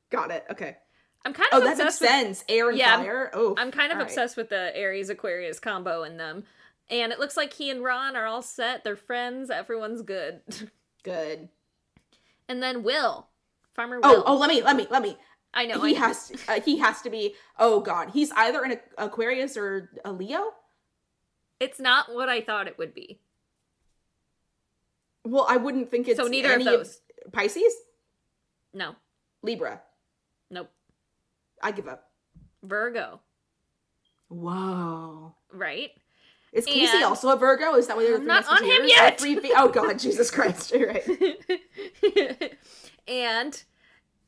got 0.09 0.31
it. 0.31 0.43
Okay. 0.49 0.77
I'm 1.25 1.33
kind 1.33 1.47
Oh, 1.53 1.59
of 1.59 1.63
that 1.63 1.77
makes 1.77 1.79
obsessed 1.79 2.01
with 2.01 2.09
sense. 2.09 2.43
Air 2.49 2.69
and 2.69 2.77
Yeah, 2.77 2.97
fire. 2.97 3.31
Oh, 3.33 3.55
I'm 3.57 3.71
kind 3.71 3.91
of 3.91 3.97
right. 3.97 4.05
obsessed 4.07 4.35
with 4.35 4.49
the 4.49 4.75
Aries 4.75 5.09
Aquarius 5.09 5.59
combo 5.59 6.03
in 6.03 6.17
them. 6.17 6.43
And 6.89 7.11
it 7.13 7.19
looks 7.19 7.37
like 7.37 7.53
he 7.53 7.69
and 7.69 7.81
Ron 7.83 8.15
are 8.17 8.25
all 8.25 8.41
set. 8.41 8.83
They're 8.83 8.95
friends. 8.97 9.49
Everyone's 9.49 10.01
good. 10.01 10.41
Good. 11.03 11.49
And 12.47 12.61
then 12.63 12.83
Will, 12.83 13.27
Farmer 13.73 13.99
Oh, 14.03 14.13
Will. 14.15 14.23
oh, 14.25 14.37
let 14.37 14.49
me, 14.49 14.61
let 14.61 14.75
me, 14.77 14.87
let 14.89 15.01
me. 15.01 15.17
I 15.53 15.65
know. 15.65 15.81
he 15.81 15.95
I, 15.95 15.99
has, 15.99 16.27
to, 16.29 16.37
uh, 16.47 16.61
he 16.61 16.77
has 16.79 17.01
to 17.01 17.09
be. 17.09 17.35
Oh 17.59 17.79
God, 17.81 18.09
he's 18.11 18.31
either 18.31 18.63
an 18.63 18.77
Aquarius 18.97 19.55
or 19.57 19.91
a 20.05 20.11
Leo. 20.13 20.53
It's 21.59 21.79
not 21.79 22.13
what 22.13 22.27
I 22.29 22.41
thought 22.41 22.67
it 22.67 22.77
would 22.77 22.93
be. 22.93 23.19
Well, 25.25 25.45
I 25.49 25.57
wouldn't 25.57 25.89
think 25.91 26.07
it's 26.07 26.19
So 26.19 26.27
neither 26.27 26.53
of 26.55 26.63
those. 26.65 26.99
Pisces, 27.31 27.73
No. 28.73 28.95
Libra. 29.41 29.81
Nope. 30.49 30.69
I 31.63 31.71
give 31.71 31.87
up. 31.87 32.11
Virgo. 32.61 33.21
Whoa. 34.29 35.35
Right? 35.51 35.91
Is 36.51 36.65
Casey 36.65 36.97
And- 36.97 37.05
also 37.05 37.29
a 37.29 37.35
Virgo? 37.35 37.75
Is 37.75 37.87
that 37.87 37.97
why 37.97 38.03
they're 38.03 38.19
not 38.19 38.47
on 38.47 38.63
him 38.63 38.81
yet! 38.85 39.21
oh 39.57 39.69
God, 39.69 39.97
Jesus 40.05 40.29
Christ! 40.29 40.71
You're 40.71 40.89
right. 40.89 41.07
and 43.07 43.63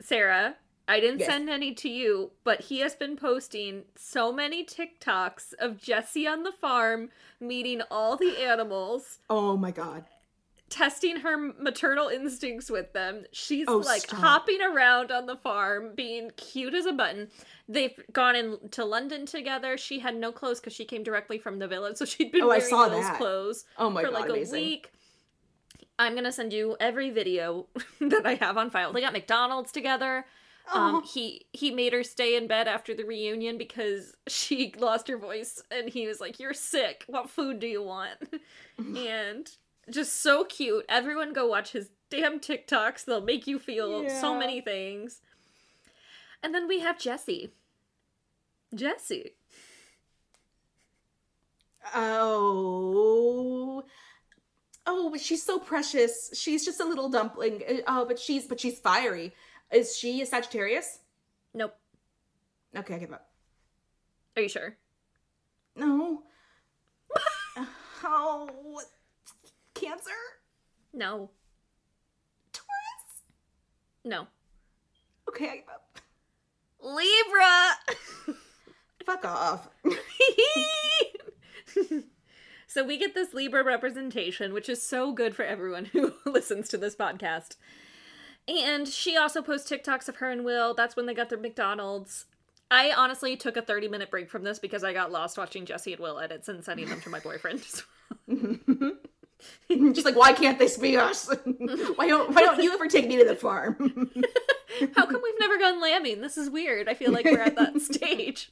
Sarah, 0.02 0.56
I 0.88 1.00
didn't 1.00 1.20
Yes. 1.20 1.30
send 1.30 1.50
any 1.50 1.74
to 1.76 1.90
you, 1.90 2.32
but 2.44 2.62
he 2.62 2.80
has 2.80 2.96
been 2.96 3.16
posting 3.16 3.84
so 3.96 4.32
many 4.32 4.66
TikToks 4.66 5.54
of 5.60 5.78
Jessie 5.78 6.28
on 6.28 6.44
the 6.44 6.52
farm 6.52 7.10
meeting 7.40 7.82
all 7.92 8.18
the 8.18 8.44
animals, 8.44 9.20
Oh 9.30 9.56
my 9.58 9.72
God. 9.72 10.06
Testing 10.70 11.18
her 11.18 11.38
maternal 11.38 12.08
instincts 12.08 12.70
with 12.70 12.92
them. 12.94 13.24
She's 13.32 13.68
Oh, 13.68 13.78
like 13.78 14.02
stop. 14.02 14.20
hopping 14.20 14.62
around 14.62 15.12
on 15.12 15.26
the 15.28 15.36
farm, 15.36 15.92
being 15.96 16.32
cute 16.38 16.74
as 16.74 16.86
a 16.86 16.94
button. 16.94 17.30
They've 17.70 17.94
gone 18.12 18.36
in 18.36 18.58
to 18.72 18.84
London 18.86 19.26
together. 19.26 19.78
She 19.78 20.00
had 20.00 20.16
no 20.16 20.32
clothes 20.32 20.60
because 20.60 20.74
she 20.74 20.86
came 20.86 21.04
directly 21.04 21.38
from 21.38 21.60
the 21.60 21.68
village, 21.68 21.98
so 21.98 22.06
she'd 22.06 22.32
been 22.32 22.42
Oh, 22.42 22.46
I 22.46 22.58
wearing 22.58 22.66
saw 22.66 22.90
Will's 22.90 23.06
that. 23.06 23.18
clothes 23.18 23.66
Oh 23.78 23.90
my 23.90 24.02
for 24.04 24.10
God. 24.12 24.22
like 24.22 24.30
amazing. 24.30 24.56
a 24.60 24.62
week. 24.62 24.92
I'm 25.98 26.14
gonna 26.16 26.32
send 26.32 26.52
you 26.52 26.76
every 26.80 27.10
video 27.10 27.68
that 28.02 28.26
I 28.26 28.34
have 28.36 28.58
on 28.58 28.70
file. 28.70 28.92
They 28.92 29.02
got 29.02 29.14
McDonald's 29.14 29.72
together. 29.72 30.26
Um, 30.74 30.96
Oh. 30.96 31.02
he 31.02 31.46
he 31.54 31.70
made 31.72 31.94
her 31.94 32.04
stay 32.04 32.36
in 32.36 32.48
bed 32.48 32.68
after 32.68 32.96
the 32.96 33.04
reunion 33.06 33.58
because 33.58 34.14
she 34.28 34.74
lost 34.80 35.08
her 35.08 35.18
voice, 35.18 35.62
and 35.72 35.88
he 35.90 36.08
was 36.08 36.20
like, 36.20 36.40
"You're 36.40 36.54
sick. 36.56 37.04
What 37.08 37.30
food 37.30 37.60
do 37.60 37.68
you 37.68 37.84
want?" 37.84 38.18
and 38.80 39.48
just 39.90 40.22
so 40.22 40.44
cute. 40.44 40.86
Everyone 40.90 41.34
go 41.34 41.48
watch 41.48 41.72
his 41.72 41.90
damn 42.10 42.40
TikToks. 42.40 43.06
They'll 43.06 43.22
make 43.22 43.48
you 43.48 43.60
feel 43.60 44.10
so 44.10 44.38
many 44.38 44.62
things. 44.62 45.22
And 46.44 46.54
then 46.54 46.68
we 46.68 46.80
have 46.80 47.00
Jessie. 47.00 47.52
Jessie. 48.74 49.34
Oh. 51.94 53.84
Oh, 54.88 55.10
but 55.10 55.20
she's 55.22 55.44
so 55.44 55.60
precious. 55.60 56.32
She's 56.36 56.64
just 56.64 56.80
a 56.80 56.86
little 56.86 57.10
dumpling. 57.10 57.64
Uh, 57.68 57.82
Oh, 57.88 58.06
but 58.06 58.20
she's 58.20 58.48
but 58.48 58.60
she's 58.60 58.80
fiery. 58.80 59.34
Is 59.72 59.98
she 59.98 60.22
a 60.22 60.26
Sagittarius? 60.26 61.00
Nope. 61.54 61.76
Okay, 62.76 62.96
I 62.96 63.00
give 63.00 63.14
up. 63.14 63.30
Are 64.36 64.42
you 64.42 64.50
sure? 64.50 64.78
No. 65.76 66.24
oh, 68.04 68.82
Cancer? 69.86 70.10
No. 70.94 71.30
Taurus? 72.52 73.22
No. 74.04 74.26
Okay, 75.30 75.48
I 75.48 75.56
give 75.58 75.70
up. 75.70 76.00
Libra. 76.82 77.78
Fuck 79.06 79.26
off. 79.26 79.70
so 82.68 82.84
we 82.84 82.98
get 82.98 83.14
this 83.14 83.36
Libra 83.36 83.64
representation, 83.64 84.54
which 84.54 84.70
is 84.70 84.82
so 84.82 85.12
good 85.12 85.36
for 85.36 85.46
everyone 85.46 85.86
who 85.86 86.14
listens 86.26 86.68
to 86.70 86.80
this 86.80 86.96
podcast. 86.96 87.56
And 88.48 88.88
she 88.88 89.16
also 89.16 89.44
posts 89.44 89.70
TikToks 89.70 90.10
of 90.10 90.16
her 90.16 90.32
and 90.32 90.44
Will. 90.44 90.74
That's 90.74 90.96
when 90.96 91.06
they 91.06 91.14
got 91.14 91.30
their 91.30 91.38
McDonald's. 91.38 92.26
I 92.72 92.92
honestly 92.92 93.38
took 93.38 93.56
a 93.56 93.62
30 93.62 93.88
minute 93.88 94.10
break 94.10 94.32
from 94.32 94.44
this 94.44 94.58
because 94.58 94.84
I 94.84 94.94
got 94.94 95.12
lost 95.12 95.38
watching 95.38 95.68
Jessie 95.68 95.94
and 95.94 96.02
Will 96.02 96.20
edits 96.20 96.50
and 96.50 96.66
sending 96.66 96.90
them 96.90 97.02
to 97.02 97.10
my 97.10 97.20
boyfriend. 97.20 97.62
just 99.70 100.06
like, 100.06 100.16
why 100.16 100.34
can't 100.34 100.60
this 100.60 100.78
be 100.78 100.98
us? 100.98 101.30
why 101.96 102.08
don't 102.08 102.34
Why 102.34 102.42
don't 102.42 102.62
you 102.62 102.74
ever 102.74 102.88
take 102.88 103.08
me 103.08 103.18
to 103.18 103.26
the 103.26 103.36
farm? 103.36 103.76
How 104.96 105.06
come 105.06 105.22
we've 105.24 105.40
never 105.40 105.58
gone 105.58 105.82
lambing? 105.82 106.22
This 106.22 106.38
is 106.38 106.50
weird. 106.50 106.88
I 106.90 106.94
feel 106.94 107.12
like 107.12 107.26
we're 107.26 107.40
at 107.40 107.56
that 107.56 107.80
stage. 107.82 108.52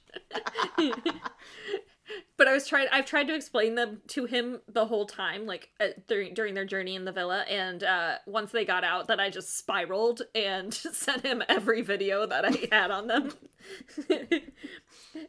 but 2.38 2.48
I 2.48 2.54
was 2.54 2.68
trying. 2.68 2.88
I've 2.92 3.06
tried 3.06 3.28
to 3.28 3.36
explain 3.36 3.76
them 3.76 4.02
to 4.10 4.26
him 4.26 4.62
the 4.68 4.86
whole 4.86 5.06
time, 5.06 5.46
like 5.46 5.70
uh, 5.80 5.88
during 6.08 6.34
during 6.34 6.54
their 6.54 6.66
journey 6.66 6.96
in 6.96 7.06
the 7.06 7.12
villa. 7.12 7.42
And 7.50 7.84
uh, 7.84 8.16
once 8.26 8.52
they 8.52 8.66
got 8.66 8.84
out, 8.84 9.08
that 9.08 9.20
I 9.20 9.30
just 9.30 9.58
spiraled 9.58 10.22
and 10.34 10.74
sent 10.74 11.26
him 11.26 11.44
every 11.50 11.82
video 11.82 12.26
that 12.26 12.46
I 12.46 12.68
had 12.72 12.90
on 12.92 13.08
them. 13.08 13.34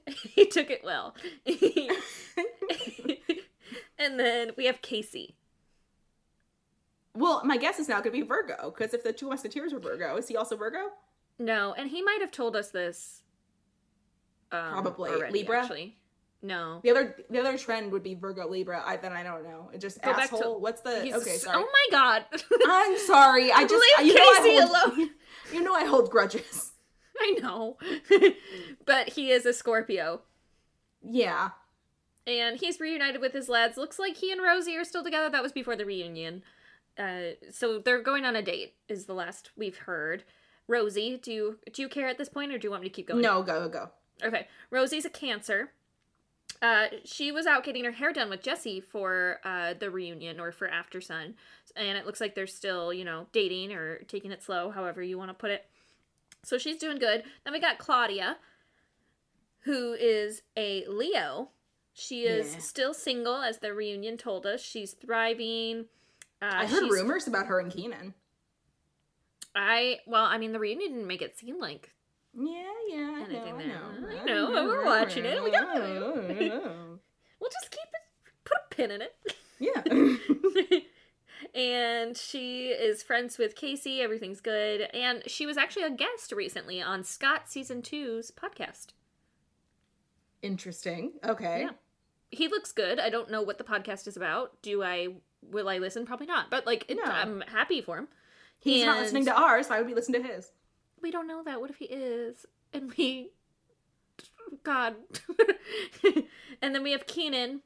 he 0.06 0.46
took 0.46 0.70
it 0.70 0.82
well. 0.84 1.14
and 3.98 4.18
then 4.18 4.52
we 4.56 4.66
have 4.66 4.80
Casey. 4.82 5.36
Well, 7.14 7.42
my 7.44 7.56
guess 7.56 7.78
is 7.78 7.88
now 7.88 7.96
going 8.00 8.14
to 8.14 8.22
be 8.22 8.22
Virgo 8.22 8.72
because 8.76 8.92
if 8.94 9.02
the 9.04 9.12
two 9.12 9.28
Musketeers 9.28 9.72
were 9.72 9.80
Virgo, 9.80 10.16
is 10.16 10.28
he 10.28 10.36
also 10.36 10.56
Virgo? 10.56 10.90
No, 11.38 11.72
and 11.74 11.90
he 11.90 12.02
might 12.02 12.18
have 12.20 12.30
told 12.30 12.56
us 12.56 12.70
this. 12.70 13.22
Um, 14.52 14.70
Probably. 14.72 15.10
already, 15.10 15.32
Libra? 15.32 15.62
Actually, 15.62 15.96
no. 16.42 16.80
The 16.82 16.90
other 16.90 17.16
the 17.30 17.40
other 17.40 17.56
trend 17.58 17.90
would 17.92 18.02
be 18.02 18.14
Virgo 18.14 18.48
Libra. 18.48 18.82
I 18.84 18.96
then 18.96 19.12
I 19.12 19.22
don't 19.22 19.42
know. 19.44 19.70
It 19.72 19.80
just 19.80 20.00
Go 20.02 20.12
back 20.12 20.28
to- 20.30 20.36
asshole. 20.36 20.60
What's 20.60 20.82
the 20.82 21.00
okay? 21.16 21.36
Sorry. 21.36 21.56
Oh 21.58 21.66
my 21.72 21.86
god. 21.90 22.24
I'm 22.68 22.98
sorry. 22.98 23.50
I 23.50 23.62
just 23.66 23.84
Leave 23.98 24.08
you 24.08 24.14
know 24.14 24.20
I 24.22 24.58
hold, 24.60 24.92
alone. 24.98 25.10
You 25.52 25.62
know 25.62 25.74
I 25.74 25.84
hold 25.84 26.10
grudges. 26.10 26.72
I 27.20 27.38
know. 27.42 27.76
but 28.86 29.10
he 29.10 29.30
is 29.30 29.46
a 29.46 29.52
Scorpio. 29.52 30.22
Yeah. 31.02 31.50
And 32.26 32.58
he's 32.58 32.80
reunited 32.80 33.20
with 33.20 33.32
his 33.32 33.48
lads. 33.48 33.76
Looks 33.76 33.98
like 33.98 34.16
he 34.16 34.32
and 34.32 34.42
Rosie 34.42 34.76
are 34.76 34.84
still 34.84 35.04
together. 35.04 35.28
That 35.28 35.42
was 35.42 35.52
before 35.52 35.76
the 35.76 35.84
reunion. 35.84 36.42
Uh, 36.98 37.32
so 37.50 37.78
they're 37.78 38.02
going 38.02 38.24
on 38.24 38.36
a 38.36 38.42
date, 38.42 38.74
is 38.88 39.06
the 39.06 39.14
last 39.14 39.50
we've 39.56 39.78
heard. 39.78 40.24
Rosie, 40.68 41.18
do 41.22 41.32
you 41.32 41.58
do 41.72 41.82
you 41.82 41.88
care 41.88 42.08
at 42.08 42.16
this 42.18 42.28
point 42.28 42.52
or 42.52 42.58
do 42.58 42.66
you 42.66 42.70
want 42.70 42.82
me 42.82 42.88
to 42.88 42.94
keep 42.94 43.08
going? 43.08 43.20
No, 43.20 43.42
go 43.42 43.68
go. 43.68 43.90
Okay. 44.22 44.46
Rosie's 44.70 45.04
a 45.04 45.10
cancer. 45.10 45.72
Uh, 46.62 46.86
she 47.04 47.30
was 47.32 47.46
out 47.46 47.64
getting 47.64 47.84
her 47.84 47.90
hair 47.90 48.12
done 48.12 48.30
with 48.30 48.42
Jessie 48.42 48.80
for 48.80 49.40
uh, 49.44 49.74
the 49.74 49.90
reunion 49.90 50.40
or 50.40 50.52
for 50.52 50.68
After 50.68 51.00
Sun. 51.00 51.34
And 51.76 51.98
it 51.98 52.06
looks 52.06 52.20
like 52.20 52.34
they're 52.34 52.46
still, 52.46 52.92
you 52.94 53.04
know, 53.04 53.26
dating 53.32 53.72
or 53.72 53.98
taking 54.04 54.30
it 54.30 54.42
slow, 54.42 54.70
however 54.70 55.02
you 55.02 55.18
want 55.18 55.30
to 55.30 55.34
put 55.34 55.50
it. 55.50 55.66
So 56.44 56.56
she's 56.56 56.76
doing 56.78 56.98
good. 56.98 57.24
Then 57.42 57.52
we 57.52 57.60
got 57.60 57.78
Claudia, 57.78 58.36
who 59.60 59.92
is 59.94 60.42
a 60.56 60.86
Leo. 60.86 61.50
She 61.92 62.22
is 62.24 62.54
Yeah. 62.54 62.60
still 62.60 62.94
single, 62.94 63.36
as 63.42 63.58
the 63.58 63.74
reunion 63.74 64.16
told 64.16 64.46
us. 64.46 64.62
She's 64.62 64.92
thriving. 64.92 65.86
Uh, 66.44 66.58
I 66.58 66.66
heard 66.66 66.90
rumors 66.90 67.26
about 67.26 67.46
her 67.46 67.58
and 67.58 67.72
Keanan. 67.72 68.12
I 69.54 70.00
well, 70.06 70.24
I 70.24 70.38
mean, 70.38 70.52
the 70.52 70.58
reunion 70.58 70.92
didn't 70.92 71.06
make 71.06 71.22
it 71.22 71.38
seem 71.38 71.60
like 71.60 71.90
Yeah, 72.34 72.62
yeah. 72.88 73.18
I 73.18 73.24
Anything 73.24 73.58
know, 73.58 73.64
I 73.64 73.66
know. 73.66 74.20
I 74.20 74.24
know, 74.24 74.66
we're 74.66 74.84
watching 74.84 75.24
it. 75.24 75.42
We 75.42 75.50
got 75.50 75.74
we'll 75.78 77.50
just 77.50 77.70
keep 77.70 77.80
it, 77.80 78.32
put 78.44 78.58
a 78.70 78.74
pin 78.74 78.90
in 78.90 79.00
it. 79.02 79.14
Yeah. 79.58 80.80
and 81.54 82.16
she 82.16 82.68
is 82.68 83.02
friends 83.02 83.38
with 83.38 83.54
Casey. 83.54 84.00
Everything's 84.00 84.40
good. 84.40 84.82
And 84.92 85.22
she 85.26 85.46
was 85.46 85.56
actually 85.56 85.84
a 85.84 85.90
guest 85.90 86.32
recently 86.32 86.82
on 86.82 87.04
Scott 87.04 87.48
season 87.48 87.80
two's 87.80 88.30
podcast. 88.30 88.88
Interesting. 90.42 91.12
Okay. 91.24 91.62
Yeah. 91.62 91.70
He 92.30 92.48
looks 92.48 92.72
good. 92.72 92.98
I 92.98 93.08
don't 93.08 93.30
know 93.30 93.40
what 93.40 93.58
the 93.58 93.64
podcast 93.64 94.08
is 94.08 94.16
about. 94.16 94.60
Do 94.60 94.82
I? 94.82 95.08
Will 95.50 95.68
I 95.68 95.78
listen? 95.78 96.06
Probably 96.06 96.26
not. 96.26 96.50
But 96.50 96.66
like, 96.66 96.84
it, 96.88 96.96
No. 96.96 97.10
I'm 97.10 97.40
happy 97.42 97.80
for 97.80 97.98
him. 97.98 98.08
He's 98.60 98.84
not 98.84 98.96
And- 98.96 99.02
listening 99.04 99.24
to 99.26 99.34
ours. 99.36 99.68
Why 99.68 99.78
would 99.78 99.86
we 99.86 99.94
listen 99.94 100.14
to 100.14 100.22
his? 100.22 100.50
We 101.02 101.10
don't 101.10 101.26
know 101.28 101.42
that. 101.44 101.60
What 101.60 101.70
if 101.70 101.76
he 101.76 101.84
is? 101.86 102.46
And 102.72 102.92
we. 102.96 103.30
God. 104.62 104.94
and 106.62 106.74
then 106.74 106.82
we 106.82 106.92
have 106.92 107.06
Keanan. 107.06 107.60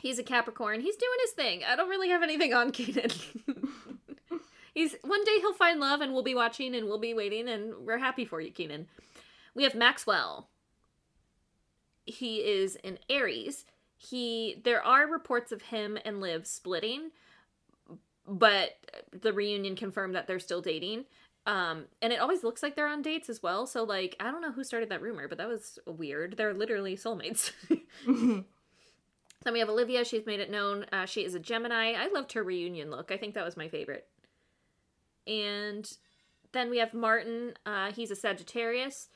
He's 0.00 0.18
a 0.18 0.22
Capricorn. 0.22 0.80
He's 0.80 0.96
doing 0.96 1.18
his 1.22 1.30
thing. 1.32 1.62
I 1.68 1.76
don't 1.76 1.88
really 1.88 2.08
have 2.10 2.22
anything 2.22 2.52
on 2.54 2.70
Keanan. 2.72 3.12
He's 4.74 4.96
one 5.02 5.22
day 5.24 5.38
he'll 5.38 5.52
find 5.52 5.80
love 5.80 6.00
and 6.00 6.12
we'll 6.14 6.22
be 6.22 6.34
watching 6.34 6.74
and 6.74 6.86
we'll 6.86 6.98
be 6.98 7.12
waiting 7.14 7.46
and 7.48 7.74
we're 7.86 7.98
happy 7.98 8.24
for 8.24 8.40
you, 8.40 8.50
Keanan. 8.50 8.86
We 9.54 9.64
have 9.64 9.74
Maxwell. 9.74 10.48
He 12.06 12.38
is 12.38 12.76
an 12.82 12.98
Aries. 13.10 13.64
He 14.02 14.60
there 14.64 14.82
are 14.82 15.06
reports 15.06 15.52
of 15.52 15.62
him 15.62 15.96
and 16.04 16.20
Liv 16.20 16.46
splitting, 16.46 17.10
but 18.26 18.70
the 19.12 19.32
reunion 19.32 19.76
confirmed 19.76 20.14
that 20.16 20.26
they're 20.26 20.40
still 20.40 20.60
dating. 20.60 21.04
Um, 21.46 21.84
and 22.00 22.12
it 22.12 22.20
always 22.20 22.44
looks 22.44 22.62
like 22.62 22.76
they're 22.76 22.88
on 22.88 23.02
dates 23.02 23.28
as 23.28 23.42
well. 23.42 23.66
So 23.66 23.84
like, 23.84 24.16
I 24.20 24.30
don't 24.30 24.42
know 24.42 24.52
who 24.52 24.64
started 24.64 24.88
that 24.88 25.02
rumor, 25.02 25.28
but 25.28 25.38
that 25.38 25.48
was 25.48 25.78
weird. 25.86 26.36
They're 26.36 26.54
literally 26.54 26.96
soulmates. 26.96 27.52
then 28.06 28.44
we 29.52 29.58
have 29.60 29.68
Olivia. 29.68 30.04
She's 30.04 30.26
made 30.26 30.40
it 30.40 30.50
known 30.50 30.86
uh, 30.92 31.06
she 31.06 31.24
is 31.24 31.34
a 31.34 31.40
Gemini. 31.40 31.92
I 31.92 32.08
loved 32.08 32.32
her 32.32 32.42
reunion 32.42 32.90
look. 32.90 33.10
I 33.12 33.16
think 33.16 33.34
that 33.34 33.44
was 33.44 33.56
my 33.56 33.68
favorite. 33.68 34.06
And 35.26 35.90
then 36.52 36.70
we 36.70 36.78
have 36.78 36.92
Martin. 36.92 37.54
Uh, 37.66 37.92
he's 37.92 38.10
a 38.10 38.16
Sagittarius. 38.16 39.08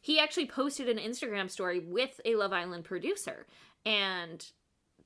He 0.00 0.18
actually 0.20 0.46
posted 0.46 0.88
an 0.88 0.98
Instagram 0.98 1.50
story 1.50 1.78
with 1.80 2.20
a 2.26 2.34
Love 2.36 2.52
Island 2.52 2.84
producer, 2.84 3.46
and 3.86 4.44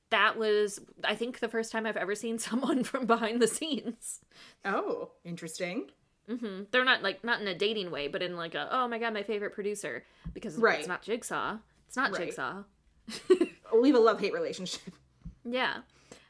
that 0.09 0.37
was, 0.37 0.79
I 1.03 1.15
think, 1.15 1.39
the 1.39 1.47
first 1.49 1.71
time 1.71 1.85
I've 1.85 1.97
ever 1.97 2.15
seen 2.15 2.39
someone 2.49 2.83
from 2.83 3.05
behind 3.05 3.41
the 3.41 3.47
scenes. 3.47 4.19
oh, 4.65 5.11
interesting. 5.23 5.91
hmm 6.27 6.63
They're 6.71 6.85
not 6.85 7.03
like 7.03 7.23
not 7.23 7.41
in 7.41 7.47
a 7.47 7.55
dating 7.55 7.91
way, 7.91 8.07
but 8.07 8.21
in 8.21 8.35
like 8.37 8.55
a 8.55 8.67
oh 8.71 8.87
my 8.87 8.97
god, 8.99 9.13
my 9.13 9.23
favorite 9.23 9.53
producer 9.53 10.03
because 10.33 10.57
Right. 10.57 10.79
it's 10.79 10.87
not 10.87 11.01
Jigsaw. 11.03 11.57
It's 11.87 11.97
not 11.97 12.11
Right. 12.11 12.25
Jigsaw. 12.27 12.63
We 13.81 13.89
have 13.89 13.97
a 13.97 13.99
love 14.01 14.19
hate 14.19 14.33
relationship. 14.33 14.93
Yeah. 15.45 15.77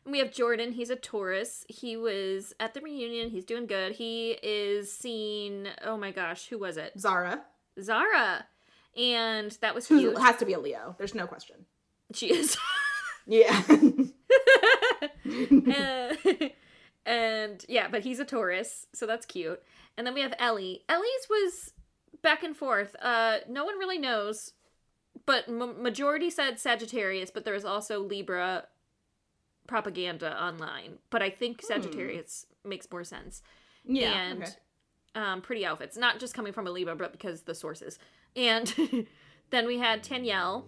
And 0.06 0.12
we 0.12 0.20
have 0.20 0.32
Jordan. 0.34 0.74
He's 0.74 0.90
a 0.90 0.96
Taurus. 0.98 1.66
He 1.70 1.96
was 1.98 2.54
at 2.60 2.74
the 2.74 2.82
reunion. 2.82 3.30
He's 3.30 3.46
doing 3.46 3.66
good. 3.66 3.94
He 3.94 4.32
is 4.44 4.92
seen. 4.92 5.70
oh 5.86 5.98
my 5.98 6.12
gosh, 6.12 6.48
who 6.50 6.58
was 6.58 6.76
it? 6.78 6.94
Zara, 7.00 7.42
Zara. 7.82 8.46
And 8.98 9.52
that 9.62 9.74
was 9.74 9.88
who 9.88 10.16
has 10.18 10.36
to 10.38 10.46
be 10.46 10.52
a 10.54 10.60
Leo. 10.60 10.96
There's 10.98 11.16
no 11.16 11.28
question. 11.28 11.66
She 12.14 12.34
is. 12.34 12.58
Yeah. 13.28 13.62
Uh, 15.32 16.16
and 17.06 17.64
yeah, 17.70 17.88
but 17.88 18.02
he's 18.02 18.20
a 18.20 18.26
Taurus, 18.26 18.88
so 18.94 19.06
that's 19.06 19.26
cute. 19.26 19.62
And 19.98 20.06
then 20.06 20.14
we 20.14 20.22
have 20.22 20.34
Ellie. 20.40 20.82
Ellie's 20.90 21.28
was 21.30 21.74
back 22.22 22.44
and 22.44 22.56
forth. 22.56 22.96
Uh, 23.02 23.38
no 23.48 23.64
one 23.64 23.78
really 23.78 23.98
knows, 23.98 24.54
but 25.26 25.48
m- 25.48 25.82
majority 25.82 26.30
said 26.30 26.60
Sagittarius, 26.60 27.32
but 27.32 27.46
there 27.46 27.54
was 27.54 27.66
also 27.66 28.00
Libra 28.00 28.66
propaganda 29.68 30.42
online. 30.42 30.98
But 31.10 31.22
I 31.22 31.30
think 31.30 31.62
Sagittarius 31.62 32.46
makes 32.66 32.88
more 32.92 33.04
sense. 33.04 33.42
yeah. 33.86 34.12
and 34.12 34.44
okay. 34.44 34.52
um, 35.16 35.42
pretty 35.42 35.66
outfits, 35.66 35.98
not 35.98 36.20
just 36.20 36.34
coming 36.34 36.54
from 36.54 36.68
a 36.68 36.72
Libra, 36.72 36.96
but 36.96 37.12
because 37.12 37.44
the 37.44 37.56
sources. 37.56 38.00
And 38.36 38.74
then 39.52 39.68
we 39.68 39.78
had 39.78 40.02
Danielle, 40.02 40.66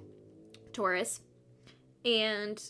Taurus, 0.73 1.21
and 2.05 2.61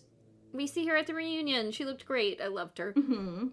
we 0.54 0.68
see 0.68 0.86
her 0.88 0.96
at 0.96 1.08
the 1.08 1.14
reunion. 1.14 1.72
She 1.72 1.86
looked 1.86 2.06
great. 2.06 2.42
I 2.42 2.48
loved 2.48 2.78
her. 2.78 2.92
hmm 2.92 3.48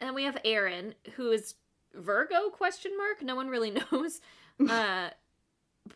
And 0.00 0.14
we 0.14 0.24
have 0.24 0.38
Aaron, 0.44 0.94
who 1.16 1.30
is 1.30 1.54
Virgo 1.94 2.50
question 2.50 2.96
mark. 2.96 3.22
No 3.22 3.36
one 3.36 3.48
really 3.48 3.70
knows. 3.92 4.20
uh, 4.68 5.10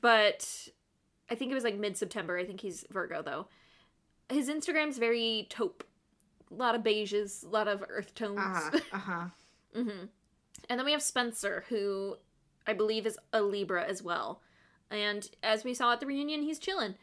but 0.01 0.69
I 1.31 1.35
think 1.35 1.51
it 1.51 1.55
was 1.55 1.65
like 1.65 1.77
mid 1.79 1.97
September. 1.97 2.39
I 2.39 2.45
think 2.45 2.61
he's 2.61 2.85
Virgo 2.91 3.23
though. 3.23 3.49
His 4.29 4.49
Instagram's 4.49 4.99
very 4.99 5.47
taupe. 5.51 5.85
A 6.51 6.55
lot 6.55 6.75
of 6.75 6.83
beiges, 6.83 7.45
a 7.45 7.49
lot 7.49 7.69
of 7.69 7.85
earth 7.89 8.15
tones. 8.15 8.39
Uh-huh. 8.39 8.79
Uh-huh. 8.93 9.25
hmm 9.75 9.89
And 10.69 10.79
then 10.79 10.85
we 10.85 10.93
have 10.93 11.03
Spencer, 11.03 11.65
who 11.69 12.17
I 12.67 12.73
believe 12.75 13.07
is 13.07 13.19
a 13.33 13.43
Libra 13.43 13.85
as 13.85 14.03
well. 14.03 14.41
And 14.91 15.29
as 15.43 15.65
we 15.65 15.75
saw 15.75 15.93
at 15.93 16.01
the 16.01 16.07
reunion, 16.07 16.43
he's 16.43 16.59
chilling. 16.59 16.95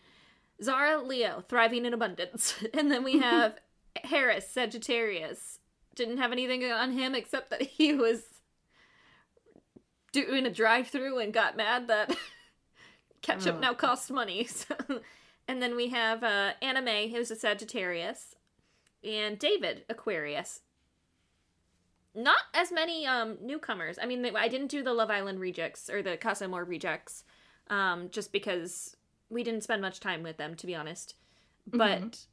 Zara, 0.64 1.02
Leo, 1.02 1.44
thriving 1.48 1.86
in 1.86 1.94
abundance. 1.94 2.56
And 2.74 2.92
then 2.92 3.04
we 3.04 3.20
have 3.30 3.56
Haris, 4.04 4.48
Sagittarius. 4.48 5.60
Didn't 5.96 6.18
have 6.18 6.32
anything 6.32 6.64
on 6.72 6.92
him 6.92 7.16
except 7.16 7.50
that 7.50 7.62
he 7.62 7.94
was 7.94 8.22
doing 10.12 10.46
a 10.46 10.50
drive 10.52 10.88
through 10.88 11.20
and 11.20 11.34
got 11.34 11.58
mad 11.58 11.88
that 11.88 12.16
ketchup 13.22 13.56
Oh. 13.58 13.60
now 13.60 13.74
costs 13.74 14.10
money. 14.10 14.46
So, 14.46 14.76
and 15.48 15.62
then 15.62 15.76
we 15.76 15.90
have 15.90 16.24
uh, 16.24 16.52
Anna 16.62 16.82
May, 16.82 17.10
who's 17.10 17.32
a 17.32 17.36
Sagittarius, 17.36 18.36
and 19.04 19.38
David, 19.40 19.84
Aquarius 19.90 20.62
not 22.14 22.40
as 22.54 22.74
many 22.74 23.08
um 23.08 23.38
newcomers. 23.42 23.98
I 24.02 24.06
mean, 24.06 24.26
I 24.36 24.50
didn't 24.50 24.68
do 24.68 24.84
the 24.84 24.94
Love 24.94 25.10
Island 25.10 25.40
rejects 25.40 25.90
or 25.90 26.02
the 26.04 26.18
Casa 26.18 26.44
Amor 26.44 26.66
rejects, 26.66 27.24
um, 27.70 28.10
just 28.10 28.34
because 28.34 28.98
we 29.32 29.44
didn't 29.44 29.64
spend 29.64 29.82
much 29.82 30.00
time 30.00 30.22
with 30.22 30.38
them, 30.38 30.56
to 30.56 30.68
be 30.68 30.76
honest. 30.76 31.16
But 31.66 32.26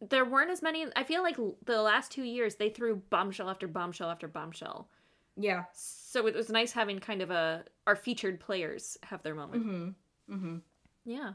there 0.00 0.24
weren't 0.24 0.50
as 0.50 0.62
many. 0.62 0.86
I 0.96 1.04
feel 1.04 1.22
like 1.22 1.36
the 1.64 1.82
last 1.82 2.10
two 2.10 2.24
years 2.24 2.56
they 2.56 2.68
threw 2.68 2.96
bombshell 3.10 3.48
after 3.48 3.68
bombshell 3.68 4.10
after 4.10 4.28
bombshell. 4.28 4.88
Yeah. 5.36 5.64
So 5.72 6.26
it 6.26 6.34
was 6.34 6.50
nice 6.50 6.72
having 6.72 6.98
kind 6.98 7.22
of 7.22 7.30
a 7.30 7.64
our 7.86 7.96
featured 7.96 8.40
players 8.40 8.98
have 9.04 9.22
their 9.22 9.34
moment. 9.34 9.64
Mm-hmm. 9.64 10.34
Mm-hmm. 10.34 10.56
Yeah. 11.04 11.32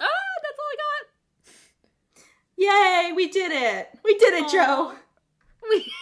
Ah, 0.00 0.36
that's 0.42 0.58
all 0.58 0.70
I 0.72 0.76
got. 0.76 2.24
Yay, 2.56 3.12
we 3.14 3.28
did 3.28 3.52
it. 3.52 3.88
We 4.04 4.16
did 4.18 4.34
it, 4.34 4.50
Joe. 4.50 4.94
We 5.62 5.92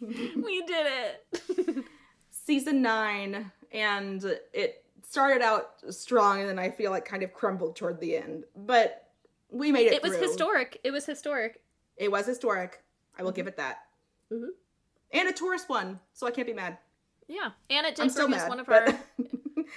we 0.42 0.62
did 0.62 0.86
it. 0.86 1.84
Season 2.30 2.82
9 2.82 3.52
and 3.72 4.24
it 4.52 4.84
started 5.10 5.42
out 5.42 5.72
strong 5.90 6.38
and 6.40 6.48
then 6.48 6.58
I 6.58 6.70
feel 6.70 6.92
like 6.92 7.04
kind 7.04 7.24
of 7.24 7.32
crumbled 7.34 7.74
toward 7.74 7.98
the 8.00 8.16
end. 8.16 8.44
But 8.56 9.08
we 9.50 9.72
made 9.72 9.88
it 9.88 9.94
it 9.94 10.02
was 10.02 10.12
through. 10.12 10.28
historic. 10.28 10.80
It 10.84 10.92
was 10.92 11.04
historic. 11.04 11.60
It 11.96 12.10
was 12.12 12.26
historic. 12.26 12.82
I 13.18 13.24
will 13.24 13.32
give 13.32 13.48
it 13.48 13.56
that. 13.56 13.78
Mhm. 14.32 14.50
And 15.12 15.28
a 15.28 15.32
tourist 15.32 15.68
one, 15.68 15.98
so 16.12 16.28
I 16.28 16.30
can't 16.30 16.46
be 16.46 16.52
mad. 16.54 16.78
Yeah, 17.26 17.50
and 17.68 17.86
it 17.86 17.98
I'm 17.98 18.06
did 18.06 18.12
still 18.12 18.28
bring 18.28 18.38
us 18.38 18.42
mad. 18.44 18.48
one 18.48 18.60
of 18.60 18.68
our. 18.68 18.86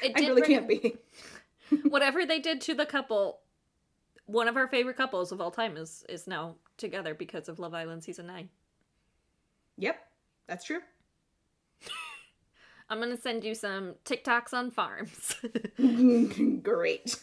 It 0.02 0.14
I 0.16 0.20
did 0.20 0.28
really 0.30 0.42
can't 0.44 0.68
be. 0.68 0.98
whatever 1.90 2.26
they 2.26 2.40
did 2.40 2.62
to 2.62 2.74
the 2.74 2.86
couple 2.86 3.40
one 4.26 4.48
of 4.48 4.56
our 4.58 4.68
favorite 4.68 4.98
couples 4.98 5.32
of 5.32 5.40
all 5.42 5.52
time 5.52 5.78
is 5.78 6.04
is 6.10 6.26
now 6.28 6.56
together 6.78 7.14
because 7.14 7.48
of 7.50 7.60
love 7.60 7.74
island 7.76 8.04
season 8.04 8.26
9 8.28 8.50
Yep, 9.78 10.00
that's 10.48 10.64
true. 10.66 10.80
I'm 12.94 13.00
gonna 13.00 13.20
send 13.20 13.44
you 13.44 13.56
some 13.56 13.96
tiktoks 14.06 14.54
on 14.54 14.70
farms 14.70 15.36
Great. 16.62 17.16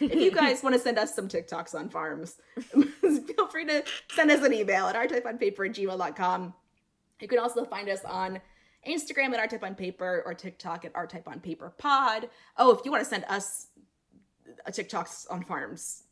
if 0.00 0.14
you 0.14 0.32
guys 0.32 0.64
want 0.64 0.74
to 0.74 0.80
send 0.80 0.98
us 0.98 1.14
some 1.14 1.28
TikToks 1.28 1.76
on 1.76 1.88
farms, 1.88 2.38
feel 3.00 3.46
free 3.46 3.64
to 3.66 3.84
send 4.10 4.32
us 4.32 4.44
an 4.44 4.52
email 4.52 4.86
at 4.86 4.96
rtypeonpaper 4.96 5.68
at 5.68 5.74
gmail.com. 5.76 6.54
You 7.20 7.28
can 7.28 7.38
also 7.38 7.64
find 7.64 7.88
us 7.88 8.04
on 8.04 8.40
Instagram 8.88 9.32
at 9.32 9.48
rtypeonpaper 9.48 10.22
or 10.26 10.34
TikTok 10.34 10.84
at 10.84 10.92
rtypeonpaperpod. 10.94 12.28
Oh, 12.58 12.72
if 12.72 12.84
you 12.84 12.90
want 12.90 13.04
to 13.04 13.08
send 13.08 13.24
us 13.28 13.68
a 14.66 14.72
TikToks 14.72 15.30
on 15.30 15.44
farms 15.44 16.02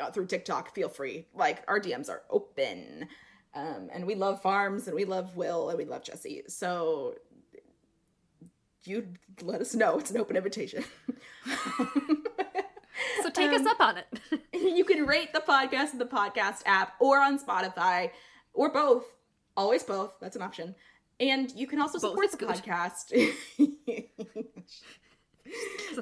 uh, 0.00 0.12
through 0.12 0.26
TikTok, 0.26 0.72
feel 0.74 0.88
free. 0.88 1.26
Like, 1.34 1.64
our 1.66 1.80
DMs 1.80 2.08
are 2.08 2.22
open. 2.30 3.08
Um, 3.54 3.88
and 3.92 4.06
we 4.06 4.14
love 4.14 4.42
farms 4.42 4.86
and 4.86 4.96
we 4.96 5.04
love 5.04 5.36
Will 5.36 5.70
and 5.70 5.78
we 5.78 5.84
love 5.84 6.02
Jessie. 6.02 6.42
So 6.48 7.14
you 8.86 9.08
let 9.42 9.60
us 9.60 9.74
know. 9.74 9.98
It's 9.98 10.10
an 10.10 10.18
open 10.18 10.36
invitation. 10.36 10.84
so 13.22 13.30
take 13.30 13.52
us 13.52 13.60
Um, 13.60 13.66
up 13.68 13.80
on 13.80 13.96
it 13.98 14.40
you 14.52 14.84
can 14.84 15.06
rate 15.06 15.32
the 15.32 15.40
podcast 15.40 15.92
in 15.92 15.98
the 15.98 16.04
podcast 16.06 16.62
app 16.66 16.94
or 17.00 17.20
on 17.20 17.38
Spotify 17.38 18.10
or 18.52 18.70
both. 18.70 19.04
Always 19.56 19.82
both. 19.82 20.14
That's 20.20 20.36
an 20.36 20.42
option. 20.42 20.74
And 21.20 21.50
you 21.52 21.66
can 21.66 21.80
also 21.80 21.98
support 21.98 22.30
the 22.32 22.36
good. 22.36 22.48
podcast. 22.48 23.12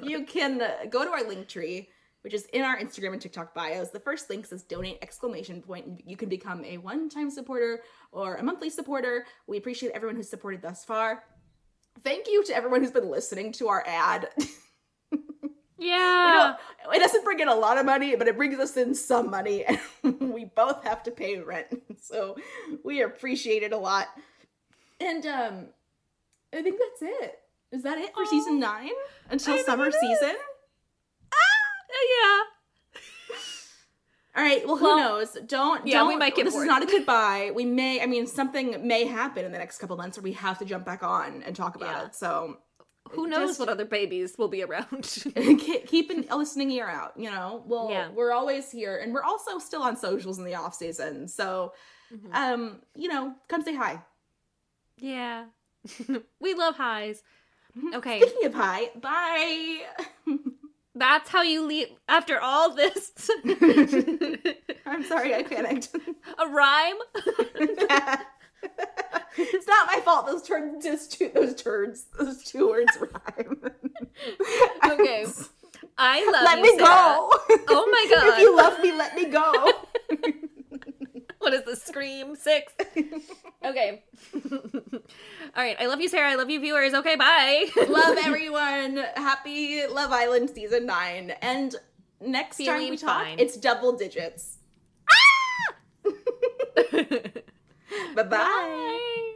you 0.03 0.25
can 0.25 0.61
uh, 0.61 0.71
go 0.89 1.03
to 1.03 1.11
our 1.11 1.23
Linktree, 1.23 1.87
which 2.21 2.33
is 2.33 2.45
in 2.47 2.63
our 2.63 2.79
Instagram 2.79 3.13
and 3.13 3.21
TikTok 3.21 3.53
bios. 3.53 3.91
The 3.91 3.99
first 3.99 4.29
link 4.29 4.47
says 4.47 4.63
donate 4.63 4.97
exclamation 5.03 5.61
point. 5.61 6.01
You 6.05 6.17
can 6.17 6.29
become 6.29 6.65
a 6.65 6.77
one-time 6.79 7.29
supporter 7.29 7.81
or 8.11 8.35
a 8.35 8.43
monthly 8.43 8.71
supporter. 8.71 9.25
We 9.45 9.57
appreciate 9.57 9.91
everyone 9.93 10.15
who's 10.15 10.29
supported 10.29 10.63
thus 10.63 10.83
far. 10.83 11.23
Thank 12.01 12.27
you 12.27 12.43
to 12.45 12.55
everyone 12.55 12.81
who's 12.81 12.91
been 12.91 13.09
listening 13.09 13.51
to 13.53 13.67
our 13.69 13.83
ad. 13.87 14.29
Yeah 15.79 16.55
it 16.91 16.99
doesn't 16.99 17.23
bring 17.23 17.39
in 17.39 17.47
a 17.47 17.55
lot 17.55 17.77
of 17.77 17.85
money, 17.85 18.15
but 18.15 18.27
it 18.27 18.35
brings 18.35 18.59
us 18.59 18.77
in 18.77 18.93
some 18.95 19.29
money, 19.29 19.65
and 19.65 19.79
we 20.33 20.45
both 20.45 20.83
have 20.83 21.03
to 21.03 21.11
pay 21.11 21.37
rent. 21.39 21.67
So 22.03 22.35
we 22.83 23.01
appreciate 23.01 23.63
it 23.63 23.71
a 23.71 23.77
lot. 23.77 24.07
And 24.99 25.25
um, 25.25 25.67
I 26.53 26.61
think 26.61 26.77
that's 26.77 27.01
it. 27.01 27.39
Is 27.71 27.83
that 27.83 27.97
it 27.97 28.13
for 28.13 28.25
season 28.25 28.59
nine 28.59 28.91
until 29.29 29.57
summer 29.63 29.89
season? 29.89 30.35
yeah 32.19 32.39
All 34.35 34.43
right. 34.43 34.65
Well, 34.65 34.77
who 34.77 34.85
Well, 34.85 34.97
knows? 34.97 35.37
Don't. 35.45 35.85
yeah, 35.85 35.99
don't, 35.99 36.07
we 36.07 36.15
might 36.15 36.35
get 36.35 36.45
This 36.45 36.53
bored. 36.55 36.65
is 36.65 36.67
not 36.67 36.81
a 36.81 36.85
goodbye. 36.87 37.51
We 37.53 37.65
may. 37.65 38.01
I 38.01 38.07
mean, 38.07 38.25
something 38.27 38.85
may 38.87 39.05
happen 39.05 39.45
in 39.45 39.51
the 39.51 39.59
next 39.59 39.77
couple 39.77 39.95
months, 39.95 40.17
where 40.17 40.23
we 40.23 40.31
have 40.33 40.57
to 40.59 40.65
jump 40.65 40.85
back 40.85 41.03
on 41.03 41.43
and 41.43 41.55
talk 41.55 41.75
about 41.75 41.95
Yeah. 41.97 42.05
it. 42.07 42.15
So 42.15 42.57
who 43.11 43.27
knows 43.27 43.49
Just- 43.51 43.59
what 43.59 43.69
other 43.69 43.85
babies 43.85 44.35
will 44.39 44.47
be 44.47 44.63
around 44.63 45.03
keep 45.35 45.85
keep 45.87 46.09
an- 46.09 46.25
a 46.29 46.37
listening 46.37 46.71
ear 46.71 46.87
out. 46.87 47.13
You 47.15 47.29
know, 47.29 47.63
well, 47.67 47.89
Yeah. 47.91 48.09
we're 48.09 48.31
always 48.31 48.71
here, 48.71 48.97
and 48.97 49.13
we're 49.13 49.21
also 49.23 49.59
still 49.59 49.83
on 49.83 49.97
socials 49.97 50.39
in 50.39 50.45
the 50.45 50.55
off 50.55 50.73
season. 50.73 51.27
So, 51.27 51.73
Mhm. 52.11 52.33
um, 52.33 52.81
you 52.95 53.09
know, 53.09 53.35
come 53.49 53.61
say 53.63 53.75
hi. 53.75 54.01
yeah 54.97 55.45
we 56.39 56.53
love 56.53 56.75
highs 56.77 57.21
okay 57.93 58.19
Speaking 58.21 58.45
of 58.45 58.53
high, 58.53 58.89
bye. 58.95 59.81
that's 60.95 61.29
how 61.29 61.41
you 61.41 61.65
leave 61.65 61.87
after 62.07 62.39
all 62.39 62.75
this 62.75 63.11
I'm 64.85 65.03
sorry, 65.03 65.33
I 65.35 65.43
panicked. 65.43 65.89
a 66.39 66.47
rhyme 66.47 66.95
it's 69.37 69.67
not 69.67 69.87
my 69.87 69.99
fault. 70.05 70.25
Those 70.25 70.43
turns, 70.43 70.83
those 70.85 71.07
two, 71.07 71.29
those 71.33 71.55
turds, 71.55 72.05
those 72.17 72.43
two 72.43 72.69
words 72.69 72.97
rhyme. 72.99 73.61
Okay. 74.85 75.25
I 75.97 76.23
love 76.31 76.43
let 76.43 76.57
you, 76.57 76.63
me 76.63 76.69
Sarah. 76.69 76.87
go. 76.87 77.29
Oh 77.69 77.87
my 77.91 78.07
god. 78.09 78.33
If 78.33 78.39
you 78.39 78.55
love 78.55 78.79
me, 78.81 78.91
let 78.93 79.15
me 79.15 79.25
go. 79.25 79.71
What 81.43 81.53
is 81.53 81.63
the 81.63 81.75
scream 81.75 82.35
six? 82.35 82.73
Okay. 83.65 84.03
All 84.51 84.99
right. 85.55 85.77
I 85.79 85.85
love 85.85 86.01
you, 86.01 86.09
Sarah. 86.09 86.31
I 86.31 86.35
love 86.35 86.49
you, 86.49 86.59
viewers. 86.59 86.93
Okay, 86.93 87.15
bye. 87.15 87.65
love 87.87 88.17
everyone. 88.25 88.97
Happy 89.15 89.87
Love 89.87 90.11
Island 90.11 90.49
season 90.53 90.85
nine. 90.85 91.31
And 91.41 91.73
next 92.19 92.57
time 92.57 92.89
we 92.89 92.97
talk, 92.97 93.23
fine. 93.23 93.39
it's 93.39 93.55
double 93.55 93.93
digits. 93.93 94.57
Ah! 96.05 96.11
Bye 98.15 98.23
bye. 98.23 99.33